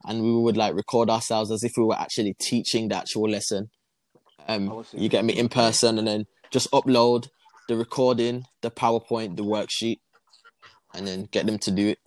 and 0.06 0.22
we 0.22 0.32
would 0.32 0.56
like 0.56 0.74
record 0.74 1.10
ourselves 1.10 1.50
as 1.50 1.62
if 1.64 1.72
we 1.76 1.84
were 1.84 1.98
actually 1.98 2.34
teaching 2.40 2.88
the 2.88 2.96
actual 2.96 3.28
lesson. 3.28 3.68
Um, 4.46 4.70
Oh, 4.70 4.84
you 4.92 5.08
get 5.08 5.24
me 5.24 5.34
in 5.36 5.48
person 5.48 5.98
and 5.98 6.06
then 6.06 6.24
just 6.50 6.70
upload 6.70 7.28
the 7.68 7.76
recording, 7.76 8.44
the 8.62 8.70
PowerPoint, 8.70 9.36
the 9.36 9.44
worksheet, 9.44 9.98
and 10.94 11.06
then 11.06 11.28
get 11.30 11.46
them 11.46 11.58
to 11.58 11.70
do 11.70 11.88
it. 11.88 11.98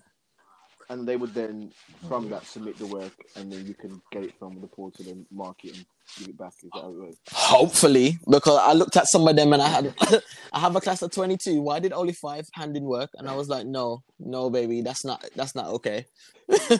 And 0.91 1.07
they 1.07 1.15
would 1.15 1.33
then 1.33 1.71
from 2.09 2.29
that 2.31 2.45
submit 2.45 2.77
the 2.77 2.85
work, 2.85 3.13
and 3.37 3.49
then 3.49 3.65
you 3.65 3.73
can 3.73 4.01
get 4.11 4.23
it 4.23 4.37
from 4.37 4.59
the 4.59 4.67
portal 4.67 5.05
and 5.07 5.25
mark 5.31 5.63
it 5.63 5.77
and 5.77 5.85
give 6.19 6.27
it 6.27 6.37
back. 6.37 6.51
Is 6.61 6.69
that 6.73 6.81
how 6.81 6.89
it 6.89 6.99
works? 6.99 7.17
Hopefully, 7.31 8.19
because 8.29 8.59
I 8.61 8.73
looked 8.73 8.97
at 8.97 9.07
some 9.07 9.25
of 9.25 9.37
them 9.37 9.53
and 9.53 9.61
I 9.61 9.69
had, 9.69 9.93
I 10.53 10.59
have 10.59 10.75
a 10.75 10.81
class 10.81 11.01
of 11.01 11.11
twenty 11.11 11.37
two. 11.37 11.61
Why 11.61 11.79
did 11.79 11.93
only 11.93 12.11
five 12.11 12.45
hand 12.53 12.75
in 12.75 12.83
work? 12.83 13.09
And 13.15 13.29
I 13.29 13.35
was 13.35 13.47
like, 13.47 13.65
no, 13.65 14.03
no, 14.19 14.49
baby, 14.49 14.81
that's 14.81 15.05
not, 15.05 15.23
that's 15.33 15.55
not 15.55 15.67
okay. 15.67 16.07
so 16.49 16.77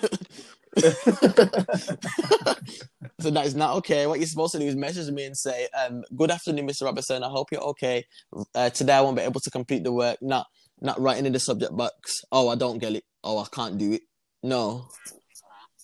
that 3.29 3.45
is 3.45 3.55
not 3.55 3.77
okay. 3.77 4.07
What 4.07 4.19
you're 4.19 4.27
supposed 4.27 4.51
to 4.53 4.59
do 4.59 4.65
is 4.65 4.75
message 4.75 5.09
me 5.13 5.23
and 5.23 5.37
say, 5.37 5.69
um, 5.85 6.03
"Good 6.17 6.31
afternoon, 6.31 6.67
Mr. 6.67 6.83
Robertson. 6.83 7.23
I 7.23 7.29
hope 7.29 7.47
you're 7.53 7.61
okay. 7.61 8.05
Uh, 8.53 8.69
today 8.71 8.93
I 8.93 9.01
won't 9.01 9.15
be 9.15 9.23
able 9.23 9.39
to 9.39 9.51
complete 9.51 9.85
the 9.85 9.93
work. 9.93 10.17
Not, 10.21 10.47
not 10.81 10.99
writing 10.99 11.25
in 11.25 11.31
the 11.31 11.39
subject 11.39 11.77
box. 11.77 12.25
Oh, 12.29 12.49
I 12.49 12.55
don't 12.55 12.79
get 12.79 12.95
it. 12.95 13.05
Oh, 13.23 13.39
I 13.39 13.45
can't 13.51 13.77
do 13.77 13.93
it. 13.93 14.01
No, 14.43 14.87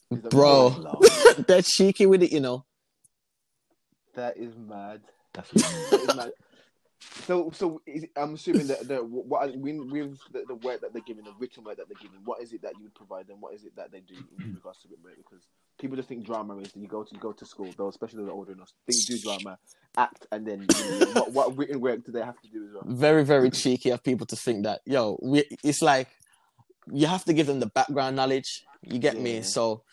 Is 0.10 0.21
that 0.21 0.32
Bro. 0.32 0.69
mad? 0.69 1.45
they're 1.47 1.62
cheeky 1.62 2.06
with 2.06 2.23
it, 2.23 2.32
you 2.32 2.39
know. 2.39 2.65
that 4.15 4.38
is 4.38 4.56
mad. 4.58 5.02
That's 5.34 5.52
That 5.52 6.00
is 6.02 6.15
mad. 6.15 6.32
So, 7.00 7.52
so 7.54 7.82
is, 7.86 8.06
I'm 8.15 8.34
assuming 8.34 8.67
that 8.67 8.88
the 8.88 8.97
what 8.97 9.56
with, 9.56 9.78
with 9.91 10.17
the, 10.32 10.45
the 10.47 10.56
work 10.56 10.82
that 10.82 10.93
they're 10.93 11.04
giving, 11.06 11.23
the 11.23 11.34
written 11.39 11.63
work 11.63 11.78
that 11.78 11.88
they're 11.88 12.02
giving, 12.02 12.19
what 12.26 12.41
is 12.41 12.54
it 12.54 12.63
that 12.63 12.73
you 12.78 12.84
would 12.84 12.95
provide 12.95 13.28
them? 13.28 13.39
What 13.39 13.54
is 13.54 13.65
it 13.65 13.76
that 13.76 13.91
they 13.91 14.00
do 14.00 14.15
in 14.39 14.45
mm. 14.45 14.56
regards 14.56 14.80
to 14.82 14.88
written 14.88 15.04
work? 15.04 15.17
Because 15.17 15.45
people 15.80 15.95
just 15.95 16.10
think 16.10 16.26
drama 16.26 16.58
is 16.58 16.71
that 16.71 16.80
you 16.80 16.88
go 16.88 17.04
to 17.04 17.13
you 17.13 17.19
go 17.19 17.34
to 17.34 17.45
school, 17.45 17.71
though, 17.78 17.89
especially 17.89 18.23
the 18.23 18.32
older 18.32 18.54
enough, 18.54 18.71
think 18.89 19.06
do 19.08 19.19
drama, 19.19 19.60
act, 19.95 20.26
and 20.32 20.47
then 20.47 20.62
you 20.62 21.00
know, 21.00 21.06
what, 21.13 21.32
what 21.34 21.58
written 21.58 21.80
work 21.80 22.04
do 22.04 22.12
they 22.12 22.21
have 22.21 22.39
to 22.41 22.50
do 22.50 22.65
as 22.65 22.73
well? 22.73 22.84
very 22.88 23.23
very 23.23 23.50
cheeky 23.52 23.91
of 23.91 24.04
people 24.04 24.26
to 24.26 24.36
think 24.36 24.63
that 24.63 24.82
yo 24.86 25.19
we, 25.21 25.43
it's 25.63 25.82
like 25.82 26.08
you 26.91 27.08
have 27.08 27.23
to 27.26 27.34
give 27.34 27.47
them 27.47 27.60
the 27.60 27.67
background 27.67 28.15
knowledge 28.15 28.63
you 28.82 29.00
get 29.00 29.15
Yeah. 29.15 29.21
me 29.21 29.41
so 29.41 29.84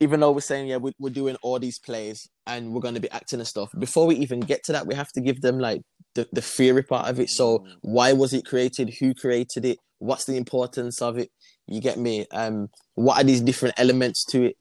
even 0.00 0.20
though 0.20 0.32
we're 0.32 0.40
saying 0.40 0.68
yeah 0.68 0.76
we, 0.76 0.92
we're 0.98 1.10
doing 1.10 1.36
all 1.42 1.58
these 1.58 1.78
plays 1.78 2.28
and 2.46 2.72
we're 2.72 2.80
going 2.80 2.94
to 2.94 3.00
be 3.00 3.10
acting 3.10 3.40
and 3.40 3.48
stuff 3.48 3.70
before 3.78 4.06
we 4.06 4.16
even 4.16 4.40
get 4.40 4.62
to 4.64 4.72
that 4.72 4.86
we 4.86 4.94
have 4.94 5.10
to 5.12 5.20
give 5.20 5.40
them 5.40 5.58
like 5.58 5.82
the, 6.14 6.26
the 6.32 6.40
theory 6.42 6.82
part 6.82 7.08
of 7.08 7.20
it. 7.20 7.30
So 7.30 7.58
Mm. 7.58 7.76
why 7.82 8.12
was 8.12 8.32
it 8.32 8.44
created? 8.44 8.94
Who 8.98 9.14
created 9.14 9.64
it? 9.64 9.78
What's 9.98 10.24
the 10.24 10.36
importance 10.36 11.00
of 11.02 11.18
it? 11.18 11.30
You 11.66 11.80
get 11.80 11.98
me? 11.98 12.26
Um 12.32 12.68
what 12.94 13.18
are 13.18 13.24
these 13.24 13.40
different 13.40 13.74
elements 13.78 14.24
to 14.30 14.44
it? 14.44 14.56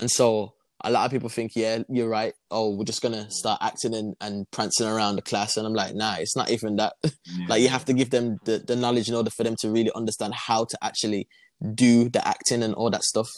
And 0.00 0.10
so 0.10 0.54
a 0.84 0.90
lot 0.90 1.04
of 1.04 1.10
people 1.10 1.28
think 1.28 1.52
yeah 1.54 1.78
you're 1.88 2.08
right 2.08 2.34
oh 2.50 2.74
we're 2.74 2.84
just 2.84 3.02
gonna 3.02 3.30
start 3.30 3.58
acting 3.62 3.94
and, 3.94 4.14
and 4.20 4.50
prancing 4.50 4.86
around 4.86 5.16
the 5.16 5.22
class 5.22 5.56
and 5.56 5.66
i'm 5.66 5.74
like 5.74 5.94
nah 5.94 6.16
it's 6.18 6.36
not 6.36 6.50
even 6.50 6.76
that 6.76 6.94
Yeah. 7.02 7.46
like 7.48 7.62
you 7.62 7.68
have 7.68 7.84
to 7.86 7.92
give 7.92 8.10
them 8.10 8.38
the, 8.44 8.58
the 8.58 8.76
knowledge 8.76 9.08
in 9.08 9.14
order 9.14 9.30
for 9.30 9.44
them 9.44 9.56
to 9.60 9.70
really 9.70 9.90
understand 9.94 10.34
how 10.34 10.64
to 10.64 10.78
actually 10.82 11.28
do 11.74 12.08
the 12.08 12.26
acting 12.26 12.62
and 12.62 12.74
all 12.74 12.90
that 12.90 13.02
stuff 13.04 13.28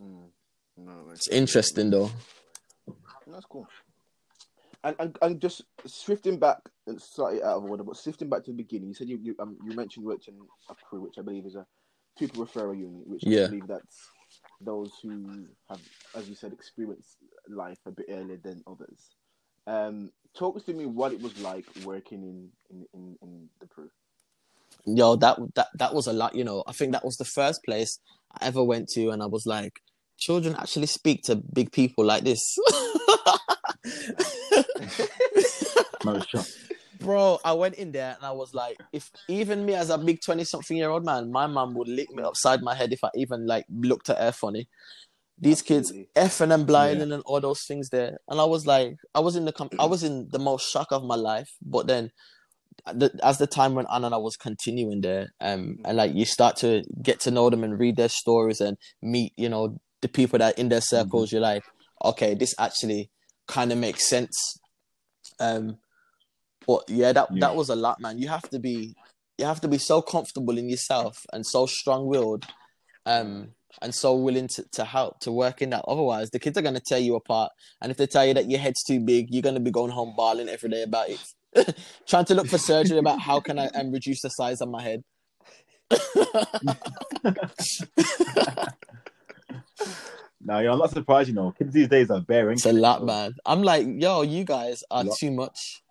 Mm. 0.00 0.28
No, 0.78 0.92
it's 1.12 1.28
interesting 1.28 1.90
though 1.90 2.10
That's 3.26 3.44
cool. 3.46 3.66
And, 4.84 4.96
and 4.98 5.16
and 5.22 5.40
just 5.40 5.62
shifting 5.86 6.38
back 6.38 6.58
and 6.88 7.00
slightly 7.00 7.42
out 7.42 7.58
of 7.58 7.64
order, 7.70 7.84
but 7.84 7.96
shifting 7.96 8.28
back 8.28 8.42
to 8.44 8.50
the 8.50 8.56
beginning, 8.56 8.88
you 8.88 8.94
said 8.94 9.08
you 9.08 9.18
you, 9.22 9.36
um, 9.38 9.56
you 9.64 9.76
mentioned 9.76 10.02
you 10.02 10.08
worked 10.08 10.26
in 10.26 10.34
a 10.68 10.74
PRU, 10.74 11.02
which 11.02 11.14
I 11.18 11.22
believe 11.22 11.46
is 11.46 11.54
a 11.54 11.64
pupil 12.18 12.44
referral 12.46 12.76
unit, 12.76 13.06
which 13.06 13.22
Yeah. 13.24 13.44
I 13.44 13.46
believe 13.48 13.68
that's 13.68 14.10
those 14.64 14.92
who 15.02 15.46
have, 15.68 15.80
as 16.14 16.28
you 16.28 16.34
said, 16.34 16.52
experienced 16.52 17.16
life 17.48 17.78
a 17.86 17.90
bit 17.90 18.06
earlier 18.08 18.38
than 18.42 18.62
others. 18.66 19.10
Um, 19.66 20.10
talk 20.36 20.64
to 20.64 20.72
me 20.74 20.86
what 20.86 21.12
it 21.12 21.20
was 21.20 21.38
like 21.40 21.66
working 21.84 22.22
in 22.22 22.48
in, 22.70 22.86
in, 22.94 23.16
in 23.22 23.48
the 23.60 23.66
PRU. 23.66 23.90
yo 24.86 25.16
that 25.16 25.38
that 25.54 25.68
that 25.74 25.94
was 25.94 26.06
a 26.06 26.12
lot 26.12 26.34
you 26.34 26.42
know 26.44 26.64
i 26.66 26.72
think 26.72 26.92
that 26.92 27.04
was 27.04 27.16
the 27.16 27.24
first 27.24 27.62
place 27.64 27.98
i 28.40 28.46
ever 28.46 28.64
went 28.64 28.88
to 28.88 29.10
and 29.10 29.22
i 29.22 29.26
was 29.26 29.44
like 29.46 29.80
children 30.18 30.56
actually 30.58 30.86
speak 30.86 31.22
to 31.22 31.36
big 31.36 31.70
people 31.70 32.04
like 32.04 32.24
this 32.24 32.42
No, 36.04 36.16
it's 36.16 36.26
shock. 36.28 36.46
Bro 37.04 37.38
i 37.44 37.52
went 37.52 37.74
in 37.74 37.92
there 37.92 38.14
and 38.16 38.24
i 38.24 38.30
was 38.30 38.54
like 38.54 38.78
if 38.92 39.10
even 39.28 39.64
me 39.64 39.74
as 39.74 39.90
a 39.90 39.98
big 39.98 40.20
20 40.20 40.44
something 40.44 40.76
year 40.76 40.90
old 40.90 41.04
man 41.04 41.30
my 41.30 41.46
mum 41.46 41.74
would 41.74 41.88
lick 41.88 42.10
me 42.10 42.22
upside 42.22 42.62
my 42.62 42.74
head 42.74 42.92
if 42.92 43.02
i 43.04 43.10
even 43.14 43.46
like 43.46 43.66
looked 43.70 44.10
at 44.10 44.18
her 44.18 44.32
funny. 44.32 44.68
These 45.38 45.62
Absolutely. 45.62 46.08
kids 46.14 46.38
effing 46.38 46.54
and 46.54 46.66
blinding 46.66 47.10
and 47.10 47.22
all 47.26 47.40
those 47.40 47.64
things 47.64 47.88
there. 47.88 48.18
And 48.28 48.40
i 48.40 48.44
was 48.44 48.66
like 48.66 48.96
i 49.14 49.20
was 49.20 49.34
in 49.34 49.44
the 49.44 49.52
com- 49.52 49.70
i 49.78 49.86
was 49.86 50.04
in 50.04 50.28
the 50.30 50.38
most 50.38 50.70
shock 50.70 50.92
of 50.92 51.02
my 51.02 51.16
life. 51.16 51.50
But 51.62 51.86
then 51.86 52.12
the, 52.92 53.18
as 53.22 53.38
the 53.38 53.46
time 53.46 53.74
went 53.74 53.88
on 53.88 54.04
and 54.04 54.14
I 54.14 54.18
was 54.18 54.36
continuing 54.36 55.00
there, 55.00 55.32
um, 55.40 55.78
and 55.84 55.96
like 55.96 56.14
you 56.14 56.24
start 56.24 56.56
to 56.58 56.82
get 57.02 57.20
to 57.20 57.30
know 57.30 57.50
them 57.50 57.64
and 57.64 57.78
read 57.78 57.96
their 57.96 58.08
stories 58.08 58.60
and 58.60 58.76
meet, 59.00 59.32
you 59.36 59.48
know, 59.48 59.80
the 60.00 60.08
people 60.08 60.38
that 60.38 60.58
in 60.58 60.68
their 60.68 60.80
circles, 60.80 61.32
you're 61.32 61.40
like, 61.40 61.62
okay, 62.04 62.34
this 62.34 62.54
actually 62.58 63.10
kind 63.46 63.72
of 63.72 63.78
makes 63.78 64.08
sense. 64.08 64.58
Um, 65.38 65.78
but 66.66 66.84
yeah, 66.88 67.12
that 67.12 67.28
Yeah. 67.30 67.40
that 67.40 67.56
was 67.56 67.68
a 67.68 67.76
lot, 67.76 68.00
man. 68.00 68.18
You 68.18 68.28
have 68.28 68.48
to 68.50 68.58
be, 68.58 68.94
you 69.38 69.44
have 69.44 69.60
to 69.62 69.68
be 69.68 69.78
so 69.78 70.02
comfortable 70.02 70.58
in 70.58 70.68
yourself 70.68 71.24
and 71.32 71.46
so 71.46 71.66
strong-willed, 71.66 72.44
um, 73.06 73.48
and 73.80 73.94
so 73.94 74.14
willing 74.14 74.48
to, 74.48 74.64
to 74.72 74.84
help 74.84 75.20
to 75.20 75.32
work 75.32 75.62
in 75.62 75.70
that. 75.70 75.84
Otherwise, 75.88 76.30
the 76.30 76.38
kids 76.38 76.58
are 76.58 76.62
gonna 76.62 76.80
tear 76.80 76.98
you 76.98 77.14
apart, 77.16 77.50
and 77.80 77.90
if 77.90 77.96
they 77.96 78.06
tell 78.06 78.26
you 78.26 78.34
that 78.34 78.50
your 78.50 78.60
head's 78.60 78.82
too 78.82 79.00
big, 79.00 79.32
you're 79.32 79.42
gonna 79.42 79.60
be 79.60 79.70
going 79.70 79.90
home 79.90 80.14
bawling 80.16 80.48
every 80.48 80.68
day 80.70 80.82
about 80.82 81.08
it. 81.08 81.20
trying 82.06 82.24
to 82.26 82.34
look 82.34 82.46
for 82.46 82.58
surgery 82.58 82.98
about 82.98 83.20
how 83.20 83.40
can 83.40 83.58
I 83.58 83.66
um, 83.68 83.90
reduce 83.92 84.22
the 84.22 84.30
size 84.30 84.60
of 84.62 84.68
my 84.70 84.82
head. 84.82 85.02
No, 90.44 90.58
yeah, 90.58 90.72
I'm 90.72 90.78
not 90.78 90.90
surprised. 90.90 91.28
You 91.28 91.34
know, 91.34 91.52
kids 91.56 91.72
these 91.72 91.88
days 91.88 92.10
are 92.10 92.20
bearing. 92.20 92.54
It's 92.54 92.66
a 92.66 92.72
lot, 92.72 93.04
man. 93.04 93.34
I'm 93.46 93.62
like, 93.62 93.86
yo, 93.88 94.22
you 94.22 94.44
guys 94.44 94.82
are 94.90 95.04
too 95.16 95.30
much. 95.30 95.81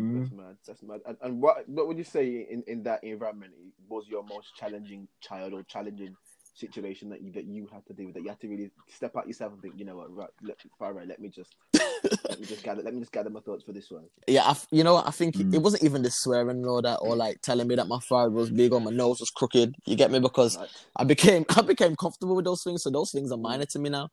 Mm. 0.00 0.20
That's 0.20 0.32
mad. 0.32 0.56
That's 0.66 0.82
mad. 0.82 1.00
And, 1.06 1.16
and 1.22 1.40
what 1.40 1.68
what 1.68 1.86
would 1.86 1.98
you 1.98 2.04
say 2.04 2.46
in, 2.50 2.62
in 2.66 2.82
that 2.84 3.04
environment 3.04 3.52
was 3.88 4.04
your 4.08 4.22
most 4.22 4.54
challenging 4.56 5.06
child 5.20 5.52
or 5.52 5.62
challenging 5.64 6.16
situation 6.54 7.08
that 7.10 7.22
you 7.22 7.32
that 7.32 7.44
you 7.44 7.68
had 7.72 7.84
to 7.86 7.92
deal 7.92 8.06
with? 8.06 8.14
That 8.14 8.22
you 8.22 8.30
had 8.30 8.40
to 8.40 8.48
really 8.48 8.70
step 8.88 9.16
out 9.16 9.26
yourself 9.26 9.52
and 9.52 9.60
think, 9.62 9.74
you 9.76 9.84
know 9.84 9.96
what, 9.96 10.14
right, 10.14 10.30
let, 10.42 10.56
far 10.78 10.94
right, 10.94 11.06
let 11.06 11.20
me 11.20 11.28
just 11.28 11.54
let 11.74 12.40
me 12.40 12.46
just 12.46 12.62
gather 12.64 12.82
let 12.82 12.94
me 12.94 13.00
just 13.00 13.12
gather 13.12 13.30
my 13.30 13.40
thoughts 13.40 13.64
for 13.64 13.72
this 13.72 13.90
one. 13.90 14.04
Yeah, 14.26 14.44
I, 14.44 14.56
you 14.70 14.82
know 14.82 14.94
what? 14.94 15.06
I 15.06 15.10
think 15.10 15.34
Mm. 15.36 15.54
it 15.54 15.58
wasn't 15.58 15.84
even 15.84 16.02
the 16.02 16.10
swearing 16.10 16.58
and 16.58 16.66
all 16.66 16.80
that, 16.82 16.96
or 16.96 17.14
like 17.14 17.40
telling 17.42 17.66
me 17.68 17.74
that 17.74 17.88
my 17.88 17.98
forehead 18.08 18.32
was 18.32 18.50
big 18.50 18.72
or 18.72 18.80
my 18.80 18.90
nose 18.90 19.20
was 19.20 19.30
crooked. 19.30 19.74
You 19.84 19.96
get 19.96 20.10
me? 20.10 20.20
Because 20.20 20.56
Right? 20.56 20.68
I 20.96 21.04
became 21.04 21.44
I 21.56 21.60
became 21.62 21.96
comfortable 21.96 22.36
with 22.36 22.44
those 22.46 22.62
things, 22.62 22.82
so 22.82 22.90
those 22.90 23.10
things 23.12 23.30
are 23.30 23.38
minor 23.38 23.66
to 23.66 23.78
me 23.78 23.90
now. 23.90 24.08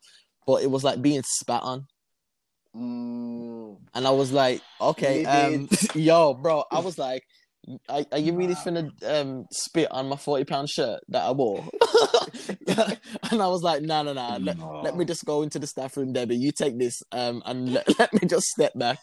But 0.46 0.64
it 0.64 0.72
was 0.72 0.84
like 0.84 1.02
being 1.02 1.22
spat 1.24 1.64
on, 1.64 1.86
Mm, 2.76 3.78
and 3.96 4.08
I 4.08 4.12
was 4.12 4.32
like, 4.32 4.62
okay, 4.80 5.26
um, 5.26 5.68
yo, 5.96 6.34
bro, 6.36 6.64
I 6.72 6.80
was 6.80 6.98
like, 6.98 7.24
are, 7.90 8.06
are 8.12 8.18
you 8.20 8.34
really 8.34 8.56
finna 8.56 8.90
um 9.04 9.46
spit 9.52 9.92
on 9.92 10.08
my 10.08 10.16
forty 10.16 10.46
pound 10.46 10.70
shirt 10.70 11.02
that 11.10 11.24
I 11.24 11.32
wore? 11.32 11.66
and 13.32 13.42
I 13.42 13.48
was 13.48 13.62
like, 13.64 13.82
no, 13.82 14.04
no, 14.04 14.14
no, 14.14 14.38
let, 14.40 14.58
No. 14.58 14.82
let 14.84 14.96
me 14.96 15.06
just 15.06 15.26
go 15.26 15.42
into 15.42 15.60
the 15.60 15.68
staff 15.68 15.98
room, 15.98 16.14
Debbie. 16.14 16.38
You 16.38 16.52
take 16.52 16.78
this, 16.80 17.02
um, 17.12 17.42
and 17.46 17.74
let, 17.74 17.88
let 18.00 18.14
me 18.14 18.28
just 18.28 18.46
step 18.48 18.74
back. 18.76 19.00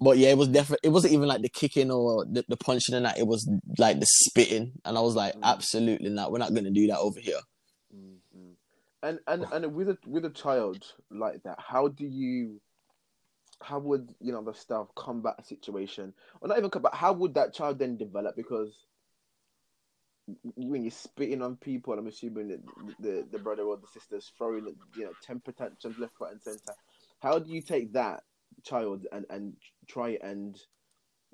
But 0.00 0.18
yeah, 0.18 0.30
it 0.30 0.38
was 0.38 0.48
definitely. 0.48 0.88
It 0.88 0.92
wasn't 0.92 1.12
even 1.14 1.28
like 1.28 1.42
the 1.42 1.48
kicking 1.48 1.90
or 1.90 2.24
the, 2.24 2.44
the 2.48 2.56
punching 2.56 2.94
and 2.94 3.04
that. 3.06 3.18
It 3.18 3.26
was 3.26 3.48
like 3.78 4.00
the 4.00 4.06
spitting, 4.06 4.72
and 4.84 4.96
I 4.98 5.00
was 5.00 5.14
like, 5.14 5.34
Mm. 5.34 5.42
absolutely 5.44 6.10
not. 6.10 6.32
We're 6.32 6.38
not 6.38 6.54
gonna 6.54 6.70
do 6.70 6.86
that 6.88 6.98
over 6.98 7.20
here. 7.20 7.40
mm. 7.94 8.16
And 9.04 9.18
and 9.26 9.44
oh. 9.44 9.54
and 9.54 9.74
with 9.74 9.90
a 9.90 9.98
with 10.06 10.24
a 10.24 10.30
child 10.30 10.82
like 11.10 11.42
that, 11.42 11.58
how 11.58 11.88
do 11.88 12.06
you? 12.06 12.60
How 13.60 13.78
would 13.78 14.08
you 14.20 14.32
know 14.32 14.42
the 14.42 14.54
staff 14.54 14.88
combat 14.96 15.36
a 15.38 15.44
situation, 15.44 16.14
or 16.40 16.48
not 16.48 16.58
even 16.58 16.70
combat? 16.70 16.94
How 16.94 17.12
would 17.12 17.34
that 17.34 17.52
child 17.52 17.78
then 17.78 17.98
develop? 17.98 18.34
Because 18.34 18.72
when 20.56 20.82
you're 20.82 20.90
spitting 20.90 21.42
on 21.42 21.56
people, 21.56 21.92
I'm 21.92 22.06
assuming 22.06 22.48
that 22.48 22.60
the 22.98 23.26
the 23.30 23.38
brother 23.38 23.64
or 23.64 23.76
the 23.76 23.86
sister's 23.88 24.32
throwing 24.38 24.74
you 24.96 25.04
know 25.04 25.12
temper 25.22 25.52
tantrums 25.52 25.98
left, 25.98 26.14
right, 26.18 26.32
and 26.32 26.42
center. 26.42 26.74
How 27.20 27.38
do 27.38 27.52
you 27.52 27.60
take 27.60 27.92
that 27.92 28.22
child 28.64 29.06
and 29.12 29.26
and 29.28 29.52
try 29.86 30.18
and 30.22 30.58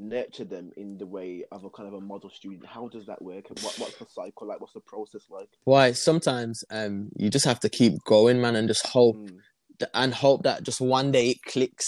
nurture 0.00 0.44
them 0.44 0.70
in 0.76 0.96
the 0.98 1.06
way 1.06 1.44
of 1.52 1.64
a 1.64 1.70
kind 1.70 1.86
of 1.88 1.94
a 1.94 2.00
model 2.00 2.30
student? 2.30 2.66
How 2.66 2.88
does 2.88 3.06
that 3.06 3.20
work? 3.22 3.50
And 3.50 3.58
what 3.60 3.78
what's 3.78 3.98
the 3.98 4.06
cycle 4.06 4.46
like? 4.48 4.60
What's 4.60 4.72
the 4.72 4.80
process 4.80 5.24
like? 5.30 5.48
Why? 5.64 5.92
Sometimes, 5.92 6.62
um, 6.70 7.10
you 7.16 7.30
just 7.30 7.44
have 7.44 7.60
to 7.60 7.68
keep 7.68 7.94
going, 8.04 8.40
man, 8.40 8.56
and 8.56 8.68
just 8.68 8.86
hope 8.86 9.16
Mm, 9.16 9.40
th- 9.78 9.90
and 9.94 10.14
hope 10.14 10.42
that 10.44 10.62
just 10.62 10.80
one 10.80 11.10
day 11.12 11.30
it 11.30 11.42
clicks, 11.46 11.86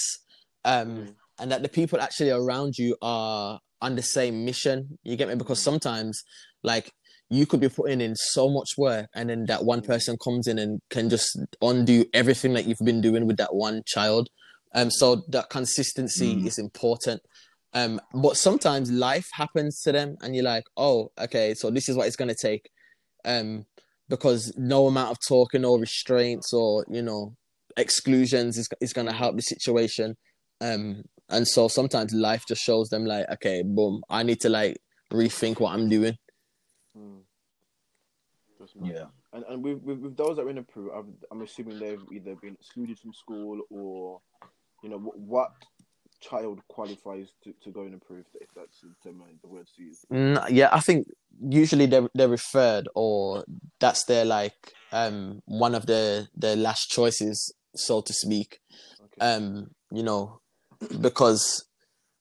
um, 0.64 0.88
Mm. 0.88 1.14
and 1.38 1.52
that 1.52 1.62
the 1.62 1.68
people 1.68 2.00
actually 2.00 2.30
around 2.30 2.76
you 2.78 2.96
are 3.02 3.60
on 3.80 3.96
the 3.96 4.02
same 4.02 4.44
mission. 4.44 4.98
You 5.02 5.16
get 5.16 5.28
me? 5.28 5.34
Because 5.34 5.60
Mm. 5.60 5.64
sometimes, 5.64 6.22
like, 6.62 6.92
you 7.30 7.46
could 7.46 7.60
be 7.60 7.68
putting 7.68 8.00
in 8.00 8.14
so 8.14 8.48
much 8.50 8.68
work, 8.76 9.08
and 9.14 9.30
then 9.30 9.46
that 9.46 9.64
one 9.64 9.80
Mm. 9.80 9.86
person 9.86 10.16
comes 10.22 10.46
in 10.46 10.58
and 10.58 10.80
can 10.90 11.08
just 11.08 11.38
undo 11.62 12.04
everything 12.12 12.52
that 12.52 12.66
you've 12.66 12.78
been 12.84 13.00
doing 13.00 13.26
with 13.26 13.38
that 13.38 13.54
one 13.54 13.82
child. 13.86 14.28
Um, 14.74 14.90
so 14.90 15.16
that 15.28 15.50
consistency 15.50 16.36
Mm. 16.36 16.46
is 16.46 16.58
important. 16.58 17.20
Um, 17.74 18.00
but 18.12 18.36
sometimes 18.36 18.90
life 18.90 19.28
happens 19.32 19.80
to 19.82 19.92
them, 19.92 20.16
and 20.22 20.34
you're 20.34 20.44
like, 20.44 20.64
oh, 20.76 21.10
okay, 21.18 21.54
so 21.54 21.70
this 21.70 21.88
is 21.88 21.96
what 21.96 22.06
it's 22.06 22.16
gonna 22.16 22.34
take. 22.34 22.70
Um, 23.24 23.66
because 24.08 24.52
no 24.58 24.88
amount 24.88 25.10
of 25.10 25.18
talking 25.26 25.64
or 25.64 25.78
restraints 25.78 26.52
or 26.52 26.84
you 26.90 27.02
know 27.02 27.34
exclusions 27.76 28.58
is 28.58 28.68
is 28.80 28.92
gonna 28.92 29.12
help 29.12 29.36
the 29.36 29.42
situation. 29.42 30.16
Um, 30.60 31.02
and 31.28 31.48
so 31.48 31.68
sometimes 31.68 32.12
life 32.12 32.44
just 32.46 32.62
shows 32.62 32.88
them 32.90 33.06
like, 33.06 33.26
okay, 33.32 33.62
boom, 33.62 34.02
I 34.10 34.22
need 34.22 34.40
to 34.42 34.48
like 34.48 34.76
rethink 35.12 35.60
what 35.60 35.72
I'm 35.72 35.88
doing. 35.88 36.16
mm. 36.96 37.20
Yeah. 38.80 39.06
And 39.32 39.44
and 39.48 39.62
with, 39.62 39.82
with, 39.82 39.98
with 39.98 40.16
those 40.16 40.36
that 40.36 40.42
are 40.42 40.50
in 40.50 40.58
a 40.58 40.62
PRU, 40.62 40.92
I'm, 40.92 41.14
I'm 41.30 41.42
assuming 41.42 41.78
they've 41.78 42.02
either 42.12 42.34
been 42.36 42.54
excluded 42.54 42.98
from 42.98 43.12
school 43.12 43.60
or, 43.70 44.20
you 44.82 44.90
know, 44.90 44.98
what, 44.98 45.18
what 45.18 45.52
child 46.22 46.60
qualifies 46.68 47.28
to, 47.44 47.52
to 47.64 47.70
go 47.70 47.82
and 47.82 48.00
PRU, 48.00 48.24
if 48.40 48.48
that's 48.54 48.80
the, 48.80 48.94
term- 49.02 49.22
the 49.42 49.48
words 49.48 49.72
to 49.76 49.82
use. 49.82 50.04
Mm, 50.12 50.46
yeah, 50.50 50.68
I 50.72 50.80
think 50.80 51.06
usually 51.40 51.86
they're 51.86 52.08
they're 52.14 52.28
referred 52.28 52.88
or 52.94 53.44
that's 53.80 54.04
their 54.04 54.24
like 54.24 54.54
um 54.92 55.40
one 55.46 55.74
of 55.74 55.86
their 55.86 56.28
their 56.34 56.56
last 56.56 56.90
choices, 56.90 57.52
so 57.74 58.00
to 58.00 58.12
speak. 58.12 58.60
Okay. 59.04 59.34
um 59.34 59.70
you 59.90 60.02
know 60.02 60.40
because 61.00 61.66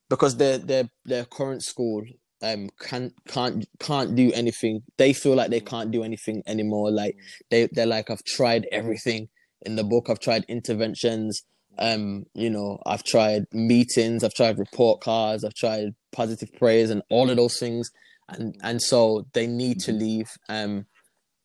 because 0.09 0.37
their 0.37 0.57
their 0.57 0.89
their 1.05 1.25
current 1.25 1.63
school 1.63 2.03
um 2.41 2.69
can't 2.79 3.13
can't 3.27 3.65
can't 3.79 4.15
do 4.15 4.31
anything 4.33 4.81
they 4.97 5.13
feel 5.13 5.35
like 5.35 5.51
they 5.51 5.59
can't 5.59 5.91
do 5.91 6.03
anything 6.03 6.41
anymore 6.47 6.91
like 6.91 7.15
they 7.49 7.67
they're 7.71 7.85
like 7.85 8.09
i've 8.09 8.23
tried 8.23 8.67
everything 8.71 9.29
in 9.61 9.75
the 9.75 9.83
book 9.83 10.09
i've 10.09 10.19
tried 10.19 10.43
interventions 10.47 11.43
um 11.79 12.25
you 12.33 12.49
know 12.49 12.79
i've 12.85 13.03
tried 13.03 13.45
meetings 13.53 14.23
i've 14.23 14.33
tried 14.33 14.57
report 14.57 15.01
cards 15.01 15.43
i've 15.43 15.53
tried 15.53 15.93
positive 16.11 16.51
praise 16.53 16.89
and 16.89 17.01
all 17.09 17.29
of 17.29 17.37
those 17.37 17.57
things 17.57 17.89
and 18.29 18.55
and 18.61 18.81
so 18.81 19.25
they 19.33 19.47
need 19.47 19.79
to 19.79 19.91
leave 19.91 20.29
um 20.49 20.85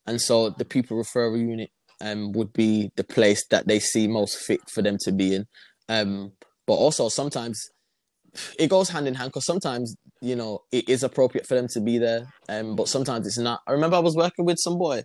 and 0.06 0.20
so 0.20 0.50
the 0.50 0.64
pupil 0.64 0.96
referral 0.96 1.38
unit 1.38 1.70
um 2.00 2.32
would 2.32 2.52
be 2.52 2.90
the 2.96 3.04
place 3.04 3.44
that 3.50 3.66
they 3.66 3.78
see 3.78 4.06
most 4.06 4.36
fit 4.38 4.60
for 4.72 4.82
them 4.82 4.96
to 5.00 5.12
be 5.12 5.34
in. 5.34 5.46
Um, 5.88 6.32
but 6.66 6.74
also 6.74 7.08
sometimes 7.08 7.60
it 8.58 8.68
goes 8.68 8.90
hand 8.90 9.08
in 9.08 9.14
hand 9.14 9.30
because 9.30 9.46
sometimes 9.46 9.96
you 10.20 10.36
know 10.36 10.60
it 10.72 10.88
is 10.88 11.02
appropriate 11.02 11.46
for 11.46 11.54
them 11.54 11.68
to 11.72 11.80
be 11.80 11.98
there, 11.98 12.26
um, 12.48 12.76
but 12.76 12.88
sometimes 12.88 13.26
it's 13.26 13.38
not. 13.38 13.60
I 13.66 13.72
remember 13.72 13.96
I 13.96 14.00
was 14.00 14.16
working 14.16 14.44
with 14.44 14.58
some 14.58 14.78
boy 14.78 15.02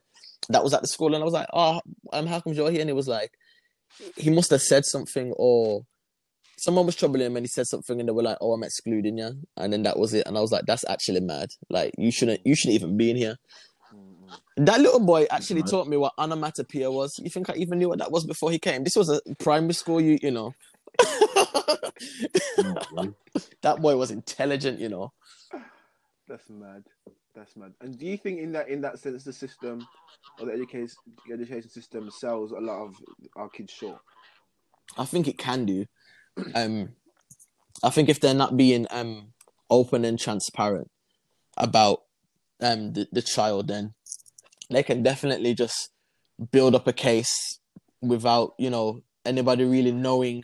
that 0.49 0.63
was 0.63 0.73
at 0.73 0.81
the 0.81 0.87
school, 0.87 1.13
and 1.13 1.21
I 1.21 1.25
was 1.25 1.33
like, 1.33 1.47
"Oh, 1.53 1.81
um, 2.13 2.25
how 2.25 2.39
come 2.39 2.53
you're 2.53 2.71
here?" 2.71 2.81
And 2.81 2.89
he 2.89 2.93
was 2.93 3.07
like, 3.07 3.31
he 4.17 4.29
must 4.29 4.51
have 4.51 4.61
said 4.61 4.85
something, 4.85 5.33
or 5.37 5.83
someone 6.57 6.85
was 6.85 6.95
troubling 6.95 7.25
him, 7.25 7.37
and 7.37 7.43
he 7.43 7.47
said 7.47 7.67
something, 7.67 7.99
and 7.99 8.07
they 8.07 8.13
were 8.13 8.23
like, 8.23 8.37
"Oh, 8.41 8.53
I'm 8.53 8.63
excluding 8.63 9.17
you," 9.17 9.33
and 9.57 9.73
then 9.73 9.83
that 9.83 9.97
was 9.97 10.13
it. 10.13 10.27
And 10.27 10.37
I 10.37 10.41
was 10.41 10.51
like, 10.51 10.65
"That's 10.65 10.85
actually 10.87 11.21
mad. 11.21 11.49
Like, 11.69 11.93
you 11.97 12.11
shouldn't, 12.11 12.41
you 12.45 12.55
shouldn't 12.55 12.75
even 12.75 12.97
be 12.97 13.09
in 13.09 13.17
here." 13.17 13.37
Mm-hmm. 13.93 14.65
That 14.65 14.79
little 14.79 14.99
boy 14.99 15.27
actually 15.31 15.63
taught 15.63 15.87
me 15.87 15.97
what 15.97 16.13
onomatopoeia 16.17 16.91
was. 16.91 17.17
You 17.19 17.29
think 17.29 17.49
I 17.49 17.55
even 17.55 17.79
knew 17.79 17.89
what 17.89 17.99
that 17.99 18.11
was 18.11 18.25
before 18.25 18.51
he 18.51 18.59
came? 18.59 18.83
This 18.83 18.95
was 18.95 19.09
a 19.09 19.21
primary 19.39 19.73
school, 19.73 19.99
you 20.01 20.17
you 20.21 20.31
know. 20.31 20.53
that 23.61 23.77
boy 23.79 23.95
was 23.95 24.11
intelligent, 24.11 24.79
you 24.79 24.89
know. 24.89 25.13
That's 26.27 26.49
mad. 26.49 26.83
That's 27.35 27.55
mad. 27.55 27.73
And 27.81 27.97
do 27.97 28.05
you 28.05 28.17
think 28.17 28.39
in 28.39 28.51
that 28.53 28.67
in 28.67 28.81
that 28.81 28.99
sense 28.99 29.23
the 29.23 29.33
system 29.33 29.87
or 30.39 30.47
the 30.47 30.53
education 30.53 30.89
education 31.31 31.69
system 31.69 32.09
sells 32.11 32.51
a 32.51 32.59
lot 32.59 32.83
of 32.83 32.95
our 33.35 33.49
kids 33.49 33.71
short? 33.71 33.99
I 34.97 35.05
think 35.05 35.27
it 35.27 35.37
can 35.37 35.65
do. 35.65 35.85
Um, 36.55 36.93
I 37.83 37.89
think 37.89 38.07
if 38.07 38.19
they're 38.21 38.33
not 38.33 38.55
being 38.55 38.87
um 38.89 39.33
open 39.69 40.05
and 40.05 40.17
transparent 40.17 40.89
about 41.57 42.03
um 42.61 42.93
the, 42.93 43.07
the 43.11 43.21
child, 43.21 43.67
then 43.67 43.93
they 44.69 44.81
can 44.81 45.03
definitely 45.03 45.53
just 45.53 45.89
build 46.51 46.73
up 46.73 46.87
a 46.87 46.93
case 46.93 47.59
without 48.01 48.53
you 48.57 48.69
know 48.69 49.01
anybody 49.25 49.65
really 49.65 49.91
knowing 49.91 50.43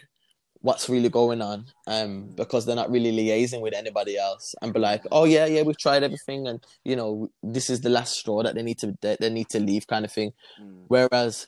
what's 0.62 0.90
really 0.90 1.10
going 1.10 1.42
on 1.42 1.66
um 1.88 2.30
because 2.36 2.66
they're 2.66 2.76
not 2.76 2.90
really 2.90 3.12
liaising 3.12 3.62
with 3.62 3.74
anybody 3.74 4.18
else 4.18 4.56
and 4.62 4.74
be 4.74 4.80
like 4.80 5.04
oh 5.12 5.24
yeah 5.26 5.46
yeah 5.46 5.62
we've 5.62 5.78
tried 5.78 6.04
everything 6.04 6.48
and 6.48 6.64
you 6.84 6.96
know 6.96 7.28
this 7.44 7.70
is 7.70 7.82
the 7.82 7.90
last 7.90 8.14
straw 8.16 8.42
that 8.44 8.56
they 8.56 8.64
need 8.64 8.78
to 8.80 8.94
they, 9.02 9.16
they 9.20 9.30
need 9.30 9.48
to 9.50 9.60
leave 9.60 9.86
kind 9.88 10.06
of 10.06 10.12
thing 10.12 10.32
Mm. 10.62 10.86
whereas 10.88 11.48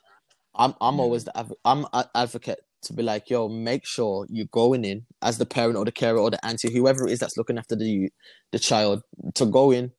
i'm 0.56 0.74
i'm 0.82 1.00
always 1.00 1.24
the 1.26 1.56
i'm 1.66 1.86
an 1.94 2.06
advocate 2.14 2.60
to 2.84 2.94
be 2.94 3.02
like 3.04 3.30
yo 3.30 3.50
make 3.50 3.86
sure 3.86 4.26
you're 4.30 4.46
going 4.52 4.86
in 4.86 5.06
as 5.22 5.38
the 5.38 5.46
parent 5.46 5.76
or 5.78 5.86
the 5.86 5.92
carer 5.92 6.20
or 6.20 6.30
the 6.30 6.44
auntie 6.46 6.72
whoever 6.72 7.08
it 7.08 7.12
is 7.12 7.20
that's 7.20 7.38
looking 7.38 7.58
after 7.58 7.76
the 7.76 8.10
the 8.52 8.60
child 8.60 9.02
to 9.34 9.46
go 9.46 9.72
in 9.72 9.92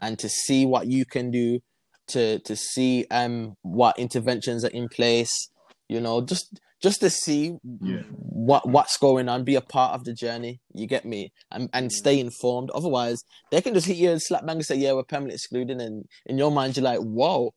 and 0.00 0.18
to 0.18 0.28
see 0.28 0.66
what 0.66 0.86
you 0.88 1.04
can 1.04 1.30
do 1.30 1.60
to 2.08 2.38
to 2.40 2.56
see 2.56 3.06
um 3.10 3.54
what 3.62 3.98
interventions 3.98 4.64
are 4.64 4.70
in 4.70 4.88
place 4.88 5.50
you 5.88 6.00
know 6.00 6.20
just 6.20 6.60
just 6.82 7.00
to 7.00 7.10
see 7.10 7.58
Yeah. 7.80 8.02
what 8.10 8.68
what's 8.68 8.96
going 8.96 9.28
on, 9.28 9.44
be 9.44 9.54
a 9.54 9.60
part 9.60 9.94
of 9.94 10.04
the 10.04 10.12
journey. 10.14 10.60
You 10.74 10.86
get 10.86 11.04
me, 11.04 11.32
and 11.50 11.68
and 11.72 11.92
stay 11.92 12.18
informed. 12.18 12.70
Otherwise, 12.70 13.22
they 13.50 13.60
can 13.60 13.74
just 13.74 13.86
hit 13.86 13.96
you 13.96 14.10
and 14.10 14.22
slap 14.22 14.46
bang 14.46 14.56
and 14.56 14.64
say, 14.64 14.76
"Yeah, 14.76 14.92
we're 14.94 15.04
permanently 15.04 15.34
excluded," 15.34 15.80
and 15.80 16.04
in 16.26 16.38
your 16.38 16.50
mind, 16.50 16.76
you're 16.76 16.84
like, 16.84 17.00
"Whoa, 17.00 17.52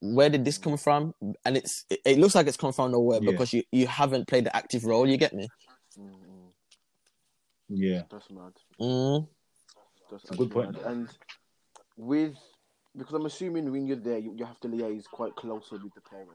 where 0.00 0.30
did 0.30 0.44
this 0.44 0.58
come 0.58 0.76
from?" 0.78 1.14
And 1.44 1.56
it's 1.56 1.84
it, 1.90 2.00
it 2.06 2.18
looks 2.18 2.34
like 2.34 2.46
it's 2.46 2.56
come 2.56 2.72
from 2.72 2.92
nowhere 2.92 3.20
Yeah. 3.22 3.30
because 3.30 3.52
you 3.52 3.62
you 3.72 3.86
haven't 3.86 4.26
played 4.28 4.44
the 4.44 4.56
active 4.56 4.84
role. 4.84 5.06
You 5.08 5.16
get 5.18 5.34
me? 5.34 5.48
Mm-mm. 5.98 6.50
Yeah. 7.68 8.02
That's 8.10 8.30
mad. 8.30 8.52
Mm. 8.80 9.28
That's 10.10 10.30
a 10.30 10.34
good 10.36 10.50
point. 10.50 10.72
mad. 10.72 10.82
And 10.84 11.08
with 11.96 12.36
because 12.96 13.14
I'm 13.14 13.24
assuming 13.26 13.70
when 13.70 13.86
you're 13.86 13.96
there, 13.96 14.18
you, 14.18 14.34
you 14.36 14.44
have 14.44 14.60
to 14.60 14.68
liaise 14.68 15.04
quite 15.10 15.34
closely 15.36 15.78
with 15.82 15.94
the 15.94 16.00
parents. 16.02 16.32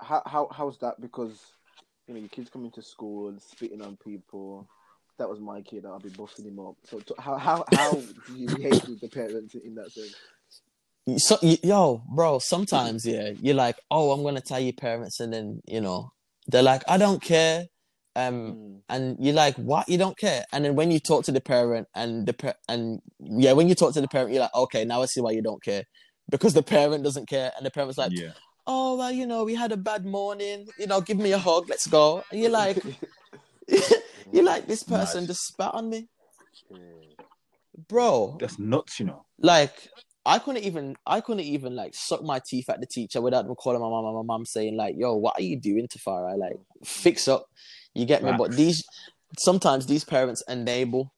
How 0.00 0.22
how 0.26 0.48
how's 0.50 0.78
that? 0.78 1.00
Because 1.00 1.38
you 2.06 2.14
know 2.14 2.20
your 2.20 2.28
kids 2.28 2.50
coming 2.50 2.70
to 2.72 2.82
school, 2.82 3.34
spitting 3.38 3.82
on 3.82 3.96
people. 3.96 4.66
If 5.10 5.16
That 5.18 5.28
was 5.28 5.40
my 5.40 5.60
kid. 5.62 5.84
I'll 5.86 5.98
be 6.00 6.08
busting 6.08 6.46
him 6.46 6.58
up. 6.58 6.76
So 6.84 7.00
t- 7.00 7.14
how 7.18 7.36
how 7.36 7.64
how 7.68 8.02
do 8.26 8.32
you 8.32 8.48
liaise 8.48 8.88
with 8.88 9.00
the 9.00 9.08
parents 9.08 9.54
in 9.54 9.74
that 9.76 9.92
sense? 9.92 10.16
So 11.18 11.38
yo, 11.42 12.02
bro, 12.14 12.38
sometimes 12.38 13.04
yeah, 13.06 13.30
you're 13.40 13.54
like, 13.54 13.76
"Oh, 13.90 14.12
I'm 14.12 14.22
gonna 14.22 14.40
tell 14.40 14.60
your 14.60 14.72
parents," 14.74 15.18
and 15.20 15.32
then 15.32 15.60
you 15.66 15.80
know 15.80 16.12
they're 16.46 16.62
like, 16.62 16.82
"I 16.88 16.98
don't 16.98 17.22
care." 17.22 17.66
Um, 18.16 18.54
Mm. 18.54 18.80
and 18.88 19.16
you're 19.20 19.34
like, 19.34 19.56
"What? 19.56 19.88
You 19.88 19.98
don't 19.98 20.18
care?" 20.18 20.44
And 20.52 20.64
then 20.64 20.76
when 20.76 20.90
you 20.90 21.00
talk 21.00 21.24
to 21.24 21.32
the 21.32 21.40
parent, 21.40 21.88
and 21.94 22.26
the 22.26 22.32
pa- 22.34 22.54
and 22.68 23.00
yeah, 23.18 23.52
when 23.52 23.68
you 23.68 23.74
talk 23.74 23.94
to 23.94 24.00
the 24.00 24.08
parent, 24.08 24.32
you're 24.32 24.42
like, 24.42 24.54
"Okay, 24.54 24.84
now 24.84 25.02
I 25.02 25.06
see 25.06 25.20
why 25.20 25.30
you 25.32 25.42
don't 25.42 25.62
care," 25.62 25.84
because 26.28 26.54
the 26.54 26.62
parent 26.62 27.02
doesn't 27.04 27.28
care, 27.28 27.52
and 27.56 27.64
the 27.66 27.70
parent's 27.70 27.98
like, 27.98 28.12
Yeah. 28.12 28.32
"Oh, 28.66 28.96
well, 28.96 29.12
you 29.12 29.26
know, 29.26 29.44
we 29.44 29.54
had 29.54 29.72
a 29.72 29.76
bad 29.76 30.04
morning. 30.04 30.68
You 30.78 30.86
know, 30.86 31.00
give 31.00 31.18
me 31.18 31.32
a 31.32 31.38
hug, 31.38 31.68
let's 31.68 31.86
go." 31.86 32.22
And 32.30 32.40
you're 32.40 32.50
like, 32.50 32.82
"You're 34.32 34.44
like 34.44 34.66
this 34.66 34.82
person 34.82 35.22
Nice. 35.22 35.28
just 35.28 35.46
spat 35.46 35.74
on 35.74 35.88
me, 35.88 36.08
bro." 37.88 38.36
That's 38.40 38.58
nuts, 38.58 39.00
you 39.00 39.06
know. 39.06 39.24
like 39.38 39.88
I 40.26 40.38
couldn't 40.38 40.64
even 40.64 40.96
I 41.06 41.20
couldn't 41.20 41.44
even 41.44 41.74
like 41.74 41.94
suck 41.94 42.22
my 42.22 42.40
teeth 42.46 42.68
at 42.68 42.80
the 42.80 42.86
teacher 42.86 43.20
without 43.20 43.46
them 43.46 43.54
calling 43.54 43.80
my 43.80 43.88
mom 43.88 44.04
and 44.04 44.14
my 44.16 44.22
mom 44.22 44.44
saying 44.44 44.76
like, 44.76 44.94
"Yo, 44.98 45.14
what 45.14 45.38
are 45.38 45.42
you 45.42 45.58
doing, 45.58 45.88
Tafara? 45.88 46.36
Like, 46.36 46.56
fix 46.84 47.26
up." 47.28 47.46
You 47.94 48.04
get 48.04 48.22
me? 48.22 48.32
But 48.36 48.52
these 48.52 48.84
sometimes 49.38 49.86
these 49.86 50.04
parents 50.04 50.42
enable 50.48 51.12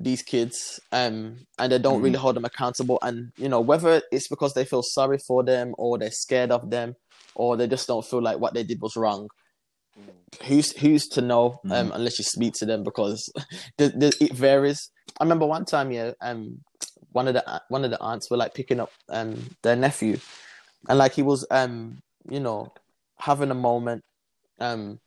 these 0.00 0.22
kids, 0.22 0.80
um, 0.92 1.36
and 1.58 1.70
they 1.70 1.78
don't 1.78 2.02
really 2.02 2.16
hold 2.16 2.34
them 2.36 2.44
accountable. 2.46 2.98
And 3.02 3.32
you 3.36 3.48
know 3.48 3.60
whether 3.60 4.02
it's 4.10 4.28
because 4.28 4.54
they 4.54 4.64
feel 4.64 4.82
sorry 4.82 5.18
for 5.18 5.44
them 5.44 5.74
or 5.78 5.98
they're 5.98 6.10
scared 6.10 6.50
of 6.50 6.70
them 6.70 6.94
or 7.34 7.56
they 7.56 7.66
just 7.68 7.86
don't 7.86 8.04
feel 8.04 8.22
like 8.22 8.38
what 8.40 8.54
they 8.54 8.64
did 8.64 8.80
was 8.80 8.96
wrong. 8.96 9.28
Mm. 9.98 10.46
Who's 10.46 10.76
who's 10.78 11.06
to 11.08 11.20
know 11.20 11.60
um, 11.70 11.90
Mhm. 11.90 11.94
unless 11.96 12.18
you 12.18 12.24
speak 12.24 12.54
to 12.54 12.66
them 12.66 12.82
because 12.82 13.30
the, 13.78 13.88
the, 13.88 14.12
it 14.20 14.32
varies. 14.32 14.90
I 15.20 15.24
remember 15.24 15.46
one 15.46 15.64
time, 15.64 15.90
yeah, 15.90 16.12
um, 16.20 16.64
one 17.12 17.28
of 17.28 17.34
the 17.34 17.62
one 17.68 17.84
of 17.84 17.90
the 17.90 18.00
aunts 18.00 18.30
were 18.30 18.36
like 18.36 18.54
picking 18.54 18.80
up 18.80 18.90
um 19.08 19.50
their 19.62 19.76
nephew, 19.76 20.18
and 20.88 20.98
like 20.98 21.12
he 21.12 21.22
was 21.22 21.46
um 21.50 21.98
you 22.28 22.40
know 22.40 22.72
having 23.18 23.50
a 23.50 23.54
moment, 23.54 24.02
um, 24.60 24.98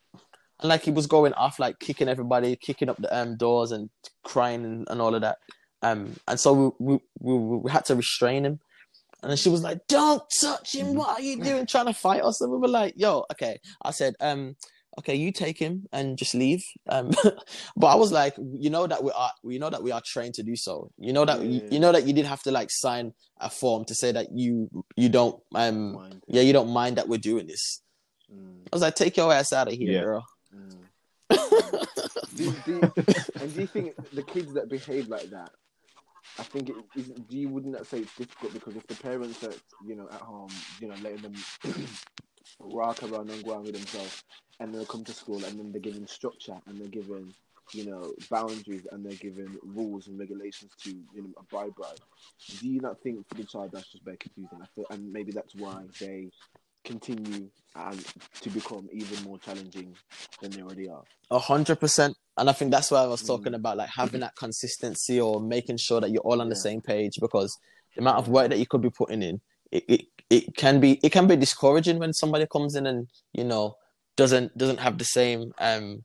and 0.63 0.69
like 0.69 0.81
he 0.83 0.91
was 0.91 1.05
going 1.05 1.33
off 1.33 1.59
like 1.59 1.77
kicking 1.79 2.07
everybody, 2.07 2.55
kicking 2.55 2.89
up 2.89 2.97
the 2.97 3.15
um 3.15 3.35
doors 3.37 3.71
and 3.71 3.89
crying 4.23 4.63
and, 4.65 4.87
and 4.89 5.01
all 5.01 5.13
of 5.13 5.21
that, 5.21 5.37
um, 5.83 6.15
and 6.27 6.39
so 6.39 6.73
we 6.79 6.93
we, 6.93 6.99
we 7.19 7.57
we 7.57 7.71
had 7.71 7.85
to 7.85 7.95
restrain 7.95 8.45
him. 8.45 8.59
And 9.21 9.29
then 9.29 9.37
she 9.37 9.49
was 9.49 9.63
like, 9.63 9.79
"Don't 9.87 10.21
touch 10.41 10.75
him! 10.75 10.95
What 10.95 11.17
are 11.17 11.21
you 11.21 11.41
doing? 11.41 11.65
Trying 11.65 11.85
to 11.85 11.93
fight 11.93 12.21
us?" 12.23 12.41
And 12.41 12.51
we 12.51 12.57
were 12.57 12.67
like, 12.67 12.93
"Yo, 12.97 13.23
okay." 13.31 13.57
I 13.81 13.91
said, 13.91 14.15
"Um, 14.19 14.57
okay, 14.99 15.15
you 15.15 15.31
take 15.31 15.57
him 15.57 15.87
and 15.93 16.17
just 16.17 16.35
leave." 16.35 16.61
Um, 16.89 17.11
but 17.77 17.87
I 17.87 17.95
was 17.95 18.11
like, 18.11 18.35
you 18.37 18.69
know 18.69 18.85
that 18.85 19.01
we 19.01 19.11
are, 19.11 19.31
you 19.45 19.59
know 19.59 19.69
that 19.69 19.81
we 19.81 19.91
are 19.93 20.01
trained 20.05 20.33
to 20.35 20.43
do 20.43 20.57
so. 20.57 20.91
You 20.97 21.13
know 21.13 21.23
that 21.23 21.41
you, 21.41 21.61
Yeah. 21.61 21.69
you 21.71 21.79
know 21.79 21.93
that 21.93 22.05
you 22.05 22.11
did 22.11 22.25
have 22.25 22.43
to 22.43 22.51
like 22.51 22.69
sign 22.69 23.13
a 23.39 23.49
form 23.49 23.85
to 23.85 23.95
say 23.95 24.11
that 24.11 24.27
you 24.33 24.69
you 24.97 25.07
don't 25.07 25.41
um 25.55 25.93
Mind. 25.93 26.21
yeah 26.27 26.41
you 26.41 26.51
don't 26.53 26.69
mind 26.71 26.97
that 26.97 27.07
we're 27.07 27.17
doing 27.17 27.47
this. 27.47 27.81
Mm. 28.29 28.63
I 28.65 28.75
was 28.75 28.81
like, 28.81 28.95
take 28.95 29.15
your 29.15 29.31
ass 29.31 29.53
out 29.53 29.67
of 29.69 29.73
here, 29.73 29.91
Yeah. 29.93 30.01
girl. 30.01 30.25
Mm. 30.55 30.87
do, 32.35 32.51
do, 32.65 32.93
and 33.41 33.53
do 33.53 33.61
you 33.61 33.67
think 33.67 33.95
the 34.13 34.23
kids 34.23 34.53
that 34.53 34.69
behave 34.69 35.07
like 35.07 35.29
that? 35.29 35.51
I 36.39 36.43
think 36.43 36.69
it 36.69 36.75
is. 36.95 37.07
Do 37.07 37.37
you 37.37 37.49
wouldn't 37.49 37.73
that 37.73 37.85
say 37.85 37.99
it's 37.99 38.15
difficult 38.15 38.53
because 38.53 38.75
if 38.75 38.87
the 38.87 38.95
parents 38.95 39.43
are 39.43 39.53
you 39.85 39.95
know 39.95 40.07
at 40.11 40.21
home, 40.21 40.49
you 40.79 40.87
know, 40.87 40.95
letting 41.01 41.21
them 41.21 41.33
rock 42.59 43.03
around 43.03 43.29
and 43.29 43.43
go 43.43 43.53
on 43.53 43.63
with 43.63 43.73
themselves, 43.73 44.23
and 44.59 44.73
they'll 44.73 44.85
come 44.85 45.03
to 45.03 45.13
school 45.13 45.43
and 45.43 45.59
then 45.59 45.71
they're 45.71 45.81
given 45.81 46.07
structure 46.07 46.55
and 46.67 46.79
they're 46.79 46.87
given 46.87 47.33
you 47.73 47.85
know 47.85 48.13
boundaries 48.29 48.87
and 48.91 49.05
they're 49.05 49.13
given 49.13 49.57
rules 49.63 50.07
and 50.07 50.19
regulations 50.19 50.71
to 50.83 50.89
you 50.89 51.21
know 51.23 51.29
abide 51.37 51.75
by. 51.75 51.93
Do 52.59 52.67
you 52.67 52.81
not 52.81 52.99
think 53.01 53.27
for 53.27 53.35
the 53.35 53.43
child 53.43 53.71
that's 53.71 53.91
just 53.91 54.03
very 54.03 54.17
confusing? 54.17 54.59
I 54.61 54.65
feel, 54.73 54.85
and 54.89 55.11
maybe 55.11 55.31
that's 55.31 55.55
why 55.55 55.83
they 55.99 56.29
continue 56.83 57.49
and 57.75 58.03
to 58.41 58.49
become 58.49 58.87
even 58.91 59.23
more 59.23 59.37
challenging 59.39 59.95
than 60.41 60.51
they 60.51 60.61
already 60.61 60.89
are. 60.89 61.03
A 61.31 61.39
hundred 61.39 61.79
percent. 61.79 62.15
And 62.37 62.49
I 62.49 62.53
think 62.53 62.71
that's 62.71 62.91
why 62.91 63.01
I 63.03 63.07
was 63.07 63.21
talking 63.23 63.53
Mm. 63.53 63.57
about 63.57 63.77
like 63.77 63.89
having 63.95 64.21
that 64.21 64.35
consistency 64.35 65.19
or 65.19 65.39
making 65.39 65.77
sure 65.77 66.01
that 66.01 66.11
you're 66.11 66.21
all 66.21 66.41
on 66.41 66.49
the 66.49 66.55
same 66.55 66.81
page 66.81 67.13
because 67.19 67.57
the 67.95 68.01
amount 68.01 68.17
of 68.17 68.27
work 68.27 68.49
that 68.49 68.59
you 68.59 68.65
could 68.65 68.81
be 68.81 68.89
putting 68.89 69.21
in, 69.21 69.41
it, 69.71 69.83
it, 69.87 70.01
it 70.29 70.55
can 70.55 70.79
be 70.79 70.99
it 71.03 71.11
can 71.11 71.27
be 71.27 71.35
discouraging 71.35 71.99
when 71.99 72.13
somebody 72.13 72.45
comes 72.51 72.75
in 72.75 72.87
and, 72.87 73.07
you 73.33 73.43
know, 73.43 73.75
doesn't 74.17 74.55
doesn't 74.57 74.79
have 74.79 74.97
the 74.97 75.05
same 75.05 75.51
um 75.59 76.03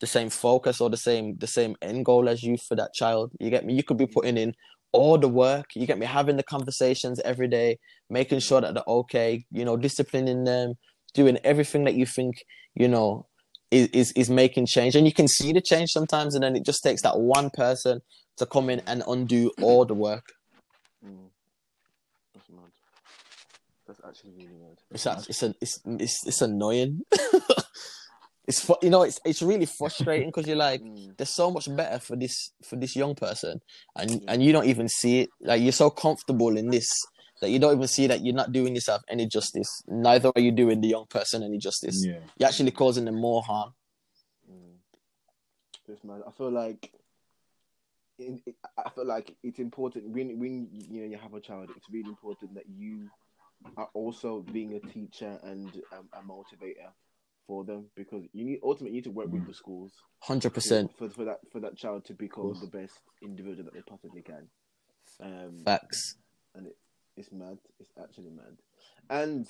the 0.00 0.06
same 0.06 0.30
focus 0.30 0.80
or 0.80 0.90
the 0.90 0.96
same 0.96 1.36
the 1.38 1.46
same 1.46 1.74
end 1.82 2.04
goal 2.04 2.28
as 2.28 2.42
you 2.42 2.56
for 2.56 2.76
that 2.76 2.94
child. 2.94 3.32
You 3.40 3.50
get 3.50 3.64
me? 3.64 3.74
You 3.74 3.82
could 3.82 3.98
be 3.98 4.06
putting 4.06 4.36
in 4.36 4.54
all 4.92 5.18
the 5.18 5.28
work, 5.28 5.66
you 5.74 5.86
get 5.86 5.98
me, 5.98 6.06
having 6.06 6.36
the 6.36 6.42
conversations 6.42 7.20
every 7.24 7.48
day, 7.48 7.78
making 8.08 8.40
sure 8.40 8.60
that 8.60 8.74
they're 8.74 8.82
okay, 8.86 9.44
you 9.50 9.64
know, 9.64 9.76
disciplining 9.76 10.44
them, 10.44 10.74
doing 11.14 11.38
everything 11.44 11.84
that 11.84 11.94
you 11.94 12.06
think, 12.06 12.36
you 12.74 12.88
know, 12.88 13.26
is, 13.70 13.88
is 13.88 14.12
is 14.12 14.30
making 14.30 14.64
change 14.66 14.96
and 14.96 15.06
you 15.06 15.12
can 15.12 15.28
see 15.28 15.52
the 15.52 15.60
change 15.60 15.90
sometimes 15.90 16.34
and 16.34 16.42
then 16.42 16.56
it 16.56 16.64
just 16.64 16.82
takes 16.82 17.02
that 17.02 17.20
one 17.20 17.50
person 17.50 18.00
to 18.38 18.46
come 18.46 18.70
in 18.70 18.80
and 18.86 19.02
undo 19.06 19.52
all 19.60 19.84
the 19.84 19.92
work 19.92 20.24
Mm. 21.04 21.30
That's 22.34 22.50
mad. 22.50 24.08
actually 24.08 24.32
really 24.32 24.56
mad. 24.58 24.78
It's 24.90 25.06
it's 25.06 25.42
a, 25.42 25.54
it's 25.60 25.80
it's 25.86 26.26
it's 26.26 26.42
annoying. 26.42 27.02
it's 28.48 28.60
fu- 28.64 28.80
you 28.82 28.90
know 28.90 29.02
it's 29.02 29.20
it's 29.24 29.42
really 29.42 29.66
frustrating 29.78 30.28
because 30.30 30.46
you're 30.48 30.56
like 30.56 30.80
Mm. 30.82 31.16
there's 31.16 31.34
so 31.42 31.50
much 31.50 31.66
better 31.76 31.98
for 32.00 32.16
this 32.16 32.52
for 32.68 32.76
this 32.76 32.96
young 32.96 33.14
person 33.14 33.60
and 33.94 34.10
Yeah. 34.10 34.32
and 34.32 34.42
you 34.42 34.52
don't 34.52 34.66
even 34.66 34.88
see 34.88 35.20
it 35.22 35.28
like 35.40 35.60
you're 35.62 35.80
so 35.84 35.90
comfortable 35.90 36.56
in 36.56 36.70
this 36.70 36.88
that 37.40 37.50
you 37.50 37.58
don't 37.60 37.76
even 37.76 37.86
see 37.86 38.06
that 38.08 38.20
you're 38.24 38.34
not 38.42 38.50
doing 38.52 38.74
yourself 38.74 39.02
any 39.08 39.26
justice 39.26 39.68
neither 39.86 40.32
are 40.34 40.40
you 40.40 40.50
doing 40.50 40.80
the 40.80 40.88
young 40.88 41.06
person 41.06 41.42
any 41.42 41.58
justice 41.58 42.04
Yeah. 42.04 42.20
you're 42.38 42.48
actually 42.48 42.72
causing 42.72 43.04
them 43.04 43.20
more 43.20 43.42
harm 43.42 43.70
Mm. 44.50 44.76
Just 45.86 46.04
mad. 46.04 46.22
I 46.26 46.30
feel 46.32 46.50
like. 46.50 46.90
In, 48.18 48.40
I 48.76 48.90
feel 48.90 49.06
like 49.06 49.36
it's 49.42 49.58
important 49.60 50.08
when 50.08 50.38
when 50.40 50.68
you 50.72 51.00
know 51.02 51.06
you 51.12 51.18
have 51.18 51.34
a 51.34 51.40
child. 51.40 51.68
It's 51.76 51.88
really 51.90 52.08
important 52.08 52.54
that 52.54 52.64
you 52.68 53.08
are 53.76 53.88
also 53.94 54.40
being 54.52 54.74
a 54.74 54.80
teacher 54.80 55.38
and 55.44 55.70
um, 55.92 56.08
a 56.12 56.20
motivator 56.26 56.90
for 57.48 57.64
them 57.64 57.86
because 57.96 58.22
you 58.32 58.44
need 58.44 58.60
ultimately 58.62 58.90
you 58.90 58.96
need 58.98 59.04
to 59.04 59.10
work 59.10 59.28
with 59.32 59.44
the 59.46 59.54
schools 59.54 59.90
100% 60.28 60.94
for, 60.96 61.08
for 61.08 61.24
that 61.24 61.40
for 61.50 61.58
that 61.58 61.76
child 61.76 62.04
to 62.04 62.12
become 62.12 62.44
course. 62.44 62.60
the 62.60 62.66
best 62.68 63.00
individual 63.22 63.64
that 63.64 63.74
they 63.74 63.80
possibly 63.80 64.22
can. 64.22 64.46
Um, 65.20 65.62
facts 65.64 66.16
and 66.54 66.66
it, 66.66 66.76
it's 67.16 67.32
mad. 67.32 67.58
It's 67.80 67.90
actually 68.00 68.30
mad. 68.30 68.56
And 69.10 69.48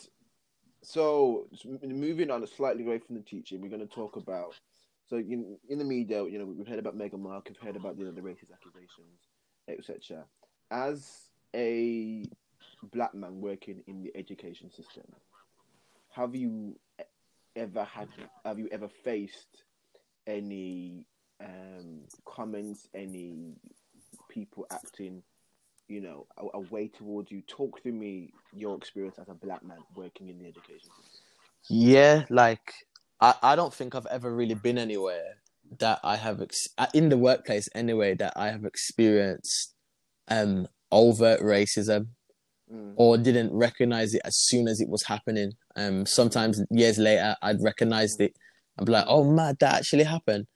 so, 0.82 1.48
moving 1.82 2.30
on 2.30 2.46
slightly 2.46 2.84
away 2.84 2.98
from 2.98 3.16
the 3.16 3.22
teaching, 3.22 3.60
we're 3.60 3.68
going 3.68 3.86
to 3.86 3.94
talk 3.94 4.16
about. 4.16 4.54
So, 5.08 5.16
in, 5.16 5.56
in 5.68 5.78
the 5.78 5.84
media, 5.84 6.22
you 6.24 6.38
know, 6.38 6.44
we've 6.44 6.66
heard 6.66 6.78
about 6.78 6.96
Meghan 6.96 7.20
Markle, 7.20 7.54
we've 7.54 7.66
heard 7.66 7.76
about 7.76 7.98
you 7.98 8.04
know 8.04 8.12
the 8.12 8.20
racist 8.20 8.52
accusations, 8.52 9.28
etc. 9.68 10.24
As 10.70 11.30
a 11.54 12.24
black 12.92 13.14
man 13.14 13.40
working 13.40 13.82
in 13.86 14.02
the 14.02 14.16
education 14.16 14.70
system, 14.70 15.04
have 16.14 16.34
you 16.34 16.76
ever 17.58 17.84
had? 17.84 18.08
Have 18.44 18.58
you 18.58 18.68
ever 18.72 18.88
faced 18.88 19.64
any 20.26 21.06
um, 21.40 22.00
comments? 22.24 22.88
Any 22.94 23.54
people 24.30 24.66
acting 24.70 25.22
you 25.88 26.00
know, 26.02 26.26
a, 26.36 26.58
a 26.58 26.60
way 26.60 26.88
towards 26.88 27.30
you. 27.30 27.42
Talk 27.48 27.82
to 27.82 27.90
me 27.90 28.32
your 28.54 28.76
experience 28.76 29.18
as 29.18 29.28
a 29.28 29.34
black 29.34 29.64
man 29.64 29.78
working 29.96 30.28
in 30.28 30.38
the 30.38 30.46
education 30.46 30.90
system. 30.90 31.20
Yeah, 31.70 32.24
like 32.30 32.72
I, 33.20 33.34
I 33.42 33.56
don't 33.56 33.74
think 33.74 33.94
I've 33.94 34.06
ever 34.06 34.34
really 34.34 34.54
been 34.54 34.78
anywhere 34.78 35.38
that 35.78 36.00
I 36.04 36.16
have 36.16 36.40
ex- 36.40 36.68
uh, 36.78 36.86
in 36.94 37.08
the 37.08 37.18
workplace 37.18 37.68
anyway 37.74 38.14
that 38.14 38.34
I 38.36 38.50
have 38.50 38.64
experienced 38.64 39.74
um 40.30 40.68
overt 40.92 41.40
racism 41.40 42.08
Mm. 42.72 42.92
or 42.96 43.16
didn't 43.16 43.50
recognize 43.52 44.12
it 44.14 44.20
as 44.24 44.36
soon 44.36 44.68
as 44.68 44.80
it 44.80 44.88
was 44.90 45.02
happening. 45.02 45.52
Um 45.76 46.04
sometimes 46.04 46.62
years 46.70 46.98
later 46.98 47.34
I'd 47.40 47.62
recognized 47.62 48.20
it. 48.20 48.34
I'd 48.78 48.84
be 48.86 48.92
like, 48.92 49.06
"Oh 49.08 49.24
man, 49.24 49.56
that 49.60 49.74
actually 49.76 50.04
happened." 50.04 50.46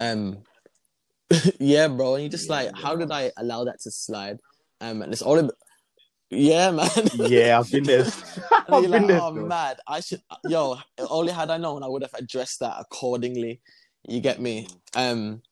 Mm. 0.00 0.12
Um 0.12 0.38
yeah, 1.60 1.88
bro, 1.88 2.14
and 2.14 2.24
you're 2.24 2.30
just 2.30 2.48
Yeah, 2.48 2.56
like, 2.56 2.76
"How 2.76 2.96
did. 2.96 3.10
I 3.12 3.30
allow 3.36 3.64
that 3.64 3.80
to 3.82 3.90
slide?" 3.90 4.40
Um 4.80 5.02
and 5.02 5.12
it's 5.12 5.22
all 5.22 5.38
ab- 5.38 5.52
yeah, 6.30 6.70
man. 6.72 6.88
Yeah, 7.14 7.58
I've 7.60 7.70
been 7.70 7.84
there. 7.84 8.04
I've 8.68 8.82
you're 8.82 8.90
been 8.90 8.90
like, 8.90 9.06
there. 9.06 9.20
oh 9.22 9.30
still. 9.32 9.46
mad, 9.46 9.78
I 9.86 10.00
should 10.00 10.22
yo, 10.48 10.76
only 10.98 11.32
had 11.32 11.50
I 11.50 11.58
known 11.58 11.82
I 11.84 11.88
would 11.88 12.02
have 12.02 12.14
addressed 12.14 12.60
that 12.60 12.76
accordingly. 12.80 13.60
You 14.08 14.20
get 14.20 14.40
me? 14.40 14.66
Um 14.96 15.42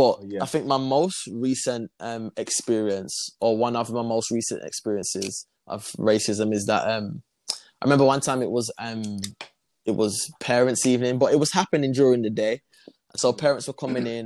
but 0.00 0.16
Oh, 0.22 0.24
yeah. 0.26 0.42
I 0.42 0.46
think 0.46 0.64
my 0.66 0.78
most 0.96 1.18
recent 1.46 1.90
um 2.00 2.24
experience 2.44 3.14
or 3.44 3.50
one 3.66 3.76
of 3.76 3.86
my 3.98 4.02
most 4.14 4.28
recent 4.30 4.60
experiences 4.70 5.46
of 5.66 5.80
racism 5.98 6.48
is 6.58 6.64
that 6.66 6.82
um 6.94 7.22
I 7.80 7.84
remember 7.86 8.06
one 8.06 8.20
time 8.28 8.40
it 8.42 8.50
was 8.58 8.66
um 8.78 9.02
it 9.90 9.94
was 10.02 10.14
parents 10.40 10.86
evening, 10.86 11.18
but 11.18 11.32
it 11.34 11.38
was 11.44 11.52
happening 11.52 11.92
during 11.92 12.22
the 12.22 12.30
day. 12.44 12.54
So 13.16 13.32
parents 13.32 13.66
were 13.68 13.74
coming 13.84 14.06
in 14.18 14.24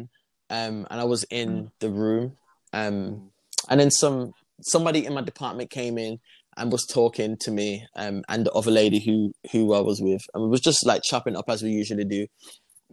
um 0.59 0.87
and 0.91 0.99
I 1.05 1.07
was 1.15 1.23
in 1.41 1.71
the 1.81 1.91
room 1.91 2.37
um 2.73 2.95
Mm. 2.95 3.21
and 3.71 3.81
then 3.81 3.91
some 4.03 4.19
somebody 4.75 5.01
in 5.07 5.13
my 5.19 5.25
department 5.33 5.71
came 5.71 5.97
in 6.07 6.13
and 6.57 6.71
was 6.71 6.85
talking 6.99 7.37
to 7.45 7.51
me 7.51 7.69
um 8.03 8.17
and 8.29 8.41
the 8.47 8.53
other 8.53 8.71
lady 8.83 9.01
who 9.07 9.17
who 9.53 9.61
I 9.75 9.81
was 9.91 9.99
with 10.09 10.23
and 10.33 10.39
we 10.45 10.49
was 10.55 10.61
just 10.71 10.87
like 10.91 11.03
chopping 11.11 11.37
up 11.41 11.49
as 11.55 11.63
we 11.65 11.71
usually 11.83 12.05
do 12.19 12.23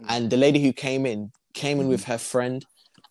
Mm. 0.00 0.06
and 0.12 0.22
the 0.32 0.38
lady 0.46 0.60
who 0.64 0.72
came 0.86 1.04
in 1.14 1.20
came 1.54 1.80
in 1.80 1.88
with 1.88 2.04
her 2.04 2.18
friend 2.18 2.64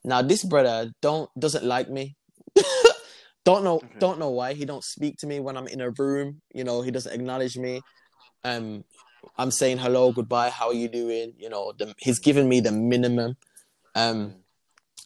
now 0.04 0.22
this 0.22 0.44
brother 0.44 0.92
don't 1.02 1.30
doesn't 1.40 1.64
like 1.64 1.90
me 1.90 2.16
don't 3.46 3.64
know 3.64 3.78
Okay. 3.78 4.00
don't 4.00 4.20
know 4.20 4.30
why 4.30 4.54
he 4.54 4.66
don't 4.66 4.84
speak 4.84 5.18
to 5.18 5.28
me 5.28 5.40
when 5.40 5.58
I'm 5.58 5.68
in 5.68 5.82
a 5.82 5.92
room 5.92 6.42
you 6.54 6.64
know 6.64 6.82
he 6.82 6.92
doesn't 6.92 7.14
acknowledge 7.14 7.58
me 7.58 7.82
um 8.44 8.84
I'm 9.38 9.52
saying 9.52 9.78
hello 9.78 10.12
goodbye 10.12 10.50
how 10.50 10.68
are 10.68 10.74
you 10.74 10.88
doing 10.88 11.34
you 11.38 11.50
know 11.50 11.74
the, 11.78 11.94
he's 11.98 12.20
giving 12.20 12.50
me 12.50 12.60
the 12.60 12.72
minimum 12.72 13.36
um 13.96 14.36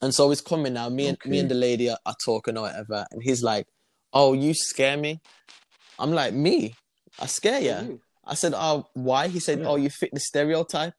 and 0.02 0.14
so 0.14 0.30
he's 0.30 0.42
coming 0.42 0.74
now. 0.74 0.90
Me 0.90 1.08
and 1.08 1.18
me 1.26 1.40
and 1.40 1.50
the 1.50 1.56
lady 1.56 1.90
are, 1.90 1.98
are 2.06 2.16
talking 2.24 2.58
or 2.58 2.64
whatever, 2.64 3.06
and 3.12 3.24
he's 3.24 3.42
like, 3.42 3.66
"Oh, 4.14 4.34
you 4.34 4.54
scare 4.54 4.98
me." 4.98 5.22
I'm 5.98 6.12
like, 6.12 6.34
"Me? 6.34 6.76
I 7.18 7.28
scare 7.28 7.62
Yeah, 7.62 7.82
you?" 7.82 7.88
you. 7.88 8.02
I 8.26 8.36
said, 8.36 8.54
"Oh, 8.56 8.90
why?" 8.94 9.30
He 9.30 9.40
said, 9.40 9.60
Yeah. 9.60 9.68
"Oh, 9.68 9.76
you 9.78 9.90
fit 9.90 10.12
the 10.14 10.20
stereotype." 10.20 10.94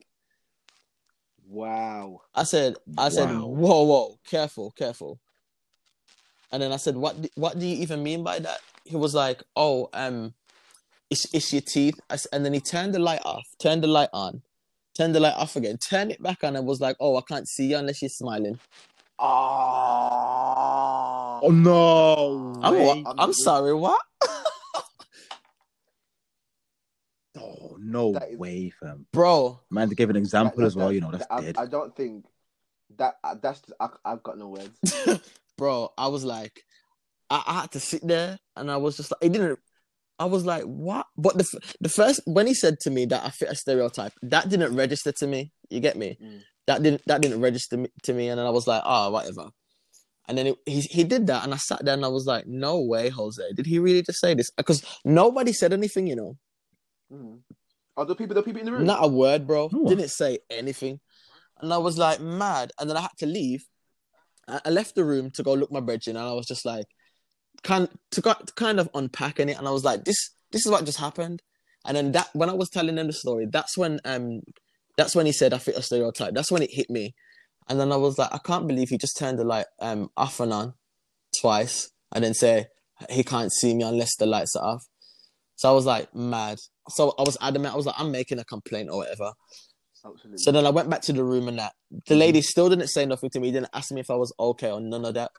Wow. 1.49 2.21
I 2.35 2.43
said, 2.45 2.77
"I 2.99 3.09
said, 3.09 3.29
Wow. 3.29 3.47
whoa, 3.47 3.83
whoa, 3.85 4.19
careful, 4.29 4.73
careful." 4.73 5.21
And 6.53 6.63
then 6.63 6.73
I 6.73 6.77
said, 6.77 6.97
"What? 6.97 7.21
do- 7.23 7.29
What 7.37 7.59
do 7.59 7.67
you 7.67 7.77
even 7.83 8.03
mean 8.03 8.23
by 8.25 8.39
that?" 8.41 8.61
He 8.85 8.97
was 8.97 9.15
like, 9.15 9.43
"Oh, 9.57 9.89
um, 9.93 10.35
it's 11.11 11.27
it's 11.35 11.53
your 11.53 11.63
teeth." 11.63 11.99
I 12.11 12.15
s 12.15 12.27
and 12.33 12.45
then 12.45 12.53
he 12.53 12.61
turned 12.61 12.95
the 12.95 12.99
light 12.99 13.23
off, 13.25 13.47
turned 13.59 13.83
the 13.83 13.89
light 13.89 14.11
on, 14.13 14.43
turned 14.97 15.15
the 15.15 15.21
light 15.21 15.35
off 15.37 15.57
again, 15.57 15.79
turned 15.79 16.11
it 16.13 16.23
back 16.23 16.43
on, 16.45 16.57
and 16.57 16.67
was 16.67 16.81
like, 16.81 16.97
"Oh, 17.01 17.17
I 17.17 17.23
can't 17.29 17.49
see 17.49 17.67
you 17.71 17.77
unless 17.79 18.03
you're 18.03 18.09
smiling." 18.09 18.59
Oh, 19.19 19.27
Oh 21.43 21.51
no! 21.51 22.61
I'm 22.63 22.75
what? 22.79 22.99
I'm 23.07 23.21
I'm 23.21 23.33
sorry. 23.33 23.73
What? 23.75 24.01
Oh 27.39 27.66
no 27.87 28.13
That 28.13 28.31
is- 28.31 28.39
way, 28.39 28.71
fam. 28.81 29.07
Bro, 29.13 29.61
Man, 29.71 29.89
to 29.89 29.95
give 29.95 30.11
an 30.11 30.17
example 30.17 30.65
as 30.67 30.75
well. 30.77 30.93
You 30.93 31.01
know, 31.01 31.11
that's 31.13 31.27
I, 31.31 31.41
dead. 31.41 31.57
I 31.59 31.67
don't 31.67 31.95
think 31.97 32.27
that 32.99 33.15
uh, 33.25 33.37
that's. 33.41 33.63
I, 33.81 33.89
I've 34.05 34.23
got 34.23 34.39
no 34.39 34.49
words. 34.49 35.21
bro, 35.59 35.91
I 35.97 36.09
was 36.09 36.25
like, 36.25 36.63
I, 37.31 37.43
I 37.47 37.61
had 37.63 37.73
to 37.73 37.81
sit 37.81 38.07
there, 38.07 38.39
and 38.57 38.71
I 38.71 38.77
was 38.77 38.97
just 38.97 39.11
like, 39.13 39.23
it 39.23 39.33
didn't. 39.33 39.59
I 40.19 40.25
was 40.25 40.45
like, 40.47 40.65
what? 40.65 41.07
But 41.17 41.37
the 41.39 41.47
the 41.81 41.89
first 41.89 42.21
when 42.27 42.47
he 42.47 42.55
said 42.55 42.81
to 42.81 42.91
me 42.91 43.05
that 43.07 43.25
I 43.25 43.31
fit 43.31 43.51
a 43.51 43.55
stereotype, 43.55 44.13
that 44.23 44.49
didn't 44.49 44.75
register 44.75 45.13
to 45.13 45.27
me. 45.27 45.53
You 45.71 45.81
get 45.81 45.97
me? 45.97 46.19
Mm. 46.23 46.41
That 46.67 46.83
didn't 46.83 47.03
that 47.07 47.21
didn't 47.21 47.41
register 47.41 47.77
me, 47.77 47.89
to 48.05 48.13
me, 48.13 48.29
and 48.29 48.39
then 48.39 48.47
I 48.47 48.51
was 48.51 48.67
like, 48.67 48.83
oh, 48.85 49.11
whatever. 49.11 49.51
And 50.29 50.37
then 50.37 50.49
it, 50.49 50.57
he 50.67 50.81
he 50.81 51.05
did 51.05 51.27
that, 51.29 51.45
and 51.45 51.53
I 51.55 51.59
sat 51.59 51.85
there 51.85 51.95
and 51.95 52.05
I 52.05 52.09
was 52.09 52.27
like, 52.27 52.47
no 52.47 52.81
way, 52.81 53.11
Jose, 53.11 53.43
did 53.55 53.67
he 53.67 53.79
really 53.79 54.03
just 54.03 54.21
say 54.21 54.35
this? 54.35 54.51
Because 54.57 54.83
nobody 55.05 55.53
said 55.53 55.73
anything, 55.73 56.07
you 56.07 56.17
know, 56.17 56.37
Mm. 57.13 57.39
Are 57.97 58.05
the 58.05 58.15
people? 58.15 58.35
The 58.35 58.43
people 58.43 58.61
in 58.61 58.67
the 58.67 58.73
room? 58.73 58.85
not 58.85 59.05
a 59.05 59.09
word, 59.09 59.47
bro. 59.47 59.69
No. 59.73 59.89
Didn't 59.89 60.11
say 60.11 60.39
anything, 60.51 61.01
and 61.61 61.73
I 61.73 61.79
was 61.79 61.99
like 61.99 62.21
mad. 62.21 62.73
And 62.79 62.89
then 62.91 62.97
I 62.97 63.03
had 63.03 63.17
to 63.19 63.27
leave. 63.27 63.65
I, 64.47 64.61
I 64.67 64.71
left 64.71 64.95
the 64.95 65.05
room 65.05 65.31
to 65.33 65.43
go 65.43 65.55
look 65.55 65.73
my 65.73 65.81
brethren, 65.81 66.17
and 66.17 66.27
I 66.27 66.33
was 66.33 66.47
just 66.47 66.65
like, 66.65 66.87
kind 67.63 67.89
to, 68.13 68.21
go- 68.21 68.35
to 68.35 68.53
kind 68.55 68.81
of 68.81 68.89
unpacking 68.95 69.49
it, 69.49 69.59
and 69.59 69.67
I 69.67 69.71
was 69.71 69.85
like, 69.85 70.05
this 70.05 70.31
this 70.53 70.65
is 70.65 70.71
what 70.71 70.85
just 70.85 71.01
happened. 71.01 71.43
And 71.87 71.97
then 71.97 72.13
that 72.13 72.29
when 72.33 72.51
I 72.51 72.55
was 72.55 72.69
telling 72.69 72.97
them 72.97 73.07
the 73.07 73.13
story, 73.13 73.47
that's 73.51 73.77
when 73.79 74.01
um 74.05 74.41
that's 74.97 75.15
when 75.15 75.27
he 75.27 75.33
said 75.33 75.53
I 75.55 75.59
fit 75.59 75.77
a 75.77 75.83
stereotype. 75.83 76.35
That's 76.35 76.51
when 76.51 76.63
it 76.63 76.71
hit 76.73 76.91
me, 76.91 77.15
and 77.69 77.81
then 77.81 77.93
I 77.93 77.97
was 77.97 78.19
like, 78.19 78.33
I 78.33 78.39
can't 78.39 78.67
believe 78.69 78.89
he 78.91 78.99
just 78.99 79.17
turned 79.17 79.39
the 79.39 79.45
light 79.45 79.67
um 79.81 80.11
off 80.17 80.41
and 80.41 80.53
on 80.53 80.75
twice, 81.41 81.91
and 82.13 82.23
then 82.25 82.35
say 82.35 82.67
he 83.11 83.23
can't 83.25 83.53
see 83.53 83.75
me 83.75 83.85
unless 83.85 84.17
the 84.17 84.27
lights 84.27 84.57
are 84.57 84.75
off. 84.75 84.85
So 85.57 85.69
I 85.69 85.73
was 85.73 85.87
like 85.87 86.15
mad. 86.15 86.59
So 86.91 87.15
I 87.19 87.23
was 87.23 87.37
adamant. 87.41 87.75
I 87.75 87.77
was 87.77 87.87
like, 87.87 87.97
I'm 87.99 88.13
making 88.13 88.39
a 88.39 88.45
complaint 88.45 88.89
or 88.91 88.99
whatever. 88.99 89.33
Absolutely. 90.05 90.39
So 90.39 90.53
then 90.53 90.67
I 90.67 90.71
went 90.71 90.89
back 90.91 91.03
to 91.03 91.13
the 91.13 91.25
room 91.25 91.49
and 91.49 91.59
that 91.59 91.73
the 92.07 92.15
lady 92.15 92.41
still 92.43 92.69
didn't 92.69 92.89
say 92.89 93.05
nothing 93.07 93.31
to 93.31 93.41
me. 93.41 93.51
Didn't 93.51 93.71
ask 93.75 93.91
me 93.91 94.01
if 94.01 94.11
I 94.11 94.15
was 94.17 94.33
okay 94.39 94.71
or 94.71 94.81
none 94.81 95.05
of 95.05 95.15
that. 95.15 95.31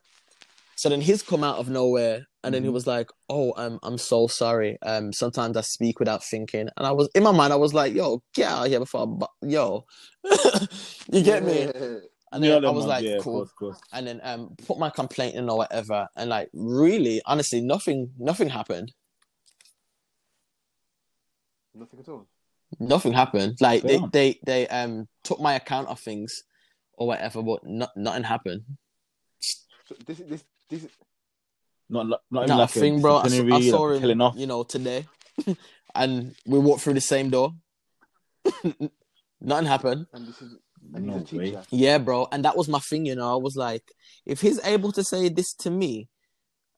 So 0.76 0.90
then 0.90 1.02
he's 1.02 1.24
come 1.24 1.44
out 1.44 1.58
of 1.58 1.70
nowhere 1.70 2.26
and 2.44 2.54
then 2.54 2.64
he 2.64 2.70
Mhm. 2.70 2.74
was 2.74 2.86
like, 2.86 3.10
"Oh, 3.30 3.54
um, 3.58 3.80
I'm 3.82 3.98
so 3.98 4.28
sorry. 4.28 4.78
Um, 4.84 5.12
sometimes 5.14 5.58
I 5.58 5.62
speak 5.62 6.00
without 6.00 6.24
thinking." 6.24 6.68
And 6.78 6.86
I 6.88 6.92
was 6.92 7.10
in 7.16 7.24
my 7.24 7.32
mind, 7.32 7.52
I 7.54 7.58
was 7.58 7.74
like, 7.74 7.94
"Yo, 7.94 8.22
get 8.36 8.48
out 8.52 8.66
of 8.66 8.70
here 8.72 8.80
before, 8.80 9.02
I 9.04 9.06
bu- 9.06 9.50
yo." 9.50 9.86
you 11.12 11.24
get 11.24 11.44
me? 11.44 11.62
And 12.32 12.44
Yeah, 12.44 12.56
then 12.56 12.66
I 12.66 12.70
was 12.70 12.86
ones, 12.86 12.90
like, 12.90 13.06
yeah, 13.06 13.18
of 13.18 13.24
"Cool." 13.24 13.40
course, 13.40 13.50
of 13.50 13.56
course. 13.56 13.80
And 13.94 14.06
then 14.08 14.20
um, 14.24 14.56
put 14.68 14.78
my 14.78 14.90
complaint 14.90 15.36
in 15.36 15.50
or 15.50 15.58
whatever. 15.58 16.08
And 16.16 16.30
like, 16.30 16.50
really, 16.54 17.22
honestly, 17.26 17.62
nothing, 17.62 18.12
nothing 18.20 18.50
happened. 18.50 18.94
Nothing 21.78 22.00
at 22.00 22.10
all. 22.10 22.28
Nothing 22.80 23.14
happened. 23.14 23.58
Like 23.62 23.84
they, 23.84 23.98
Damn. 23.98 24.10
they, 24.10 24.40
they 24.46 24.68
um 24.68 25.08
took 25.24 25.40
my 25.40 25.54
account 25.54 25.88
of 25.88 26.00
things 26.00 26.44
or 26.94 27.08
whatever, 27.08 27.42
but 27.44 27.64
no, 27.64 27.88
nothing 27.96 28.24
happened. 28.24 28.64
So 29.86 29.96
this 30.06 30.18
this 30.20 30.44
this 30.70 30.88
Not, 31.90 32.08
li- 32.08 32.18
not 32.30 32.44
even 32.44 32.50
Not 32.50 32.58
like 32.58 32.76
a 32.76 32.80
thing, 32.80 33.02
bro. 33.02 33.18
I, 33.18 33.28
saw, 33.28 33.56
I 33.56 33.62
saw 33.62 33.82
like 33.82 33.96
him, 33.96 34.02
killing 34.02 34.22
off. 34.22 34.36
you 34.36 34.48
know, 34.48 34.64
today. 34.64 35.06
and 35.96 36.36
we 36.46 36.60
walked 36.60 36.82
through 36.82 36.96
the 36.96 37.02
same 37.02 37.30
door. 37.30 37.52
Nothing 39.42 39.68
happened. 39.68 40.08
And 40.14 40.28
this 40.28 40.42
is 40.42 40.58
and 40.94 41.06
No 41.06 41.20
he's 41.20 41.34
a 41.34 41.38
way. 41.38 41.58
Yeah, 41.70 41.98
bro. 41.98 42.28
And 42.32 42.44
that 42.46 42.58
was 42.58 42.68
my 42.68 42.80
thing, 42.80 43.06
you 43.06 43.16
know. 43.16 43.32
I 43.34 43.42
was 43.42 43.56
like, 43.56 43.84
if 44.26 44.42
he's 44.42 44.64
able 44.66 44.92
to 44.94 45.04
say 45.04 45.30
this 45.30 45.54
to 45.56 45.70
me 45.70 46.10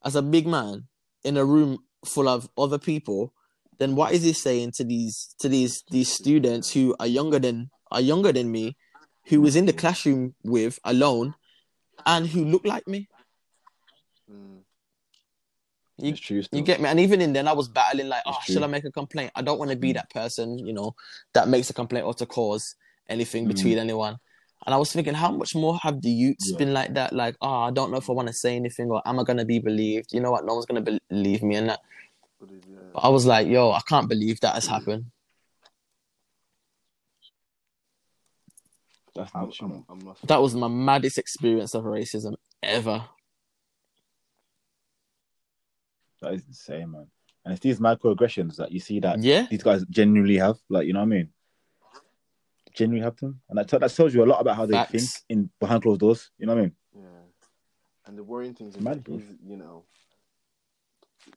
as 0.04 0.16
a 0.16 0.22
big 0.22 0.47
man 0.47 0.88
in 1.24 1.38
a 1.38 1.45
room 1.45 1.80
full 2.06 2.28
of 2.30 2.50
other 2.58 2.78
people, 2.78 3.34
then 3.80 3.96
what 3.96 4.12
is 4.14 4.24
he 4.24 4.34
saying 4.34 4.72
to 4.74 4.84
these 4.84 5.34
to 5.40 5.50
these 5.50 5.84
these 5.90 6.12
students 6.12 6.72
who 6.74 6.96
are 7.00 7.08
younger 7.08 7.40
than 7.40 7.70
are 7.92 8.02
younger 8.02 8.32
than 8.32 8.52
me, 8.52 8.76
who 9.26 9.42
was 9.42 9.56
in 9.56 9.66
the 9.66 9.74
classroom 9.74 10.36
with 10.44 10.80
alone 10.84 11.34
and 12.06 12.28
who 12.28 12.46
look 12.46 12.66
like 12.66 12.88
me? 12.88 13.08
Mm. 14.32 14.60
You- 15.98 16.14
true. 16.14 16.44
You 16.52 16.62
get 16.62 16.80
me? 16.82 16.88
And 16.88 17.00
even 17.00 17.20
in 17.22 17.34
then, 17.34 17.48
I 17.48 17.54
was 17.54 17.68
battling 17.68 18.08
like, 18.08 18.22
oh, 18.26 18.36
It's 18.38 18.54
should. 18.54 18.64
I 18.64 18.68
make 18.68 18.86
a 18.86 18.92
complaint? 18.92 19.32
I 19.36 19.42
don't 19.42 19.60
want 19.60 19.72
to 19.72 19.78
be 19.78 19.92
that 19.94 20.10
person, 20.12 20.58
you 20.60 20.72
know, 20.72 20.96
that 21.34 21.50
makes 21.50 21.70
a 21.70 21.74
complaint 21.74 22.06
or 22.06 22.14
to 22.16 22.26
cause 22.26 22.76
anything 23.10 23.46
Mm. 23.46 23.50
between 23.50 23.78
anyone. 23.78 24.18
And 24.66 24.74
I 24.74 24.78
was 24.78 24.92
thinking, 24.94 25.14
how 25.14 25.32
much 25.32 25.56
more 25.56 25.78
have 25.80 26.02
the 26.02 26.10
youths 26.10 26.52
Yeah. 26.52 26.58
been 26.58 26.74
like 26.74 26.94
that? 26.94 27.12
Like, 27.14 27.36
oh, 27.42 27.62
I 27.68 27.72
don't 27.72 27.92
know 27.92 27.98
if 27.98 28.10
I 28.10 28.14
want 28.14 28.28
to 28.28 28.34
say 28.34 28.56
anything 28.56 28.90
or 28.92 29.02
am 29.06 29.20
I 29.20 29.24
gonna 29.24 29.46
be 29.46 29.60
believed? 29.60 30.14
You 30.14 30.20
know 30.22 30.32
what? 30.32 30.46
No 30.46 30.54
one's 30.54 30.66
gonna 30.66 30.82
be- 30.82 31.02
believe 31.10 31.44
me 31.44 31.56
and 31.56 31.70
that. 31.70 31.82
But 32.40 32.50
yeah. 32.68 32.78
But 32.94 33.00
I 33.00 33.10
was 33.10 33.26
like, 33.26 33.48
yo, 33.48 33.72
I 33.72 33.82
can't 33.88 34.08
believe 34.08 34.40
that 34.42 34.56
has 34.56 34.68
happened. 34.68 35.06
That's 39.16 39.32
I'm, 39.36 39.42
nuts, 39.44 39.62
you 39.62 39.68
know. 39.68 39.86
I'm, 39.90 40.08
I'm 40.08 40.16
That 40.26 40.42
was 40.42 40.56
my 40.56 40.68
maddest 40.68 41.18
experience 41.18 41.74
of 41.74 41.84
racism 41.84 42.36
ever. 42.64 43.04
That 46.22 46.34
is 46.34 46.44
insane, 46.48 46.92
man. 46.92 47.08
And 47.44 47.54
it's 47.54 47.62
these 47.62 47.80
microaggressions 47.80 48.58
that 48.58 48.72
you 48.72 48.80
see 48.80 49.00
that 49.00 49.22
Yeah, 49.24 49.48
these 49.50 49.64
guys 49.64 49.84
genuinely 49.90 50.38
have, 50.38 50.58
like 50.70 50.86
you 50.86 50.94
know 50.94 51.00
what 51.00 51.06
I 51.06 51.10
mean? 51.10 51.30
Genuinely 52.74 53.04
have 53.04 53.18
them, 53.18 53.42
and 53.50 53.58
that, 53.58 53.68
t- 53.70 53.78
that 53.78 53.94
tells 53.94 54.14
you 54.14 54.24
a 54.24 54.26
lot 54.26 54.40
about 54.40 54.56
how 54.56 54.66
they 54.66 54.74
Facts. 54.74 54.92
think 54.92 55.10
in 55.30 55.50
behind 55.60 55.82
closed 55.82 56.02
doors. 56.02 56.30
You 56.38 56.46
know 56.46 56.54
what 56.54 56.60
I 56.60 56.64
mean? 56.64 56.76
Yeah. 56.96 57.04
And 58.06 58.18
the 58.18 58.24
worrying 58.24 58.54
thing 58.54 58.68
is, 58.68 58.80
Mad, 58.80 59.04
you 59.08 59.58
know, 59.58 59.86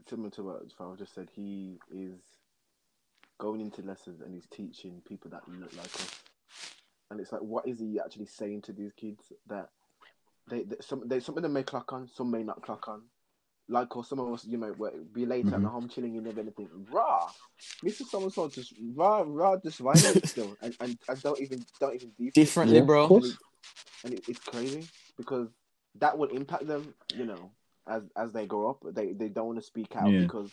similar 0.09 0.30
to 0.30 0.43
what 0.43 0.68
Farah 0.78 0.99
just 0.99 1.14
said, 1.14 1.28
he 1.34 1.78
is 1.90 2.20
going 3.38 3.61
into 3.61 3.82
lessons 3.82 4.20
and 4.20 4.34
he's 4.34 4.47
teaching 4.47 5.03
people 5.07 5.30
that 5.30 5.43
look 5.49 5.72
like 5.76 5.86
us. 5.86 6.20
And 7.11 7.20
it's 7.20 7.32
like, 7.32 7.43
what 7.43 7.66
is 7.66 7.78
he 7.80 8.01
actually 8.05 8.26
saying 8.26 8.62
to 8.62 8.72
these 8.72 8.93
kids 8.93 9.32
that 9.49 9.68
they, 10.49 10.62
they 10.64 10.76
some 10.80 11.07
they 11.07 11.20
some 11.20 11.36
of 11.36 11.43
them 11.43 11.53
may 11.53 11.62
clock 11.62 11.93
on, 11.93 12.09
some 12.09 12.30
may 12.30 12.43
not 12.43 12.62
clock 12.62 12.88
on. 12.88 13.03
Like 13.68 13.97
or 13.97 14.05
some 14.05 14.18
of 14.18 14.32
us, 14.32 14.45
you 14.45 14.59
know, 14.59 14.74
be 15.12 15.24
later 15.24 15.55
at 15.55 15.61
Mhm. 15.61 15.62
the 15.62 15.68
home 15.68 15.88
chilling, 15.88 16.14
you 16.14 16.20
never 16.20 16.40
anything. 16.40 16.68
Rah, 16.90 17.30
Mr. 17.84 18.05
So 18.05 18.22
and 18.22 18.32
so 18.32 18.49
just 18.49 18.74
rah 18.95 19.22
rah 19.26 19.57
just 19.57 19.78
violent 19.78 20.26
still, 20.28 20.57
and, 20.62 20.74
and 20.80 20.99
and 21.09 21.22
don't 21.22 21.40
even 21.40 21.64
don't 21.80 21.95
even 21.95 22.11
deep 22.18 22.34
differently, 22.34 22.80
Yeah, 22.80 22.84
bro. 22.84 23.03
of 23.05 23.09
course. 23.09 23.36
and 24.05 24.14
it, 24.14 24.24
it's 24.28 24.40
crazy 24.40 24.86
because 25.16 25.49
that 26.01 26.16
will 26.18 26.28
impact 26.30 26.66
them, 26.66 26.93
you 27.14 27.24
know, 27.24 27.51
as 27.89 28.03
as 28.16 28.33
they 28.33 28.47
grow 28.47 28.70
up. 28.70 28.83
They 28.95 29.12
they 29.12 29.28
don't 29.28 29.47
want 29.47 29.59
to 29.59 29.64
speak 29.66 29.95
out 29.97 30.12
Yeah. 30.12 30.20
because, 30.20 30.51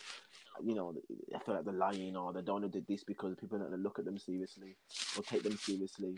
you 0.63 0.75
know, 0.75 0.93
I 1.35 1.39
feel 1.39 1.55
like 1.55 1.65
they're 1.65 1.73
lying 1.73 2.15
or 2.15 2.33
they 2.33 2.41
don't 2.41 2.61
want 2.61 2.71
to 2.73 2.79
do 2.79 2.85
this 2.87 3.03
because 3.03 3.35
people 3.35 3.59
don't 3.59 3.83
look 3.83 3.99
at 3.99 4.05
them 4.05 4.17
seriously 4.17 4.75
or 5.17 5.23
take 5.23 5.43
them 5.43 5.57
seriously. 5.57 6.15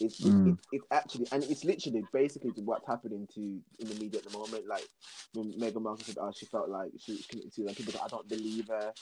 It's 0.00 0.20
it's, 0.20 0.26
Mm. 0.26 0.46
it's, 0.48 0.68
it's 0.72 0.86
actually 0.90 1.26
and 1.32 1.44
it's 1.44 1.64
literally 1.64 2.04
basically 2.12 2.52
what's 2.64 2.86
happening 2.86 3.26
to 3.34 3.40
in 3.40 3.88
the 3.88 3.94
media 3.94 4.20
at 4.20 4.30
the 4.30 4.38
moment. 4.38 4.66
Like 4.66 4.88
when 5.34 5.52
Meghan 5.52 5.82
Markle 5.82 6.04
said, 6.04 6.16
"Oh, 6.20 6.32
she 6.32 6.46
felt 6.46 6.68
like 6.68 6.90
she 6.98 7.12
was 7.12 7.26
committed 7.26 7.52
to," 7.54 7.66
and 7.66 7.76
people 7.76 7.92
go, 7.92 8.00
"I 8.04 8.08
don't 8.08 8.28
believe 8.28 8.68
her." 8.68 8.92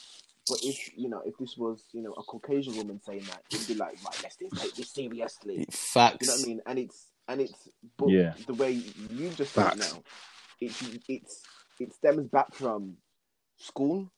But 0.48 0.58
if 0.64 0.96
you 0.96 1.08
know, 1.08 1.22
if 1.26 1.36
this 1.38 1.56
was 1.56 1.84
you 1.92 2.02
know 2.02 2.12
a 2.12 2.22
Caucasian 2.22 2.76
woman 2.76 3.00
saying 3.04 3.24
that, 3.26 3.42
it'd 3.52 3.68
be 3.68 3.74
like, 3.74 3.96
right, 4.04 4.16
let's 4.22 4.36
take 4.36 4.74
this 4.74 4.90
seriously. 4.90 5.66
Facts. 5.70 6.22
You 6.22 6.26
know 6.28 6.32
what 6.34 6.44
I 6.44 6.48
mean? 6.48 6.60
And 6.66 6.78
it's 6.78 7.06
and 7.28 7.40
it's 7.42 7.68
but 7.98 8.08
Yeah. 8.08 8.32
the 8.46 8.54
way 8.54 8.72
you 9.10 9.30
just 9.36 9.52
said 9.54 9.76
now, 9.76 10.02
it's 10.60 10.82
it's 11.08 11.42
it 11.80 11.92
stems 11.94 12.28
back 12.28 12.54
from 12.54 12.96
school 13.56 14.10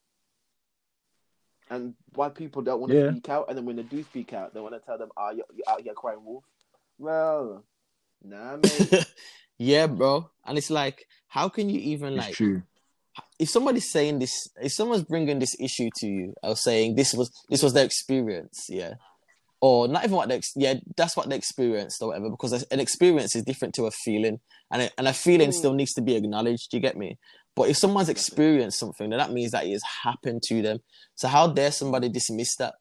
and 1.71 1.95
why 2.15 2.29
people 2.29 2.63
don't 2.63 2.81
want 2.81 2.93
to 2.93 2.99
Yeah. 2.99 3.11
speak 3.13 3.29
out, 3.29 3.47
and 3.49 3.57
then 3.57 3.65
when 3.65 3.77
they 3.77 3.83
do 3.85 4.03
speak 4.03 4.33
out, 4.33 4.53
they 4.53 4.61
want 4.61 4.75
to 4.75 4.81
tell 4.81 4.99
them, 4.99 5.11
"Ah, 5.17 5.31
you're, 5.31 5.47
you're 5.55 5.69
out 5.69 5.81
here 5.81 5.95
crying 5.95 6.25
wolf." 6.25 6.45
Well, 6.99 7.65
nah, 8.23 8.57
mate. 8.57 9.07
yeah, 9.59 9.87
bro. 9.87 10.31
And 10.45 10.59
it's 10.59 10.71
like, 10.71 11.07
how 11.29 11.49
can 11.49 11.71
you 11.71 11.79
even 11.81 12.15
It's 12.15 12.27
like 12.27 12.35
true. 12.35 12.63
if 13.39 13.49
somebody's 13.49 13.91
saying 13.91 14.19
this, 14.19 14.49
if 14.61 14.73
someone's 14.73 15.05
bringing 15.05 15.39
this 15.39 15.57
issue 15.61 15.91
to 15.97 16.07
you, 16.07 16.35
or 16.43 16.57
saying 16.57 16.97
this 16.97 17.15
was 17.15 17.31
this 17.49 17.63
was 17.63 17.73
their 17.73 17.85
experience, 17.85 18.67
yeah, 18.69 18.95
or 19.61 19.89
not 19.89 20.05
even 20.05 20.17
what 20.17 20.29
they, 20.29 20.37
ex- 20.37 20.53
yeah, 20.57 20.75
that's 20.97 21.17
what 21.17 21.29
they 21.29 21.37
experienced 21.37 22.01
or 22.03 22.09
whatever, 22.09 22.31
because 22.31 22.53
an 22.65 22.81
experience 22.81 23.37
is 23.37 23.43
different 23.45 23.75
to 23.75 23.87
a 23.87 23.91
feeling, 23.91 24.41
and 24.71 24.83
a, 24.83 24.91
and 24.99 25.07
a 25.09 25.13
feeling 25.13 25.51
Mm. 25.51 25.55
still 25.55 25.73
needs 25.75 25.93
to 25.95 26.03
be 26.03 26.17
acknowledged. 26.17 26.71
Do 26.71 26.77
You 26.77 26.81
get 26.81 26.97
me? 26.97 27.19
But 27.57 27.69
if 27.69 27.77
someone's 27.77 28.09
experienced 28.09 28.79
something, 28.79 29.11
then 29.11 29.19
that 29.19 29.33
means 29.33 29.51
that 29.53 29.67
it 29.67 29.73
has 29.73 29.83
happened 30.05 30.43
to 30.45 30.63
them. 30.63 30.79
So 31.15 31.29
how 31.29 31.49
dare 31.49 31.73
somebody 31.73 32.09
dismiss 32.09 32.57
that? 32.57 32.75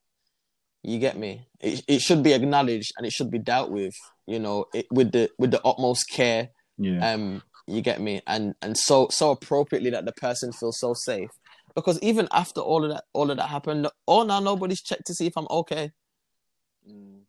You 0.83 0.99
get 0.99 1.17
me? 1.17 1.47
It 1.59 1.83
it 1.87 2.01
should 2.01 2.23
be 2.23 2.33
acknowledged 2.33 2.93
and 2.97 3.05
it 3.05 3.11
should 3.11 3.29
be 3.29 3.39
dealt 3.39 3.71
with, 3.71 3.93
you 4.27 4.39
know, 4.39 4.65
it, 4.73 4.85
with 4.91 5.11
the 5.11 5.29
with 5.37 5.51
the 5.51 5.61
utmost 5.65 6.09
care 6.09 6.49
Yeah. 6.77 7.13
um 7.13 7.41
you 7.67 7.81
get 7.81 7.99
me 7.99 8.21
and 8.25 8.53
and 8.61 8.77
so 8.77 9.07
so 9.11 9.31
appropriately 9.31 9.89
that 9.89 10.05
the 10.05 10.13
person 10.13 10.51
feels 10.53 10.79
so 10.79 10.93
safe 10.93 11.29
because 11.75 11.99
even 12.01 12.27
after 12.31 12.61
all 12.61 12.83
of 12.85 12.91
that 12.91 13.03
all 13.13 13.29
of 13.29 13.37
that 13.37 13.47
happened 13.47 13.87
oh 14.07 14.23
now 14.23 14.39
nobody's 14.39 14.81
checked 14.81 15.05
to 15.05 15.13
see 15.13 15.27
if 15.27 15.33
i'm 15.37 15.45
okay 15.51 15.91
Mm. 16.89 17.21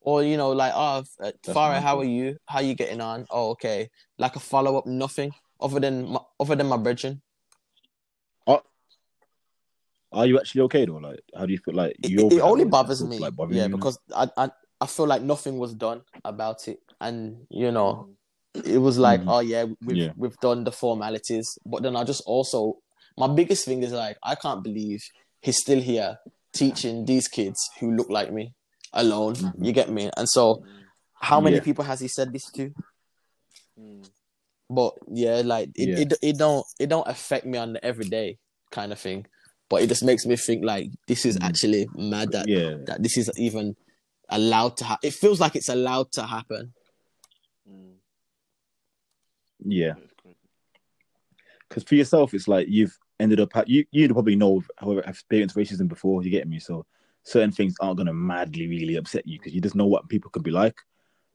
or 0.00 0.22
you 0.24 0.36
know 0.36 0.50
like 0.50 0.72
oh 0.74 1.04
uh, 1.20 1.32
Farah, 1.46 1.80
how 1.80 1.98
are 2.00 2.04
you 2.04 2.36
how 2.46 2.60
you 2.60 2.74
getting 2.74 3.00
on 3.00 3.26
oh 3.30 3.50
okay 3.50 3.88
like 4.18 4.34
a 4.36 4.40
follow-up 4.40 4.86
nothing 4.86 5.32
other 5.60 5.78
than 5.78 6.08
my, 6.08 6.20
other 6.40 6.56
than 6.56 6.66
my 6.66 6.76
brethren 6.76 7.22
Are 10.14 10.26
you 10.26 10.38
actually 10.38 10.62
okay 10.62 10.84
though? 10.84 10.96
Like, 10.96 11.20
how 11.36 11.44
do 11.44 11.52
you 11.52 11.58
feel? 11.58 11.74
Like, 11.74 11.96
it, 12.02 12.10
you 12.10 12.28
it, 12.28 12.34
it 12.34 12.40
only 12.40 12.64
bothers 12.64 13.02
me 13.02 13.18
Like, 13.18 13.34
bothering 13.34 13.58
yeah 13.58 13.66
you, 13.66 13.76
because 13.76 13.98
I, 14.14 14.28
I 14.36 14.50
i 14.80 14.86
feel 14.86 15.06
like 15.06 15.22
nothing 15.22 15.58
was 15.58 15.72
done 15.74 16.02
about 16.24 16.68
it 16.68 16.78
and 17.00 17.46
you 17.50 17.70
know 17.72 18.08
Mm. 18.56 18.64
it 18.74 18.78
was 18.78 18.98
like, 18.98 19.20
Mhm. 19.20 19.24
oh 19.28 19.40
yeah, 19.40 19.64
we've 19.84 19.96
Yeah. 19.96 20.12
we've 20.16 20.38
done 20.38 20.62
the 20.62 20.70
formalities, 20.70 21.58
but 21.66 21.82
then 21.82 21.96
I 21.96 22.04
just 22.04 22.22
also 22.26 22.78
my 23.18 23.26
biggest 23.26 23.64
thing 23.64 23.82
is 23.82 23.92
like 23.92 24.16
I 24.22 24.34
can't 24.36 24.62
believe 24.62 25.02
he's 25.42 25.58
still 25.58 25.80
here 25.80 26.18
teaching 26.52 27.04
these 27.04 27.26
kids 27.26 27.58
who 27.80 27.90
look 27.96 28.08
like 28.08 28.32
me 28.32 28.54
alone. 28.94 29.34
Mhm. 29.34 29.64
You 29.66 29.72
get 29.72 29.90
me? 29.90 30.10
And 30.16 30.28
so, 30.28 30.64
how 31.14 31.40
many 31.40 31.56
Yeah. 31.56 31.62
people 31.62 31.84
has 31.84 32.00
he 32.00 32.08
said 32.08 32.32
this 32.32 32.50
to? 32.52 32.72
Mm. 33.78 34.08
But 34.70 34.94
yeah, 35.08 35.42
like 35.44 35.70
it, 35.74 35.88
Yeah. 35.88 35.98
it 36.00 36.12
it 36.22 36.38
don't 36.38 36.64
it 36.78 36.88
don't 36.88 37.06
affect 37.08 37.44
me 37.46 37.58
on 37.58 37.74
the 37.74 37.84
everyday 37.84 38.38
kind 38.70 38.92
of 38.92 38.98
thing, 38.98 39.26
but 39.68 39.82
it 39.82 39.88
just 39.88 40.02
makes 40.04 40.24
me 40.26 40.36
think 40.36 40.64
like 40.64 40.90
this 41.06 41.26
is 41.26 41.36
Mhm. 41.36 41.44
actually 41.44 41.88
mad 41.94 42.32
that 42.32 42.48
Yeah. 42.48 42.76
that 42.86 43.02
this 43.02 43.16
is 43.18 43.30
even 43.36 43.76
allowed 44.30 44.76
to 44.78 44.84
happen. 44.84 45.06
It 45.08 45.14
feels 45.14 45.38
like 45.40 45.54
it's 45.54 45.68
allowed 45.68 46.12
to 46.12 46.22
happen. 46.26 46.72
Mm. 47.68 47.96
Yeah. 49.66 49.94
Because 51.68 51.84
for 51.84 51.94
yourself, 51.94 52.32
it's 52.34 52.48
like 52.48 52.68
you've 52.68 52.96
ended 53.20 53.40
up 53.40 53.50
you 53.66 53.84
you 53.90 54.08
probably 54.12 54.36
know 54.36 54.62
however 54.78 55.02
have 55.04 55.14
experienced 55.14 55.56
racism 55.56 55.88
before. 55.88 56.22
You 56.22 56.30
get 56.30 56.48
me? 56.48 56.58
So 56.58 56.86
certain 57.24 57.50
things 57.52 57.74
aren't 57.80 57.98
gonna 57.98 58.14
madly 58.14 58.68
really 58.68 58.96
upset 58.96 59.26
you 59.26 59.38
because 59.38 59.54
you 59.54 59.60
just 59.60 59.74
know 59.74 59.86
what 59.86 60.08
people 60.08 60.30
can 60.30 60.42
be 60.42 60.50
like. 60.50 60.76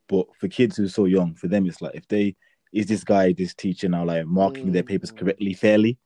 But 0.07 0.25
for 0.39 0.47
kids 0.47 0.77
who 0.77 0.85
are 0.85 0.89
so 0.89 1.05
young, 1.05 1.35
for 1.35 1.47
them 1.47 1.65
it's 1.67 1.81
like 1.81 1.95
if 1.95 2.07
they 2.07 2.35
is 2.71 2.85
this 2.85 3.03
guy, 3.03 3.33
this 3.33 3.53
teacher 3.53 3.89
now 3.89 4.05
like 4.05 4.25
marking 4.25 4.71
their 4.71 4.83
papers 4.83 5.11
Mm. 5.11 5.17
correctly, 5.17 5.53
fairly, 5.53 5.97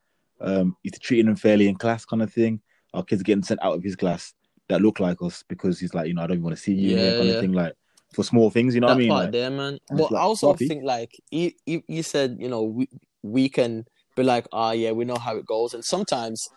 um, 0.41 0.75
is 0.83 0.97
treating 0.99 1.25
them 1.25 1.35
fairly 1.35 1.67
in 1.67 1.75
class, 1.75 2.05
kind 2.05 2.21
of 2.21 2.31
thing. 2.31 2.61
Our 2.93 3.03
kids 3.03 3.21
are 3.21 3.25
getting 3.25 3.43
sent 3.43 3.61
out 3.61 3.75
of 3.75 3.83
his 3.83 3.95
class 3.95 4.33
that 4.69 4.81
look 4.81 4.99
like 4.99 5.21
us 5.21 5.43
because 5.47 5.79
he's 5.79 5.93
like, 5.93 6.07
you 6.07 6.13
know, 6.13 6.21
I 6.23 6.27
don't 6.27 6.35
even 6.35 6.43
want 6.43 6.55
to 6.55 6.61
see 6.61 6.73
you, 6.73 6.95
Yeah, 6.95 7.13
kind 7.13 7.29
yeah. 7.29 7.33
of 7.35 7.39
thing. 7.41 7.51
Like 7.51 7.73
for 8.13 8.23
small 8.23 8.49
things, 8.49 8.75
you 8.75 8.81
know 8.81 8.87
that 8.87 8.93
what 8.93 8.97
I 8.97 8.99
mean? 8.99 9.09
part 9.09 9.23
Like, 9.25 9.31
there, 9.33 9.49
man. 9.51 9.77
But 9.89 10.11
like, 10.11 10.21
I 10.21 10.23
also 10.23 10.53
think 10.53 10.83
like 10.83 11.11
you, 11.31 11.51
you, 11.65 11.83
you 11.87 12.03
said, 12.03 12.37
you 12.39 12.47
know, 12.47 12.63
we 12.63 12.87
we 13.23 13.49
can 13.49 13.85
be 14.15 14.23
like, 14.23 14.47
ah, 14.53 14.71
yeah, 14.71 14.91
we 14.91 15.05
know 15.05 15.17
how 15.17 15.35
it 15.35 15.45
goes, 15.45 15.73
and 15.73 15.83
sometimes 15.83 16.47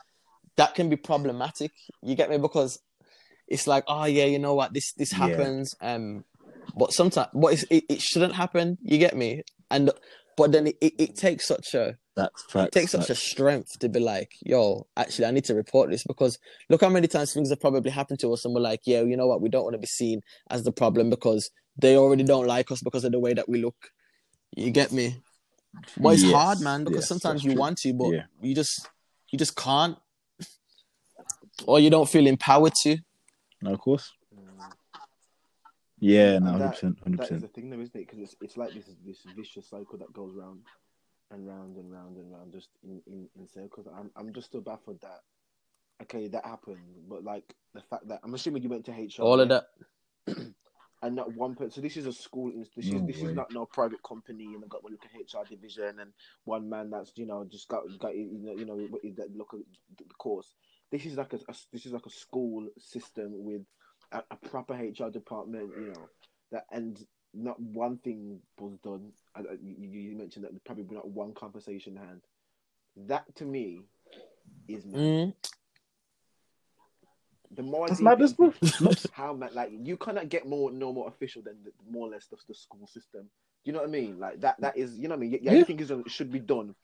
that 0.56 0.74
can 0.74 0.88
be 0.88 0.96
problematic. 0.96 1.72
You 2.02 2.14
get 2.14 2.30
me? 2.30 2.38
Because 2.38 2.78
it's 3.48 3.66
like, 3.66 3.84
oh 3.88 4.04
yeah, 4.04 4.24
you 4.24 4.38
know 4.38 4.54
what, 4.54 4.72
this 4.74 4.92
this 4.92 5.12
Yeah. 5.12 5.18
happens, 5.18 5.74
um, 5.80 6.24
but 6.76 6.92
sometimes, 6.92 7.28
but 7.34 7.52
it's, 7.54 7.62
it 7.70 7.84
it 7.88 8.00
shouldn't 8.02 8.34
happen. 8.34 8.78
You 8.82 8.98
get 8.98 9.16
me? 9.16 9.42
And 9.70 9.90
but 10.36 10.52
then 10.52 10.66
it, 10.68 10.76
it, 10.80 10.92
it 10.98 11.16
takes 11.16 11.46
such 11.46 11.74
a 11.74 11.96
that's 12.14 12.44
it 12.54 12.72
takes 12.72 12.92
such 12.92 13.10
a 13.10 13.14
strength 13.14 13.78
to 13.80 13.88
be 13.88 14.00
like, 14.00 14.32
yo, 14.44 14.86
actually, 14.96 15.26
I 15.26 15.30
need 15.30 15.44
to 15.44 15.54
report 15.54 15.90
this 15.90 16.04
because 16.04 16.38
look 16.70 16.80
how 16.80 16.88
many 16.88 17.08
times 17.08 17.32
things 17.32 17.50
have 17.50 17.60
probably 17.60 17.90
happened 17.90 18.20
to 18.20 18.32
us, 18.32 18.44
and 18.44 18.54
we're 18.54 18.60
like, 18.60 18.80
yeah, 18.86 19.02
you 19.02 19.16
know 19.16 19.26
what, 19.26 19.40
we 19.40 19.48
don't 19.48 19.64
want 19.64 19.74
to 19.74 19.78
be 19.78 19.86
seen 19.86 20.20
as 20.50 20.64
the 20.64 20.72
problem 20.72 21.10
because 21.10 21.50
they 21.78 21.96
already 21.96 22.24
don't 22.24 22.46
like 22.46 22.70
us 22.70 22.80
because 22.82 23.04
of 23.04 23.12
the 23.12 23.18
way 23.20 23.34
that 23.34 23.48
we 23.48 23.62
look. 23.62 23.76
You 24.56 24.70
get 24.70 24.92
me? 24.92 25.22
But 25.98 26.14
it's 26.14 26.22
Yes, 26.22 26.32
hard, 26.32 26.60
man, 26.60 26.84
because 26.84 27.02
yes, 27.02 27.08
sometimes 27.08 27.44
you 27.44 27.52
true. 27.52 27.60
want 27.60 27.78
to, 27.78 27.92
but 27.92 28.12
Yeah. 28.12 28.22
you 28.40 28.54
just 28.54 28.88
you 29.30 29.38
just 29.38 29.56
can't. 29.56 29.96
or 31.66 31.80
you 31.80 31.90
don't 31.90 32.08
feel 32.08 32.26
empowered 32.26 32.74
to. 32.82 32.98
No, 33.66 33.72
of 33.74 33.80
course. 33.80 34.12
Mm. 34.34 34.72
Yeah, 35.98 36.38
no, 36.38 36.46
hundred 36.52 36.58
that- 36.64 36.72
percent, 36.74 36.98
hundred 37.02 37.18
That 37.18 37.22
is 37.24 37.28
percent. 37.28 37.42
the 37.42 37.48
thing, 37.48 37.70
though, 37.70 37.80
isn't 37.80 37.96
it? 37.96 38.06
Because 38.06 38.18
it's 38.20 38.36
it's 38.40 38.56
like 38.56 38.72
this 38.74 38.84
this 39.04 39.18
vicious 39.34 39.68
cycle 39.68 39.98
that 39.98 40.12
goes 40.12 40.34
round 40.34 40.60
and 41.30 41.46
round 41.48 41.76
and 41.76 41.90
round 41.90 42.16
and 42.16 42.30
round, 42.32 42.52
just 42.52 42.68
in 42.84 43.00
in, 43.06 43.28
in 43.38 43.48
circles. 43.48 43.86
I'm 43.94 44.10
I'm 44.14 44.32
just 44.32 44.46
still 44.48 44.60
baffled 44.60 45.00
that. 45.02 45.20
Okay, 46.02 46.28
that 46.28 46.44
happened, 46.44 46.78
but 47.08 47.24
like 47.24 47.54
the 47.74 47.80
fact 47.80 48.06
that 48.08 48.20
I'm 48.22 48.34
assuming 48.34 48.62
you 48.62 48.68
went 48.68 48.84
to 48.86 48.92
HR. 48.92 49.22
All 49.22 49.40
of 49.40 49.48
that. 49.48 49.64
and 51.02 51.14
not 51.14 51.34
one 51.34 51.54
person. 51.54 51.70
So 51.70 51.80
this 51.80 51.96
is 51.96 52.06
a 52.06 52.12
school. 52.12 52.52
This 52.54 52.86
is 52.86 52.92
No 52.92 53.06
this 53.06 53.16
way. 53.22 53.30
is 53.30 53.34
not 53.34 53.50
no 53.52 53.64
private 53.64 54.02
company, 54.02 54.44
and 54.52 54.62
they've 54.62 54.68
got 54.68 54.84
one 54.84 54.92
look 54.92 55.04
at 55.06 55.18
HR 55.18 55.46
division 55.48 56.00
and 56.00 56.12
one 56.44 56.68
man 56.68 56.90
that's 56.90 57.12
you 57.16 57.26
know 57.26 57.44
just 57.50 57.68
got 57.68 57.82
got 57.98 58.14
you 58.14 58.28
know 58.38 58.52
you 58.52 58.66
know 58.66 58.76
that 59.16 59.34
look 59.34 59.54
at 59.54 59.60
the 60.06 60.14
course. 60.18 60.54
This 60.90 61.04
is 61.04 61.16
like 61.16 61.32
a, 61.32 61.36
a 61.48 61.54
this 61.72 61.86
is 61.86 61.92
like 61.92 62.06
a 62.06 62.10
school 62.10 62.68
system 62.78 63.44
with 63.44 63.62
a, 64.12 64.22
a 64.30 64.36
proper 64.36 64.74
HR 64.74 65.10
department, 65.10 65.70
you 65.78 65.88
know 65.92 66.08
that 66.52 66.66
and 66.70 67.04
not 67.34 67.60
one 67.60 67.98
thing 67.98 68.38
was 68.58 68.78
done. 68.84 69.12
I- 69.34 69.40
I- 69.40 69.58
You, 69.62 69.88
you 70.00 70.16
mentioned 70.16 70.44
that 70.44 70.64
probably 70.64 70.84
not 70.94 71.08
one 71.08 71.34
conversation 71.34 71.96
had. 71.96 72.20
That 73.08 73.24
to 73.36 73.44
me 73.44 73.82
is. 74.68 74.84
Mm, 74.84 75.34
the 77.50 77.62
more 77.62 77.88
That's 77.88 77.98
dig 77.98 78.04
madness, 78.04 78.32
bro. 78.32 78.52
how 79.12 79.32
mad, 79.34 79.54
like 79.54 79.70
you 79.72 79.96
cannot 79.96 80.28
get 80.28 80.46
more 80.46 80.70
no 80.70 80.92
more 80.92 81.08
official 81.08 81.42
than 81.42 81.56
the, 81.64 81.72
more 81.90 82.08
or 82.08 82.10
less 82.10 82.26
the, 82.26 82.36
the 82.48 82.54
school 82.54 82.86
system. 82.86 83.28
You 83.64 83.72
know 83.72 83.80
what 83.80 83.88
I 83.88 83.92
mean? 83.92 84.18
Like 84.18 84.40
that 84.40 84.60
that 84.60 84.76
is 84.76 84.96
you 84.98 85.08
know 85.08 85.14
what 85.16 85.18
I 85.18 85.28
mean. 85.28 85.32
Yeah, 85.32 85.38
Yeah. 85.42 85.50
everything 85.60 85.80
is 85.80 85.92
should 86.12 86.30
be 86.32 86.38
done. 86.38 86.74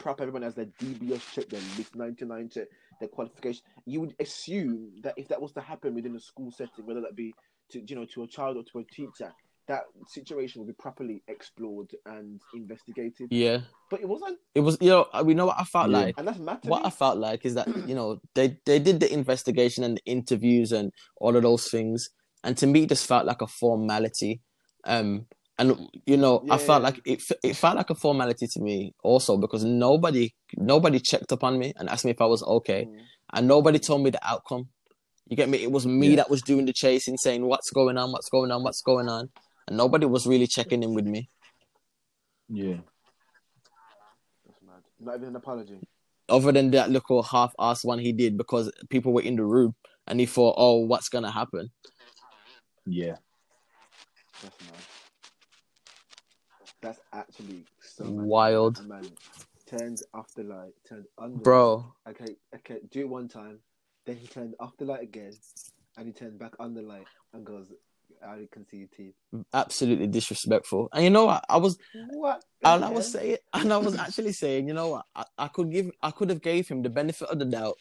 Proper. 0.00 0.22
Everyone 0.22 0.42
has 0.42 0.54
their 0.54 0.66
DBS 0.80 1.32
check, 1.34 1.48
their 1.48 1.60
list 1.76 1.94
ninety 1.94 2.24
nine 2.24 2.48
check, 2.48 2.66
their 3.00 3.08
qualification. 3.08 3.62
You 3.86 4.00
would 4.00 4.14
assume 4.18 4.92
that 5.02 5.14
if 5.16 5.28
that 5.28 5.40
was 5.40 5.52
to 5.52 5.60
happen 5.60 5.94
within 5.94 6.16
a 6.16 6.20
school 6.20 6.50
setting, 6.50 6.86
whether 6.86 7.02
that 7.02 7.14
be 7.14 7.32
to 7.72 7.82
you 7.86 7.96
know 7.96 8.06
to 8.14 8.22
a 8.22 8.26
child 8.26 8.56
or 8.56 8.62
to 8.72 8.78
a 8.78 8.84
teacher, 8.94 9.32
that 9.68 9.82
situation 10.08 10.60
would 10.60 10.68
be 10.68 10.82
properly 10.82 11.22
explored 11.28 11.90
and 12.06 12.40
investigated. 12.54 13.28
yeah, 13.30 13.58
But 13.90 14.00
it 14.00 14.08
wasn't, 14.08 14.38
it 14.54 14.60
was. 14.60 14.78
You 14.80 14.88
know, 14.90 15.06
we 15.22 15.34
know 15.34 15.46
what 15.46 15.60
I 15.60 15.64
felt 15.64 15.90
Yeah. 15.90 15.98
like. 15.98 16.14
and 16.18 16.26
that's 16.26 16.38
mad 16.38 16.62
to 16.62 16.70
what. 16.70 16.86
I 16.86 16.90
felt 16.90 17.18
like 17.18 17.44
is 17.44 17.54
that 17.54 17.68
you 17.86 17.94
know 17.94 18.20
they 18.34 18.58
they 18.64 18.78
did 18.78 19.00
the 19.00 19.12
investigation 19.12 19.84
and 19.84 19.98
the 19.98 20.02
interviews 20.10 20.72
and 20.72 20.92
all 21.20 21.36
of 21.36 21.42
those 21.42 21.68
things, 21.68 22.08
and 22.42 22.56
to 22.56 22.66
me, 22.66 22.84
it 22.84 22.88
just 22.88 23.06
felt 23.06 23.26
like 23.26 23.42
a 23.42 23.46
formality. 23.46 24.40
Um, 24.84 25.26
and 25.60 25.68
you 26.06 26.16
know, 26.16 26.34
I 26.50 26.58
felt 26.58 26.82
like 26.82 26.98
it 27.04 27.22
it 27.44 27.54
felt 27.54 27.76
like 27.76 27.90
a 27.90 27.94
formality 27.94 28.46
to 28.54 28.60
me 28.60 28.94
also 29.04 29.36
because 29.36 29.62
nobody 29.64 30.26
nobody 30.56 30.98
checked 31.10 31.30
up 31.32 31.44
on 31.44 31.58
me 31.58 31.72
and 31.76 31.88
asked 31.88 32.04
me 32.06 32.12
if 32.12 32.20
I 32.20 32.26
was 32.34 32.42
okay, 32.42 32.82
Mm. 32.86 33.00
and 33.34 33.48
nobody 33.54 33.78
told 33.78 34.02
me 34.02 34.10
the 34.10 34.24
outcome. 34.32 34.64
You 35.28 35.36
get 35.36 35.48
me? 35.48 35.58
It 35.62 35.70
was 35.70 35.86
me 35.86 36.08
Yeah. 36.10 36.16
that 36.16 36.30
was 36.30 36.42
doing 36.42 36.64
the 36.66 36.72
chasing, 36.72 37.16
saying 37.16 37.42
what's 37.46 37.70
going 37.70 37.96
on, 37.98 38.10
what's 38.10 38.28
going 38.36 38.50
on, 38.50 38.62
what's 38.64 38.82
going 38.82 39.08
on, 39.08 39.30
and 39.68 39.76
nobody 39.76 40.06
was 40.06 40.26
really 40.26 40.46
checking 40.48 40.82
in 40.82 40.92
with 40.94 41.06
me. 41.06 41.28
Yeah, 42.48 42.78
That's 44.46 44.62
mad. 44.66 44.82
Not 44.98 45.14
even 45.16 45.28
an 45.28 45.36
apology. 45.36 45.78
other 46.28 46.52
than 46.52 46.70
that 46.72 46.90
little 46.90 47.22
half-assed 47.22 47.84
one 47.84 47.98
he 47.98 48.12
did 48.12 48.36
because 48.38 48.70
people 48.88 49.12
were 49.12 49.22
in 49.30 49.36
the 49.36 49.44
room 49.44 49.74
and 50.06 50.18
he 50.20 50.26
thought, 50.26 50.54
"Oh, 50.58 50.76
what's 50.90 51.08
gonna 51.08 51.30
happen?" 51.30 51.70
yeah. 52.86 53.16
That's 54.42 54.58
mad. 54.68 54.82
That's 56.82 57.00
actually 57.12 57.64
so 57.80 58.04
Wild. 58.08 58.86
Man, 58.86 59.06
turned 59.68 60.00
off 60.14 60.26
the 60.34 60.44
light, 60.44 60.72
turned 60.88 61.04
light. 61.18 61.42
Bro, 61.42 61.92
Okay, 62.08 62.36
okay, 62.56 62.80
do 62.90 63.00
it 63.00 63.08
one 63.08 63.28
time. 63.28 63.58
Then 64.06 64.16
he 64.16 64.26
turned 64.26 64.54
off 64.58 64.76
the 64.78 64.86
light 64.86 65.02
again, 65.02 65.32
and 65.96 66.06
he 66.06 66.12
turned 66.12 66.38
back 66.38 66.52
on 66.58 66.74
the 66.74 66.82
light 66.82 67.06
and 67.34 67.44
goes, 67.44 67.66
"I 68.26 68.48
can 68.50 68.66
see 68.66 68.78
your 68.78 68.88
teeth." 68.88 69.14
absolutely 69.52 70.06
disrespectful. 70.06 70.88
And 70.92 71.04
you 71.04 71.10
know 71.10 71.26
what? 71.26 71.44
I 71.48 71.58
was, 71.58 71.78
What? 72.08 72.42
and 72.64 72.84
I 72.84 72.90
was 72.90 73.12
saying, 73.12 73.36
and 73.52 73.72
I 73.72 73.76
was 73.76 73.96
actually 73.96 74.32
saying, 74.32 74.66
you 74.66 74.74
know 74.74 74.88
what? 74.88 75.06
I, 75.14 75.24
I 75.38 75.48
could 75.48 75.70
give, 75.70 75.90
I 76.02 76.10
could 76.10 76.30
have 76.30 76.42
gave 76.42 76.66
him 76.68 76.82
the 76.82 76.90
benefit 76.90 77.28
of 77.28 77.38
the 77.38 77.44
doubt 77.44 77.76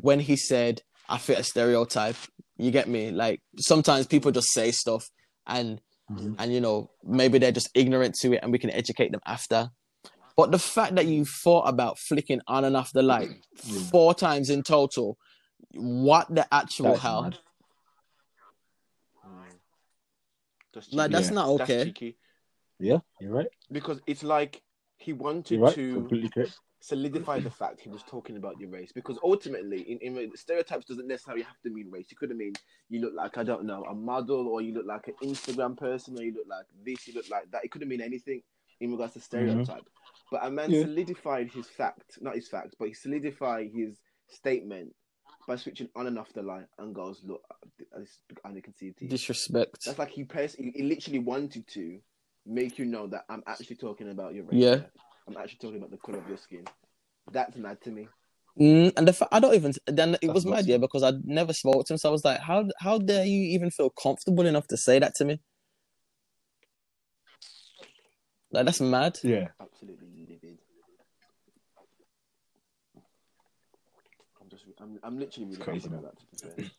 when 0.00 0.20
he 0.20 0.36
said, 0.36 0.82
"I 1.08 1.18
fit 1.18 1.38
a 1.38 1.42
stereotype." 1.42 2.16
You 2.56 2.70
get 2.70 2.88
me? 2.88 3.10
Like 3.10 3.42
sometimes 3.58 4.06
people 4.06 4.32
just 4.32 4.52
say 4.52 4.70
stuff, 4.72 5.10
and 5.46 5.80
Mhm. 6.10 6.36
and 6.38 6.52
you 6.52 6.60
know 6.60 6.90
maybe 7.04 7.38
they're 7.38 7.52
just 7.52 7.70
ignorant 7.74 8.14
to 8.16 8.32
it, 8.32 8.40
and 8.42 8.50
we 8.52 8.58
can 8.58 8.70
educate 8.70 9.12
them 9.12 9.20
after. 9.26 9.70
But 10.36 10.52
the 10.52 10.58
fact 10.58 10.94
that 10.94 11.06
you 11.06 11.24
thought 11.24 11.68
about 11.68 11.98
flicking 11.98 12.40
on 12.46 12.64
and 12.64 12.76
off 12.76 12.92
the 12.92 13.02
light 13.02 13.30
Yeah. 13.64 13.80
four 13.90 14.14
times 14.14 14.50
in 14.50 14.62
total, 14.62 15.18
what 15.74 16.32
the 16.34 16.46
actual 16.54 16.90
That's 16.90 17.00
hell? 17.02 17.22
mad. 17.22 17.38
Mm. 19.26 19.58
That's 20.72 20.92
Like 20.92 21.10
that's 21.10 21.28
Yeah. 21.28 21.34
not 21.34 21.48
okay. 21.60 21.84
cheeky. 21.84 22.16
Yeah, 22.78 23.00
you're 23.20 23.32
right. 23.32 23.48
because 23.72 24.00
it's 24.06 24.22
like 24.22 24.62
he 24.96 25.12
wanted 25.12 25.60
right. 25.60 25.74
to 25.74 25.94
Completely 25.94 26.30
correct. 26.30 26.58
Solidify 26.80 27.40
the 27.40 27.50
fact 27.50 27.80
he 27.80 27.88
was 27.88 28.02
talking 28.04 28.36
about 28.36 28.58
your 28.60 28.70
race 28.70 28.92
because 28.92 29.18
ultimately 29.24 29.80
in, 29.82 29.98
in 30.16 30.30
stereotypes 30.36 30.86
doesn't 30.86 31.08
necessarily 31.08 31.42
have 31.42 31.60
to 31.62 31.70
mean 31.70 31.90
race. 31.90 32.06
It 32.10 32.18
could 32.18 32.30
have 32.30 32.38
mean 32.38 32.52
you 32.88 33.00
look 33.00 33.14
like 33.14 33.36
i 33.36 33.42
don't 33.42 33.64
know 33.64 33.84
a 33.84 33.94
model 33.94 34.48
or 34.48 34.62
you 34.62 34.72
look 34.74 34.86
like 34.86 35.08
an 35.08 35.14
instagram 35.22 35.76
person 35.76 36.16
or 36.18 36.22
you 36.22 36.32
look 36.32 36.46
like 36.48 36.66
this 36.84 37.06
you 37.08 37.14
look 37.14 37.28
like 37.30 37.50
that. 37.50 37.64
It 37.64 37.70
could 37.70 37.82
have 37.82 37.88
mean 37.88 38.00
anything 38.00 38.42
in 38.80 38.92
regards 38.92 39.14
to 39.14 39.18
mm-hmm. 39.18 39.24
stereotype. 39.24 39.88
But 40.30 40.46
a 40.46 40.50
man 40.50 40.70
Yeah. 40.70 40.82
solidified 40.82 41.50
his 41.50 41.66
fact 41.68 42.18
not 42.20 42.36
his 42.36 42.48
fact 42.48 42.76
but 42.78 42.88
he 42.88 42.94
solidified 42.94 43.70
his 43.74 43.98
statement 44.28 44.94
by 45.48 45.56
switching 45.56 45.88
on 45.96 46.06
and 46.06 46.18
off 46.18 46.32
the 46.34 46.42
light 46.42 46.66
and 46.78 46.94
goes 46.94 47.22
look 47.24 47.42
and 48.44 48.54
you 48.54 48.62
can 48.62 48.74
see 48.74 48.88
it 48.88 49.08
Disrespect. 49.08 49.84
that's 49.84 49.98
like 49.98 50.10
he, 50.10 50.24
pers- 50.24 50.54
he 50.54 50.70
he 50.76 50.82
literally 50.82 51.18
wanted 51.18 51.66
to 51.68 51.98
make 52.46 52.78
you 52.78 52.84
know 52.84 53.06
that 53.06 53.24
i'm 53.28 53.42
actually 53.46 53.76
talking 53.76 54.10
about 54.10 54.34
your 54.34 54.44
race. 54.44 54.52
Yeah. 54.62 54.80
I'm 55.28 55.36
actually 55.36 55.58
talking 55.58 55.76
about 55.76 55.90
the 55.90 55.98
color 55.98 56.18
of 56.18 56.28
your 56.28 56.38
skin. 56.38 56.64
That's 57.30 57.56
mad 57.56 57.80
to 57.82 57.90
me. 57.90 58.08
Mm, 58.58 58.92
and 58.96 59.06
the 59.06 59.12
fa- 59.12 59.28
I 59.30 59.38
don't 59.38 59.54
even 59.54 59.72
then 59.86 60.14
it 60.14 60.20
That's 60.22 60.34
was 60.34 60.46
mad, 60.46 60.52
nuts, 60.52 60.66
yeah, 60.66 60.78
because 60.78 61.02
I'd 61.02 61.24
never 61.24 61.52
spoke 61.52 61.84
to 61.86 61.92
him, 61.92 61.98
so 61.98 62.08
I 62.08 62.12
was 62.12 62.24
like, 62.24 62.40
how 62.40 62.64
how 62.80 62.98
dare 62.98 63.24
you 63.24 63.42
even 63.54 63.70
feel 63.70 63.90
comfortable 63.90 64.46
enough 64.46 64.66
to 64.68 64.76
say 64.76 64.98
that 64.98 65.14
to 65.16 65.24
me? 65.24 65.40
Like 68.50 68.64
that's 68.64 68.80
mad. 68.80 69.18
Yeah. 69.22 69.48
Absolutely 69.60 70.08
livid. 70.28 70.58
I'm 74.40 74.48
just, 74.48 74.64
I'm, 74.80 74.98
I'm 75.04 75.18
literally 75.18 75.50
really 75.50 75.60
crazy, 75.62 75.88
baffled 75.88 76.02
by 76.02 76.08
that, 76.08 76.18
to 76.18 76.26
be 76.26 76.62
fair. 76.62 76.70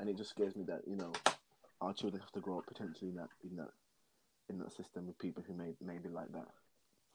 And 0.00 0.08
it 0.08 0.16
just 0.16 0.30
scares 0.30 0.56
me 0.56 0.64
that 0.64 0.80
you 0.88 0.96
know 0.96 1.12
our 1.80 1.92
children 1.92 2.20
have 2.20 2.32
to 2.32 2.40
grow 2.40 2.58
up 2.58 2.66
potentially 2.66 3.10
in 3.10 3.16
that 3.16 3.28
in 3.48 3.56
that 3.56 3.68
in 4.48 4.58
that 4.58 4.72
system 4.72 5.06
with 5.06 5.18
people 5.18 5.44
who 5.46 5.54
may 5.54 5.74
may 5.84 5.98
be 5.98 6.08
like 6.08 6.32
that. 6.32 6.48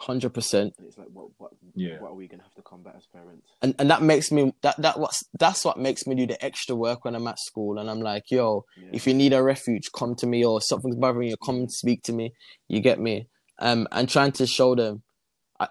Hundred 0.01 0.33
percent. 0.33 0.73
And 0.77 0.87
it's 0.87 0.97
like, 0.97 1.09
what 1.11 1.27
what 1.37 1.51
Yeah. 1.75 1.99
what 1.99 2.11
are 2.11 2.15
we 2.15 2.27
gonna 2.27 2.43
have 2.43 2.53
to 2.55 2.61
combat 2.61 2.95
as 2.97 3.05
parents? 3.07 3.47
And 3.61 3.75
and 3.79 3.91
that 3.91 4.01
makes 4.01 4.31
me 4.31 4.53
that 4.61 4.81
that 4.81 4.97
what's 4.97 5.23
that's 5.37 5.65
what 5.65 5.77
makes 5.77 6.07
me 6.07 6.15
do 6.15 6.25
the 6.25 6.43
extra 6.43 6.73
work 6.75 7.03
when 7.03 7.15
I'm 7.15 7.27
at 7.27 7.37
school 7.39 7.77
and 7.77 7.89
I'm 7.89 7.99
like, 8.01 8.31
yo, 8.31 8.63
Yeah. 8.81 8.91
if 8.93 9.05
you 9.05 9.13
need 9.13 9.33
a 9.33 9.43
refuge, 9.43 9.91
come 9.93 10.15
to 10.15 10.25
me 10.27 10.45
or 10.45 10.61
something's 10.61 10.95
bothering 10.95 11.29
you, 11.29 11.35
come 11.45 11.55
and 11.57 11.71
speak 11.71 12.03
to 12.03 12.13
me. 12.13 12.31
You 12.69 12.79
get 12.79 12.99
me? 12.99 13.27
Um, 13.59 13.87
and 13.91 14.07
trying 14.07 14.31
to 14.33 14.47
show 14.47 14.73
them, 14.73 15.03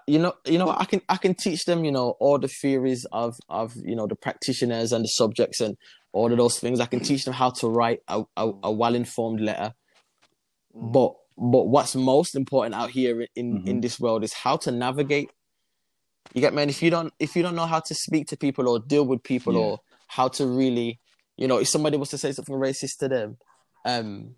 you 0.05 0.19
know, 0.19 0.33
you 0.45 0.59
know, 0.59 0.69
I 0.69 0.85
can 0.85 1.01
I 1.09 1.17
can 1.17 1.33
teach 1.33 1.65
them, 1.65 1.83
you 1.83 1.91
know, 1.91 2.15
all 2.19 2.37
the 2.37 2.47
theories 2.47 3.05
of 3.11 3.35
of 3.49 3.73
you 3.77 3.95
know 3.95 4.05
the 4.05 4.15
practitioners 4.15 4.93
and 4.93 5.03
the 5.03 5.09
subjects 5.09 5.59
and 5.59 5.75
all 6.13 6.31
of 6.31 6.37
those 6.37 6.59
things. 6.59 6.79
I 6.79 6.85
can 6.85 6.99
teach 6.99 7.25
them 7.25 7.33
how 7.33 7.49
to 7.49 7.67
write 7.67 8.01
a 8.07 8.23
a, 8.37 8.51
a 8.61 8.71
well 8.71 8.93
informed 8.93 9.41
letter. 9.41 9.73
Mm. 10.75 10.93
But 10.93 11.15
but 11.39 11.67
what's 11.67 11.95
most 11.95 12.35
important 12.35 12.75
out 12.75 12.91
here 12.91 13.21
in 13.35 13.65
in 13.67 13.77
Mhm. 13.77 13.81
this 13.81 13.99
world 13.99 14.23
is 14.23 14.33
how 14.33 14.57
to 14.57 14.71
navigate. 14.71 15.29
You 16.33 16.41
get 16.41 16.53
me? 16.53 16.61
And 16.63 16.69
if 16.71 16.83
you 16.83 16.89
don't 16.91 17.13
if 17.19 17.35
you 17.35 17.41
don't 17.41 17.55
know 17.55 17.65
how 17.65 17.79
to 17.79 17.95
speak 17.95 18.27
to 18.27 18.37
people 18.37 18.67
or 18.67 18.79
deal 18.79 19.05
with 19.05 19.23
people 19.23 19.53
Yeah. 19.53 19.59
or 19.61 19.79
how 20.07 20.27
to 20.27 20.45
really, 20.45 20.99
you 21.37 21.47
know, 21.47 21.57
if 21.57 21.67
somebody 21.69 21.97
was 21.97 22.09
to 22.09 22.17
say 22.17 22.31
something 22.31 22.55
racist 22.55 22.97
to 22.99 23.07
them, 23.07 23.37
um, 23.85 24.35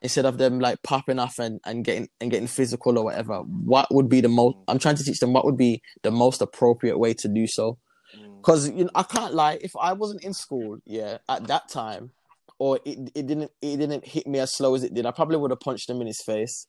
instead 0.00 0.26
of 0.26 0.38
them 0.38 0.60
like 0.60 0.82
popping 0.82 1.18
off 1.18 1.38
and, 1.38 1.60
and 1.64 1.84
getting 1.84 2.08
and 2.20 2.30
getting 2.30 2.46
physical 2.46 2.98
or 2.98 3.04
whatever, 3.04 3.38
what 3.40 3.92
would 3.92 4.08
be 4.08 4.20
the 4.20 4.28
most? 4.28 4.56
I'm 4.68 4.78
trying 4.78 4.96
to 4.96 5.04
teach 5.04 5.18
them 5.20 5.32
what 5.32 5.44
would 5.44 5.56
be 5.56 5.82
the 6.02 6.10
most 6.10 6.40
appropriate 6.40 6.98
way 6.98 7.14
to 7.14 7.28
do 7.28 7.46
so. 7.46 7.78
Mm. 8.16 8.36
Because 8.36 8.68
you 8.70 8.84
know, 8.84 8.90
I 8.94 9.02
can't 9.02 9.34
lie. 9.34 9.58
If 9.60 9.72
I 9.76 9.92
wasn't 9.92 10.22
in 10.22 10.34
school, 10.34 10.78
yeah, 10.86 11.18
at 11.28 11.46
that 11.48 11.68
time, 11.68 12.12
or 12.64 12.78
it 12.90 12.98
it 13.18 13.26
didn't 13.30 13.50
it 13.60 13.76
didn't 13.82 14.04
hit 14.14 14.26
me 14.26 14.38
as 14.44 14.50
slow 14.58 14.74
as 14.74 14.82
it 14.84 14.94
did, 14.94 15.04
I 15.06 15.10
probably 15.18 15.36
would 15.40 15.50
have 15.54 15.60
punched 15.68 15.88
him 15.90 16.00
in 16.00 16.06
his 16.06 16.22
face. 16.22 16.66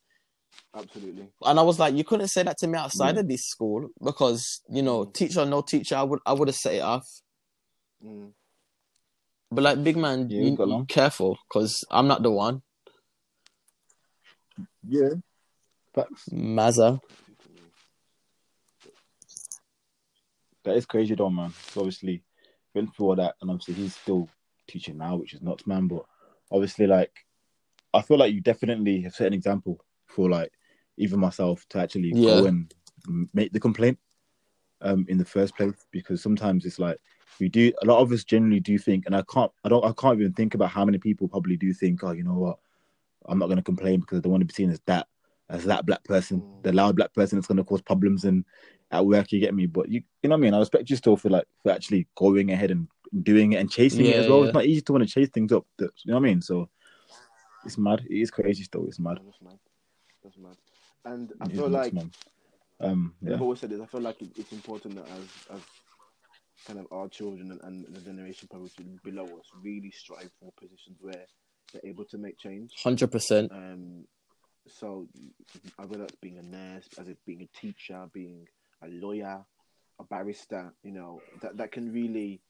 Absolutely. 0.74 1.26
And 1.42 1.58
I 1.58 1.62
was 1.62 1.78
like, 1.78 1.94
you 1.94 2.04
couldn't 2.04 2.28
say 2.28 2.42
that 2.42 2.58
to 2.58 2.66
me 2.66 2.76
outside 2.78 3.14
Yeah. 3.14 3.20
of 3.22 3.28
this 3.28 3.44
school 3.54 3.88
because 4.08 4.42
you 4.68 4.82
know, 4.82 4.98
Mm. 5.06 5.14
teacher 5.14 5.40
or 5.40 5.46
no 5.46 5.60
teacher, 5.62 5.96
I 5.96 6.02
would 6.02 6.20
I 6.26 6.32
would 6.34 6.48
have 6.48 6.56
set 6.64 6.74
it 6.74 6.84
off. 6.94 7.06
Mm. 8.04 8.32
But 9.50 9.62
like, 9.64 9.84
big 9.84 9.96
man, 9.96 10.28
Yeah, 10.28 10.38
you, 10.42 10.50
we 10.50 10.56
got 10.56 10.66
you 10.66 10.72
along. 10.74 10.86
careful 10.86 11.38
because 11.48 11.72
I'm 11.90 12.08
not 12.12 12.22
the 12.22 12.30
one. 12.30 12.62
Yeah. 14.96 15.10
Facts. 15.94 16.24
Mazza. 16.32 17.00
That 20.64 20.76
is 20.76 20.86
crazy 20.86 21.14
though, 21.14 21.30
man. 21.30 21.52
So 21.70 21.80
obviously, 21.80 22.22
went 22.74 22.94
through 22.94 23.06
all 23.06 23.16
that, 23.16 23.36
and 23.40 23.50
obviously 23.50 23.74
he's 23.74 23.94
still 23.96 24.28
teaching 24.66 24.98
now, 24.98 25.16
which 25.16 25.34
is 25.34 25.42
nuts, 25.42 25.66
man. 25.66 25.86
But 25.88 26.04
obviously, 26.50 26.86
like, 26.86 27.12
I 27.94 28.02
feel 28.02 28.18
like 28.18 28.32
you 28.34 28.40
definitely 28.40 29.00
have 29.02 29.14
set 29.14 29.28
an 29.28 29.32
example 29.34 29.84
for 30.06 30.28
like 30.28 30.52
even 30.96 31.18
myself 31.20 31.66
to 31.70 31.78
actually 31.78 32.12
Yeah. 32.12 32.38
go 32.38 32.44
and 32.46 32.74
make 33.34 33.52
the 33.52 33.60
complaint 33.60 33.98
um 34.82 35.06
in 35.08 35.16
the 35.16 35.24
first 35.24 35.56
place 35.56 35.86
because 35.90 36.22
sometimes 36.22 36.66
it's 36.66 36.78
like 36.78 36.98
we 37.40 37.48
do 37.48 37.72
a 37.82 37.86
lot 37.86 38.00
of 38.00 38.12
us 38.12 38.24
generally 38.24 38.60
do 38.60 38.76
think 38.78 39.06
and 39.06 39.16
I 39.16 39.22
can't 39.32 39.50
I 39.64 39.68
don't 39.68 39.84
I 39.84 39.92
can't 39.92 40.18
even 40.20 40.32
think 40.34 40.54
about 40.54 40.70
how 40.70 40.84
many 40.84 40.98
people 40.98 41.28
probably 41.28 41.56
do 41.56 41.72
think 41.72 42.04
oh 42.04 42.12
you 42.12 42.24
know 42.24 42.34
what 42.34 42.58
I'm 43.26 43.38
not 43.38 43.46
going 43.46 43.56
to 43.56 43.62
complain 43.62 44.00
because 44.00 44.18
I 44.18 44.20
don't 44.22 44.32
want 44.32 44.42
to 44.42 44.46
be 44.46 44.52
seen 44.52 44.70
as 44.70 44.80
that 44.86 45.06
as 45.48 45.64
that 45.64 45.86
black 45.86 46.04
person 46.04 46.40
Mm. 46.40 46.62
the 46.62 46.72
loud 46.72 46.96
black 46.96 47.14
person 47.14 47.38
that's 47.38 47.46
going 47.46 47.56
to 47.56 47.64
cause 47.64 47.80
problems 47.80 48.24
and 48.24 48.44
at 48.90 49.04
work 49.06 49.32
you 49.32 49.40
get 49.40 49.54
me 49.54 49.66
but 49.66 49.88
you 49.88 50.02
you 50.22 50.28
know 50.28 50.34
what 50.34 50.40
I 50.40 50.42
mean 50.42 50.54
I 50.54 50.58
respect 50.58 50.90
you 50.90 50.96
still 50.96 51.16
for 51.16 51.30
like 51.30 51.46
for 51.62 51.72
actually 51.72 52.06
going 52.16 52.50
ahead 52.50 52.70
and 52.70 52.88
doing 53.22 53.52
it 53.52 53.56
and 53.56 53.70
chasing 53.70 54.06
it 54.06 54.16
as 54.16 54.28
well 54.28 54.40
yeah. 54.40 54.46
it's 54.46 54.54
not 54.54 54.64
easy 54.66 54.80
to 54.80 54.92
want 54.92 55.04
to 55.06 55.10
chase 55.12 55.28
things 55.30 55.52
up 55.52 55.64
you 55.78 55.86
know 56.06 56.14
what 56.14 56.16
I 56.16 56.20
mean 56.20 56.42
so 56.42 56.68
it's 57.64 57.78
mad 57.78 58.04
it 58.08 58.14
is 58.16 58.30
crazy 58.30 58.62
still 58.64 58.86
it's 58.86 58.98
mad 58.98 59.18
That's 59.24 59.42
mad. 59.42 59.58
That's 60.22 60.38
mad. 60.38 60.56
And 61.04 61.32
I 61.40 61.44
It 61.46 61.52
is 61.52 61.58
feel 61.58 61.68
nuts, 61.68 61.84
like 61.84 61.94
man. 61.94 62.10
um 62.80 63.14
yeah 63.22 63.34
I've 63.34 63.42
always 63.42 63.60
said 63.60 63.70
this. 63.70 63.80
I 63.80 63.86
feel 63.86 64.00
like 64.00 64.20
it, 64.22 64.30
it's 64.36 64.52
important 64.52 64.96
that 64.96 65.08
as 65.08 65.56
as 65.56 65.60
kind 66.66 66.78
of 66.80 66.86
our 66.90 67.08
children 67.08 67.52
and, 67.52 67.60
and 67.62 67.94
the 67.94 68.00
generation 68.00 68.48
probably 68.50 68.70
below 69.04 69.24
us 69.24 69.46
really 69.62 69.90
strive 69.90 70.30
for 70.40 70.52
positions 70.60 70.98
where 71.00 71.24
they're 71.72 71.82
able 71.90 72.04
to 72.06 72.18
make 72.18 72.38
change. 72.38 72.72
Hundred 72.82 73.12
percent. 73.12 73.52
Um, 73.52 74.04
so 74.66 75.06
whether 75.76 75.98
that's 75.98 76.16
being 76.16 76.38
a 76.38 76.42
nurse, 76.42 76.88
as 76.98 77.08
it 77.08 77.18
being 77.24 77.42
a 77.42 77.58
teacher, 77.60 78.08
being 78.12 78.48
a 78.82 78.88
lawyer, 78.88 79.44
a 80.00 80.04
barrister, 80.04 80.72
you 80.82 80.92
know, 80.92 81.20
that 81.40 81.56
that 81.56 81.70
can 81.70 81.92
really 81.92 82.40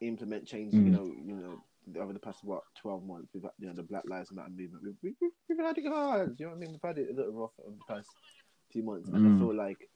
implement 0.00 0.46
change. 0.46 0.74
You 0.74 0.80
Mm. 0.82 0.92
know, 0.92 1.04
you 1.04 1.34
know, 1.36 2.00
over 2.00 2.12
the 2.12 2.18
past 2.18 2.44
what 2.44 2.62
twelve 2.76 3.04
months, 3.04 3.30
we've 3.34 3.42
had 3.42 3.52
you 3.58 3.66
know 3.68 3.74
the 3.74 3.82
Black 3.82 4.04
Lives 4.08 4.32
Matter 4.32 4.50
movement. 4.50 4.84
We've 4.84 4.96
we've, 5.02 5.14
we've, 5.20 5.30
we've 5.48 5.66
had 5.66 5.78
it 5.78 5.86
hard. 5.86 6.38
You 6.38 6.46
know 6.46 6.52
what 6.52 6.56
I 6.56 6.60
mean? 6.60 6.70
We've 6.72 6.80
had 6.82 6.98
it 6.98 7.10
a 7.10 7.14
little 7.14 7.32
rough 7.32 7.52
over 7.64 7.76
the 7.76 7.94
past 7.94 8.08
few 8.72 8.82
months, 8.82 9.08
and 9.08 9.24
Mm. 9.24 9.34
I 9.36 9.38
feel 9.38 9.54
like, 9.54 9.90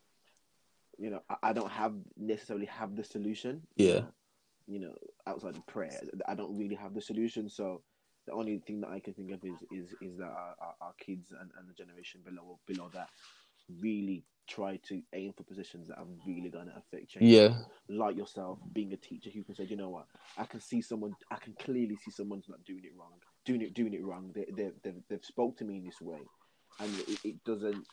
you 0.98 1.10
know, 1.10 1.20
I, 1.28 1.36
I 1.44 1.52
don't 1.52 1.70
have 1.70 1.94
necessarily 2.16 2.66
have 2.66 2.96
the 2.96 3.04
solution. 3.04 3.62
Yeah. 3.76 4.02
You 4.66 4.80
know, 4.80 4.94
outside 5.26 5.56
of 5.56 5.66
prayer, 5.66 6.00
I 6.26 6.34
don't 6.34 6.56
really 6.56 6.74
have 6.74 6.94
the 6.94 7.02
solution. 7.02 7.48
So 7.50 7.82
the 8.26 8.32
only 8.32 8.58
thing 8.66 8.80
that 8.80 8.88
I 8.88 8.98
can 9.00 9.12
think 9.12 9.30
of 9.32 9.44
is 9.44 9.62
is 9.70 9.94
is 10.00 10.16
that 10.16 10.24
our, 10.24 10.54
our, 10.58 10.74
our 10.80 10.94
kids 10.98 11.32
and, 11.38 11.50
and 11.58 11.68
the 11.68 11.74
generation 11.74 12.22
below 12.24 12.58
below 12.66 12.88
that 12.94 13.10
really 13.80 14.24
try 14.48 14.78
to 14.88 15.02
aim 15.14 15.32
for 15.36 15.42
positions 15.44 15.88
that 15.88 15.98
are 15.98 16.06
really 16.26 16.50
going 16.50 16.66
to 16.66 16.76
affect 16.76 17.10
change. 17.10 17.24
Yeah. 17.24 17.54
Like 17.88 18.16
yourself, 18.16 18.58
being 18.72 18.92
a 18.92 18.96
teacher 18.96 19.30
who 19.30 19.42
can 19.42 19.54
say, 19.54 19.64
you 19.64 19.76
know 19.76 19.90
what, 19.90 20.06
I 20.36 20.44
can 20.44 20.60
see 20.60 20.82
someone, 20.82 21.14
I 21.30 21.36
can 21.36 21.54
clearly 21.58 21.96
see 22.04 22.10
someone's 22.10 22.48
not 22.48 22.64
doing 22.64 22.82
it 22.84 22.92
wrong, 22.98 23.12
doing 23.44 23.62
it, 23.62 23.74
doing 23.74 23.94
it 23.94 24.04
wrong. 24.04 24.32
They, 24.34 24.46
they, 24.54 24.70
they've, 24.82 25.02
they've 25.08 25.24
spoke 25.24 25.56
to 25.58 25.64
me 25.64 25.78
in 25.78 25.84
this 25.84 26.00
way, 26.00 26.20
and 26.80 26.90
it, 27.08 27.18
it 27.24 27.44
doesn't. 27.44 27.86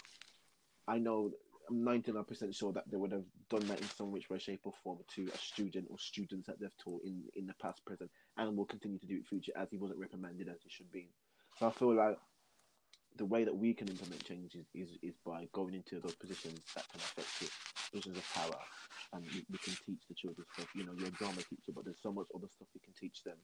I 0.88 0.97
know 0.97 1.32
I'm 1.69 1.86
99% 1.86 2.55
sure 2.55 2.74
that 2.74 2.84
they 2.91 2.97
would 2.97 3.11
have 3.11 3.24
done 3.49 3.65
that 3.67 3.80
in 3.80 3.88
some 3.89 4.11
which 4.11 4.30
way, 4.30 4.39
shape, 4.39 4.61
or 4.63 4.74
form 4.84 4.99
to 5.15 5.30
a 5.34 5.38
student 5.38 5.88
or 5.89 5.97
students 5.99 6.47
that 6.47 6.59
they've 6.59 6.78
taught 6.84 7.03
in, 7.05 7.24
in 7.36 7.47
the 7.47 7.53
past, 7.61 7.86
present, 7.86 8.09
and 8.38 8.57
will 8.57 8.65
continue 8.65 8.99
to 8.99 9.05
do 9.05 9.15
it 9.15 9.17
in 9.19 9.24
future 9.24 9.53
as 9.55 9.69
he 9.69 9.78
wasn't 9.78 9.99
reprimanded 9.99 10.49
as 10.49 10.57
he 10.63 10.69
should 10.69 10.91
be. 10.91 11.09
So 11.59 11.67
I 11.67 11.72
feel 11.72 11.95
like 11.95 12.17
the 13.18 13.26
way 13.26 13.43
that 13.43 13.55
we 13.55 13.74
can 13.74 13.88
implement 13.88 14.24
change 14.26 14.55
is, 14.55 14.66
is, 14.74 14.89
is 15.01 15.16
by 15.26 15.47
going 15.53 15.74
into 15.74 15.99
those 15.99 16.16
positions 16.16 16.62
that 16.76 16.86
can 16.91 16.99
affect 16.99 17.41
it, 17.41 17.49
positions 17.91 18.18
of 18.18 18.34
power, 18.34 18.59
and 19.14 19.24
we, 19.24 19.43
we 19.51 19.57
can 19.57 19.74
teach 19.86 20.01
the 20.07 20.16
children 20.16 20.45
stuff. 20.53 20.68
You 20.76 20.86
know, 20.86 20.93
you're 20.97 21.09
a 21.09 21.12
drama 21.12 21.41
teacher, 21.49 21.72
but 21.76 21.86
there's 21.86 22.01
so 22.01 22.12
much 22.12 22.28
other 22.34 22.47
stuff 22.55 22.68
we 22.74 22.80
can 22.80 22.93
teach 22.99 23.24
them 23.24 23.38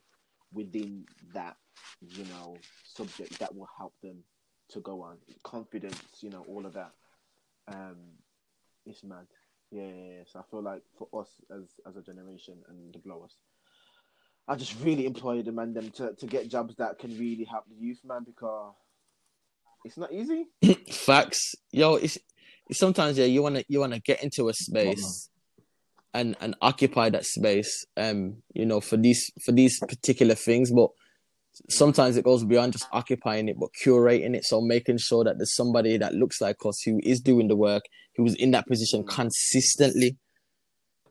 within 0.54 1.06
that, 1.34 1.58
you 2.02 2.24
know, 2.26 2.58
subject 2.84 3.40
that 3.40 3.56
will 3.56 3.70
help 3.78 3.94
them 4.02 4.24
to 4.70 4.80
go 4.80 5.02
on. 5.02 5.18
Confidence, 5.44 6.02
you 6.22 6.30
know, 6.30 6.46
all 6.48 6.66
of 6.66 6.74
that. 6.74 6.92
Um, 7.68 7.98
it's 8.86 9.04
mad. 9.04 9.28
Yeah, 9.72 9.84
yeah, 9.84 10.12
yeah. 10.18 10.24
So 10.32 10.40
I 10.40 10.44
feel 10.50 10.62
like 10.62 10.82
for 10.98 11.08
us 11.22 11.30
as 11.52 11.66
as 11.86 11.98
a 11.98 12.02
generation 12.02 12.56
and 12.70 12.94
the 12.94 13.00
blowers, 13.00 13.34
I 14.48 14.56
just 14.56 14.76
really 14.82 15.06
employ 15.06 15.42
the 15.42 15.52
man 15.52 15.74
them 15.74 15.92
to, 15.92 16.14
to 16.14 16.26
get 16.26 16.50
jobs 16.50 16.76
that 16.78 17.00
can 17.00 17.18
really 17.20 17.44
help 17.44 17.66
the 17.68 17.76
youth, 17.76 18.00
man, 18.06 18.24
because 18.26 18.74
it's 19.84 19.98
not 19.98 20.12
easy. 20.12 20.48
Facts. 20.92 21.56
Yo, 21.72 21.96
it's, 21.96 22.18
it's 22.70 22.80
sometimes 22.80 23.18
yeah, 23.18 23.26
you 23.26 23.42
wanna 23.42 23.64
you 23.68 23.80
wanna 23.80 24.00
get 24.00 24.24
into 24.24 24.50
a 24.50 24.54
space 24.54 25.30
and 26.14 26.36
and 26.42 26.56
occupy 26.62 27.10
that 27.10 27.26
space. 27.26 27.86
Um, 27.96 28.44
you 28.54 28.66
know, 28.66 28.82
for 28.82 28.98
these 28.98 29.32
for 29.46 29.52
these 29.52 29.80
particular 29.80 30.36
things, 30.36 30.72
but 30.72 30.90
sometimes 31.70 32.18
it 32.18 32.26
goes 32.26 32.44
beyond 32.44 32.74
just 32.74 32.88
occupying 32.92 33.48
it, 33.50 33.58
but 33.60 33.70
curating 33.84 34.36
it. 34.36 34.46
So 34.46 34.62
making 34.62 34.98
sure 34.98 35.24
that 35.24 35.38
there's 35.38 35.56
somebody 35.56 35.98
that 35.98 36.14
looks 36.14 36.42
like 36.42 36.58
us 36.66 36.82
who 36.84 37.00
is 37.04 37.22
doing 37.22 37.48
the 37.48 37.56
work, 37.56 37.84
who's 38.16 38.36
in 38.36 38.52
that 38.52 38.68
position 38.68 39.06
consistently. 39.06 40.18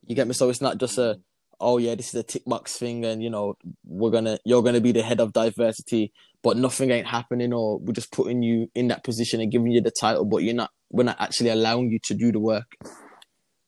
You 0.07 0.15
get 0.15 0.29
me? 0.29 0.35
So 0.35 0.49
it's 0.51 0.61
not 0.61 0.79
just 0.79 0.99
a 0.99 1.19
oh 1.61 1.79
yeah, 1.79 1.95
this 1.95 2.09
is 2.09 2.15
a 2.15 2.23
tick 2.23 2.45
box 2.47 2.77
thing, 2.77 3.05
and 3.05 3.23
you 3.23 3.31
know 3.31 3.57
we're 3.85 4.11
gonna 4.11 4.39
you're 4.45 4.63
gonna 4.63 4.81
be 4.81 4.93
the 4.93 5.03
head 5.03 5.21
of 5.21 5.33
diversity, 5.33 6.13
but 6.43 6.57
nothing 6.57 6.91
ain't 6.91 7.07
happening, 7.07 7.53
or 7.53 7.79
we're 7.79 7.93
just 7.93 8.13
putting 8.13 8.43
you 8.43 8.71
in 8.75 8.89
that 8.89 9.05
position 9.05 9.41
and 9.41 9.53
giving 9.53 9.71
you 9.71 9.81
the 9.81 9.91
title, 9.91 10.25
but 10.25 10.43
you're 10.43 10.55
not 10.55 10.71
we're 10.91 11.05
not 11.05 11.21
actually 11.21 11.51
allowing 11.51 11.91
you 11.91 11.99
to 12.05 12.15
do 12.15 12.33
the 12.33 12.41
work. 12.41 12.77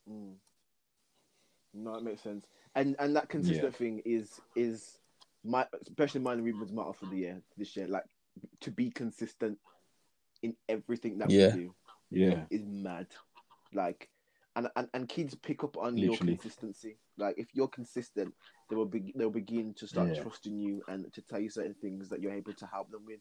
Mm. 0.08 0.34
No, 1.74 1.96
it 1.96 2.02
makes 2.02 2.22
sense. 2.22 2.46
And 2.74 2.96
and 2.98 3.16
that 3.16 3.28
consistent 3.28 3.74
thing 3.76 4.02
is 4.04 4.40
is 4.54 4.98
my 5.44 5.66
especially 5.82 6.20
mine 6.20 6.38
and 6.38 6.44
Ruben's 6.44 6.72
motto 6.72 6.92
for 6.92 7.06
the 7.06 7.16
year 7.16 7.42
this 7.56 7.76
year, 7.76 7.86
like 7.88 8.04
to 8.60 8.70
be 8.70 8.90
consistent 8.90 9.58
in 10.42 10.54
everything 10.68 11.18
that 11.18 11.30
Yeah. 11.30 11.54
we 11.54 11.62
do 11.62 11.74
Yeah. 12.10 12.44
is 12.50 12.64
mad. 12.66 13.06
Like 13.72 14.08
and, 14.56 14.68
and, 14.76 14.88
and 14.94 15.08
kids 15.08 15.34
pick 15.34 15.64
up 15.64 15.76
on 15.76 15.96
Literally. 15.96 16.06
your 16.06 16.16
consistency. 16.18 16.96
Like 17.16 17.34
if 17.38 17.48
you're 17.54 17.68
consistent, 17.68 18.34
they 18.68 18.76
will 18.76 18.86
be 18.86 19.12
they'll 19.16 19.30
begin 19.30 19.74
to 19.74 19.86
start 19.86 20.08
Yeah. 20.08 20.22
trusting 20.22 20.56
you 20.58 20.82
and 20.88 21.12
to 21.12 21.22
tell 21.22 21.40
you 21.40 21.50
certain 21.50 21.74
things 21.80 22.08
that 22.08 22.20
you're 22.20 22.32
able 22.32 22.52
to 22.54 22.66
help 22.66 22.90
them 22.90 23.04
with. 23.06 23.20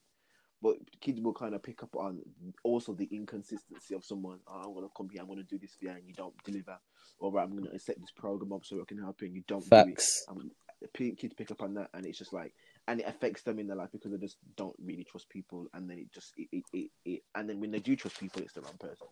But 0.61 0.78
kids 1.01 1.21
will 1.21 1.34
kind 1.34 1.53
of 1.53 1.61
pick 1.61 1.84
up 1.84 1.95
on 1.95 2.19
also 2.63 2.93
the 2.93 3.07
inconsistency 3.11 3.93
of 3.93 4.03
someone. 4.03 4.39
Oh, 4.47 4.61
I'm 4.67 4.73
gonna 4.73 4.88
come 4.95 5.09
here, 5.11 5.21
I'm 5.21 5.28
gonna 5.28 5.43
do 5.43 5.59
this 5.59 5.75
for 5.80 5.86
you, 5.86 5.91
and 5.91 6.07
you 6.07 6.13
don't 6.15 6.34
deliver. 6.43 6.78
Or 7.19 7.38
I'm 7.39 7.55
gonna 7.55 7.78
set 7.78 7.99
this 7.99 8.11
program 8.11 8.53
up 8.53 8.65
so 8.65 8.82
I 8.82 8.86
can 8.88 8.97
help 8.97 9.21
you, 9.21 9.28
and 9.28 9.36
you 9.36 9.43
don't 9.47 9.71
do 9.71 9.88
it. 9.88 9.99
Facts. 9.99 10.25
Um, 10.28 10.51
kids 10.95 11.34
pick 11.36 11.51
up 11.51 11.61
on 11.61 11.75
that, 11.75 11.89
and 11.93 12.05
it's 12.05 12.17
just 12.17 12.34
like, 12.34 12.53
and 12.88 12.99
it 12.99 13.07
affects 13.07 13.43
them 13.43 13.59
in 13.59 13.67
their 13.67 13.78
life 13.78 13.89
because 13.91 14.11
they 14.11 14.17
just 14.17 14.38
don't 14.55 14.75
really 14.84 15.03
trust 15.03 15.30
people, 15.30 15.67
and 15.73 15.89
then 15.89 15.99
it 15.99 16.11
just, 16.11 16.34
it, 16.38 16.47
it, 16.51 16.63
it, 16.73 16.91
it 17.05 17.21
and 17.36 17.47
then 17.49 17.59
when 17.59 17.71
they 17.71 17.80
do 17.80 17.95
trust 17.95 18.19
people, 18.19 18.41
it's 18.41 18.53
the 18.53 18.61
wrong 18.61 18.78
person. 18.80 19.07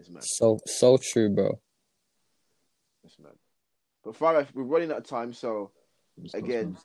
It's 0.00 0.08
mad. 0.08 0.24
So 0.24 0.58
so 0.66 0.96
true, 0.96 1.28
bro. 1.28 1.60
It's 3.04 3.18
mad. 3.18 3.32
But 4.02 4.14
Farah, 4.18 4.46
we're 4.54 4.62
running 4.62 4.90
out 4.90 4.98
of 4.98 5.06
time, 5.06 5.34
so 5.34 5.72
again, 6.32 6.76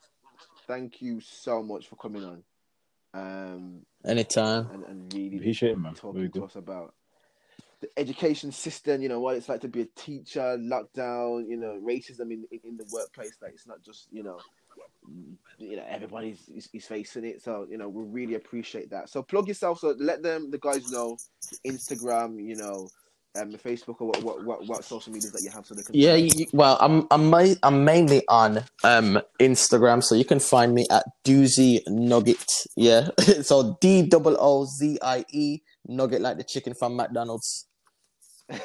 thank 0.68 1.01
you 1.01 1.22
so 1.22 1.63
much 1.63 1.88
for 1.88 1.95
coming 1.95 2.26
on, 2.26 2.43
um, 3.13 3.82
Anytime. 4.05 4.70
and, 4.72 4.84
and 4.84 5.13
really 5.13 5.38
appreciate 5.38 5.72
it, 5.72 5.80
man. 5.80 5.93
Very 5.93 6.01
talking 6.01 6.24
to 6.24 6.28
good. 6.28 6.43
us 6.43 6.55
about 6.57 6.93
the 7.80 7.88
education 7.97 8.51
system. 8.51 9.01
You 9.01 9.07
know 9.07 9.22
what 9.22 9.38
it's 9.38 9.47
like 9.47 9.61
to 9.61 9.70
be 9.70 9.82
a 9.82 9.88
teacher, 9.95 10.57
lockdown. 10.59 11.47
You 11.47 11.55
know 11.55 11.80
racism 11.82 12.32
in 12.32 12.45
in, 12.51 12.59
in 12.66 12.78
the 12.78 12.86
workplace. 12.91 13.38
Like 13.41 13.53
it's 13.53 13.68
not 13.68 13.82
just 13.82 14.07
you 14.11 14.24
know, 14.24 14.39
you 15.57 15.78
know 15.78 15.86
everybody's 15.88 16.49
is, 16.49 16.68
is 16.74 16.86
facing 16.86 17.24
it. 17.24 17.41
So 17.41 17.66
you 17.70 17.78
know 17.78 17.88
we 17.88 18.03
really 18.03 18.36
appreciate 18.36 18.89
that. 18.89 19.07
So 19.07 19.24
plug 19.24 19.47
yourself. 19.47 19.80
So 19.80 19.95
let 19.97 20.22
them 20.22 20.51
the 20.51 20.57
guys 20.57 20.91
know 20.91 21.16
Instagram. 21.66 22.45
You 22.45 22.57
know. 22.57 22.89
Um, 23.38 23.51
Facebook 23.53 23.99
or 23.99 24.07
what, 24.07 24.23
what 24.23 24.45
what 24.45 24.67
what 24.67 24.83
social 24.86 25.11
medias 25.11 25.31
that 25.33 25.41
you 25.41 25.49
have 25.51 25.65
so 25.65 25.75
they 25.75 25.83
can 25.83 25.93
Yeah, 25.93 26.15
you, 26.15 26.29
you- 26.36 26.45
well, 26.53 26.77
I'm 26.79 27.05
I'm 27.11 27.29
ma- 27.29 27.55
I'm 27.63 27.83
mainly 27.83 28.23
on 28.29 28.63
um 28.83 29.19
Instagram, 29.39 30.01
so 30.03 30.15
you 30.15 30.23
can 30.25 30.39
find 30.39 30.73
me 30.73 30.86
at 30.89 31.03
Doozie 31.25 31.81
Nugget. 31.88 32.45
Yeah, 32.77 33.09
so 33.41 33.77
D 33.81 34.03
double 34.03 34.38
O 34.39 34.65
Z 34.65 34.97
I 35.01 35.25
E 35.33 35.59
Nugget, 35.88 36.21
like 36.21 36.38
the 36.38 36.43
chicken 36.43 36.73
from 36.73 36.95
McDonald's. 36.95 37.67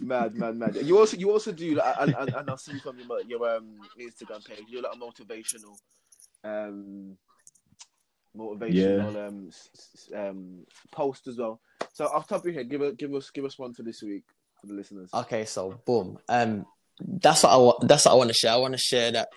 mad, 0.00 0.34
mad, 0.34 0.56
mad. 0.56 0.76
You 0.82 0.98
also 0.98 1.16
you 1.16 1.30
also 1.30 1.52
do, 1.52 1.74
like, 1.74 1.94
and, 2.00 2.14
and, 2.14 2.34
and 2.34 2.50
I'll 2.50 2.56
see 2.58 2.78
from 2.78 2.98
your 2.98 3.22
your 3.26 3.56
um 3.56 3.76
Instagram 4.00 4.44
page. 4.44 4.64
You 4.68 4.82
do 4.82 4.88
like 4.88 4.94
a 4.94 4.98
motivational, 4.98 5.76
um, 6.44 7.16
motivational 8.36 9.28
um 9.28 9.48
s- 9.48 9.68
s- 9.74 10.08
um 10.14 10.64
post 10.90 11.26
as 11.28 11.38
well. 11.38 11.60
So 11.92 12.06
off 12.06 12.26
top 12.28 12.40
of 12.40 12.46
your 12.46 12.54
head, 12.54 12.68
give 12.70 12.82
a, 12.82 12.92
give 12.92 13.14
us 13.14 13.30
give 13.30 13.44
us 13.44 13.58
one 13.58 13.72
for 13.74 13.82
this 13.82 14.02
week 14.02 14.24
for 14.60 14.66
the 14.66 14.74
listeners. 14.74 15.10
Okay, 15.14 15.44
so 15.44 15.80
boom. 15.86 16.18
Um, 16.28 16.66
that's 17.00 17.42
what 17.42 17.52
I 17.52 17.56
wa- 17.56 17.78
that's 17.82 18.04
what 18.06 18.12
I 18.12 18.14
want 18.16 18.28
to 18.30 18.34
share. 18.34 18.52
I 18.52 18.56
want 18.56 18.74
to 18.74 18.78
share 18.78 19.12
that 19.12 19.28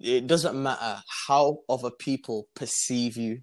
it 0.00 0.26
doesn't 0.26 0.60
matter 0.60 1.00
how 1.28 1.58
other 1.68 1.90
people 1.90 2.48
perceive 2.54 3.16
you. 3.16 3.40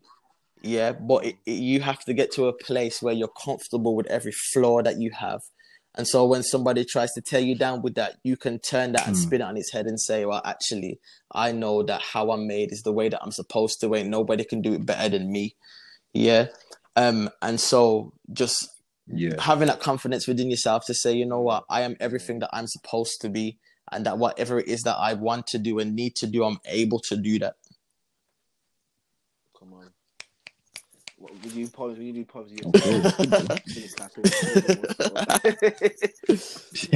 Yeah, 0.61 0.91
but 0.91 1.25
it, 1.25 1.35
it- 1.45 1.51
you 1.53 1.79
have 1.79 1.99
to 2.05 2.13
get 2.13 2.31
to 2.33 2.47
a 2.47 2.53
place 2.53 3.01
where 3.01 3.13
you're 3.13 3.29
comfortable 3.43 3.95
with 3.95 4.07
every 4.07 4.33
flaw 4.53 4.81
that 4.81 4.99
you 4.99 5.09
have, 5.11 5.39
And 5.95 6.07
so 6.07 6.25
when 6.25 6.43
somebody 6.43 6.85
tries 6.85 7.11
to 7.13 7.21
tear 7.21 7.39
you 7.41 7.57
down 7.57 7.81
with 7.81 7.95
that, 7.95 8.17
you 8.23 8.37
can 8.37 8.59
turn 8.59 8.91
that 8.93 9.07
and 9.07 9.15
Mm. 9.15 9.19
spin 9.19 9.41
it 9.41 9.45
on 9.45 9.57
its 9.57 9.71
head 9.73 9.85
and 9.87 9.99
say, 9.99 10.23
well, 10.25 10.41
actually, 10.45 10.99
I 11.31 11.51
know 11.51 11.83
that 11.83 12.01
how 12.01 12.31
I'm 12.31 12.47
made 12.47 12.71
is 12.71 12.83
the 12.83 12.93
way 12.93 13.09
that 13.09 13.21
I'm 13.21 13.31
supposed 13.31 13.81
to. 13.81 13.95
Ain't 13.95 14.09
nobody 14.09 14.43
can 14.43 14.61
do 14.61 14.73
it 14.73 14.85
better 14.85 15.09
than 15.09 15.31
me. 15.31 15.55
Yeah. 16.13 16.47
Um, 16.95 17.29
and 17.41 17.59
so 17.59 18.13
just 18.31 18.69
Yeah. 19.07 19.41
having 19.41 19.67
that 19.67 19.79
confidence 19.79 20.27
within 20.27 20.51
yourself 20.51 20.85
to 20.85 20.93
say, 20.93 21.13
you 21.13 21.25
know 21.25 21.41
what, 21.41 21.65
I 21.69 21.81
am 21.81 21.97
everything 21.99 22.39
that 22.39 22.51
I'm 22.53 22.67
supposed 22.67 23.19
to 23.21 23.29
be, 23.29 23.57
and 23.91 24.05
that 24.05 24.19
whatever 24.19 24.59
it 24.59 24.67
is 24.67 24.81
that 24.83 24.97
I 24.97 25.13
want 25.13 25.47
to 25.47 25.57
do 25.57 25.79
and 25.79 25.95
need 25.95 26.15
to 26.17 26.27
do, 26.27 26.43
I'm 26.43 26.59
able 26.65 26.99
to 27.09 27.17
do 27.17 27.39
that. 27.39 27.55
Come 29.57 29.73
on. 29.73 29.89
Will 31.43 31.51
you 31.51 31.67
pause? 31.67 31.97
Will 31.97 32.13
do? 32.13 32.19
You 32.19 32.25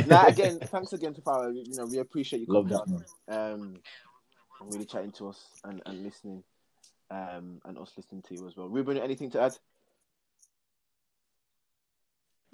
now 0.08 0.28
again, 0.28 0.60
thanks 0.60 0.94
again 0.94 1.14
to 1.14 1.22
Farah. 1.22 1.54
You 1.54 1.76
know, 1.76 1.86
we 1.86 2.00
appreciate 2.00 2.42
you 2.42 2.48
Love 2.50 2.70
coming 2.70 3.04
that, 3.28 3.30
man. 3.30 3.54
um, 3.54 3.80
and 4.60 4.74
really 4.74 4.86
chatting 4.86 5.12
to 5.14 5.30
us 5.30 5.46
and, 5.64 5.82
and 5.86 6.04
listening, 6.04 6.44
um, 7.10 7.62
and 7.66 7.78
us 7.78 7.94
listening 7.96 8.22
to 8.24 8.36
you 8.36 8.48
as 8.48 8.58
well. 8.58 8.68
Ruben, 8.68 8.98
anything 8.98 9.30
to 9.32 9.42
add? 9.42 9.58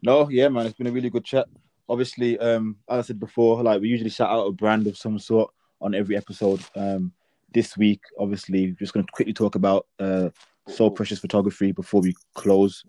No, 0.04 0.30
yeah, 0.30 0.48
man, 0.48 0.66
it's 0.66 0.78
been 0.78 0.88
a 0.88 0.92
really 0.92 1.10
good 1.10 1.26
chat. 1.26 1.48
Obviously, 1.88 2.38
um, 2.40 2.78
as 2.88 3.00
I 3.00 3.02
said 3.08 3.20
before, 3.20 3.64
like 3.64 3.82
we 3.82 3.90
usually 3.90 4.12
shout 4.12 4.30
out 4.30 4.46
a 4.46 4.52
brand 4.52 4.86
of 4.88 4.98
some 4.98 5.18
sort 5.18 5.52
on 5.82 5.96
every 5.96 6.16
episode. 6.16 6.62
Um, 6.76 7.14
this 7.52 7.76
week, 7.78 8.02
obviously, 8.20 8.76
just 8.80 8.94
going 8.94 9.06
to 9.06 9.12
quickly 9.12 9.34
talk 9.34 9.56
about 9.56 9.88
uh, 10.00 10.30
So 10.70 10.90
Precious 10.90 11.20
Photography 11.20 11.72
before 11.72 12.02
we 12.02 12.16
close. 12.36 12.84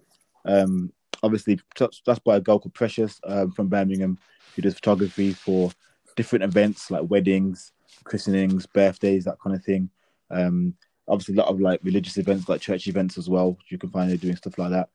Um, 0.44 0.92
obviously, 1.22 1.60
that's 1.78 2.18
by 2.20 2.36
a 2.36 2.40
girl 2.40 2.58
called 2.58 2.74
Precious 2.74 3.20
um, 3.24 3.52
from 3.52 3.68
Birmingham 3.68 4.18
who 4.54 4.62
does 4.62 4.74
photography 4.74 5.32
for 5.32 5.70
different 6.16 6.44
events 6.44 6.90
like 6.90 7.08
weddings, 7.08 7.72
christenings, 8.04 8.66
birthdays, 8.66 9.24
that 9.24 9.38
kind 9.42 9.54
of 9.54 9.64
thing. 9.64 9.88
Um, 10.30 10.74
obviously, 11.08 11.34
a 11.34 11.38
lot 11.38 11.48
of 11.48 11.60
like 11.60 11.80
religious 11.82 12.18
events, 12.18 12.48
like 12.48 12.60
church 12.60 12.86
events 12.88 13.18
as 13.18 13.28
well. 13.28 13.56
You 13.68 13.78
can 13.78 13.90
find 13.90 14.10
her 14.10 14.16
doing 14.16 14.36
stuff 14.36 14.58
like 14.58 14.70
that. 14.70 14.88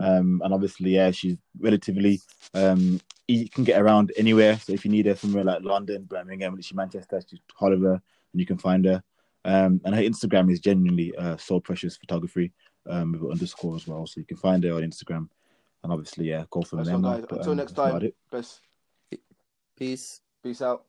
Um, 0.00 0.40
and 0.44 0.52
obviously, 0.52 0.90
yeah, 0.90 1.10
she's 1.10 1.36
relatively 1.60 2.20
um, 2.54 3.00
you 3.28 3.48
can 3.48 3.64
get 3.64 3.80
around 3.80 4.12
anywhere. 4.16 4.58
So 4.58 4.72
if 4.72 4.84
you 4.84 4.90
need 4.90 5.06
her 5.06 5.14
somewhere 5.14 5.44
like 5.44 5.62
London, 5.62 6.04
Birmingham, 6.04 6.58
Manchester, 6.74 7.20
just 7.20 7.42
holler 7.54 7.78
her 7.78 8.02
and 8.32 8.40
you 8.40 8.46
can 8.46 8.58
find 8.58 8.84
her. 8.84 9.02
Um, 9.44 9.80
and 9.84 9.94
her 9.94 10.02
Instagram 10.02 10.50
is 10.52 10.60
genuinely 10.60 11.14
uh, 11.16 11.36
so 11.36 11.60
precious 11.60 11.96
photography 11.96 12.52
um, 12.88 13.12
with 13.12 13.22
an 13.22 13.32
underscore 13.32 13.76
as 13.76 13.86
well. 13.86 14.06
So 14.06 14.20
you 14.20 14.26
can 14.26 14.36
find 14.36 14.62
her 14.64 14.74
on 14.74 14.82
Instagram. 14.82 15.28
And 15.82 15.92
obviously, 15.92 16.28
yeah, 16.28 16.44
go 16.50 16.62
for 16.62 16.76
That's 16.76 16.88
there. 16.88 16.96
all, 16.96 17.02
man. 17.02 17.20
guys. 17.20 17.26
But, 17.28 17.38
Until 17.38 17.52
um, 17.52 17.56
next 17.58 17.72
time, 17.72 18.12
best. 18.30 18.60
Peace. 19.76 20.20
Peace 20.42 20.62
out. 20.62 20.84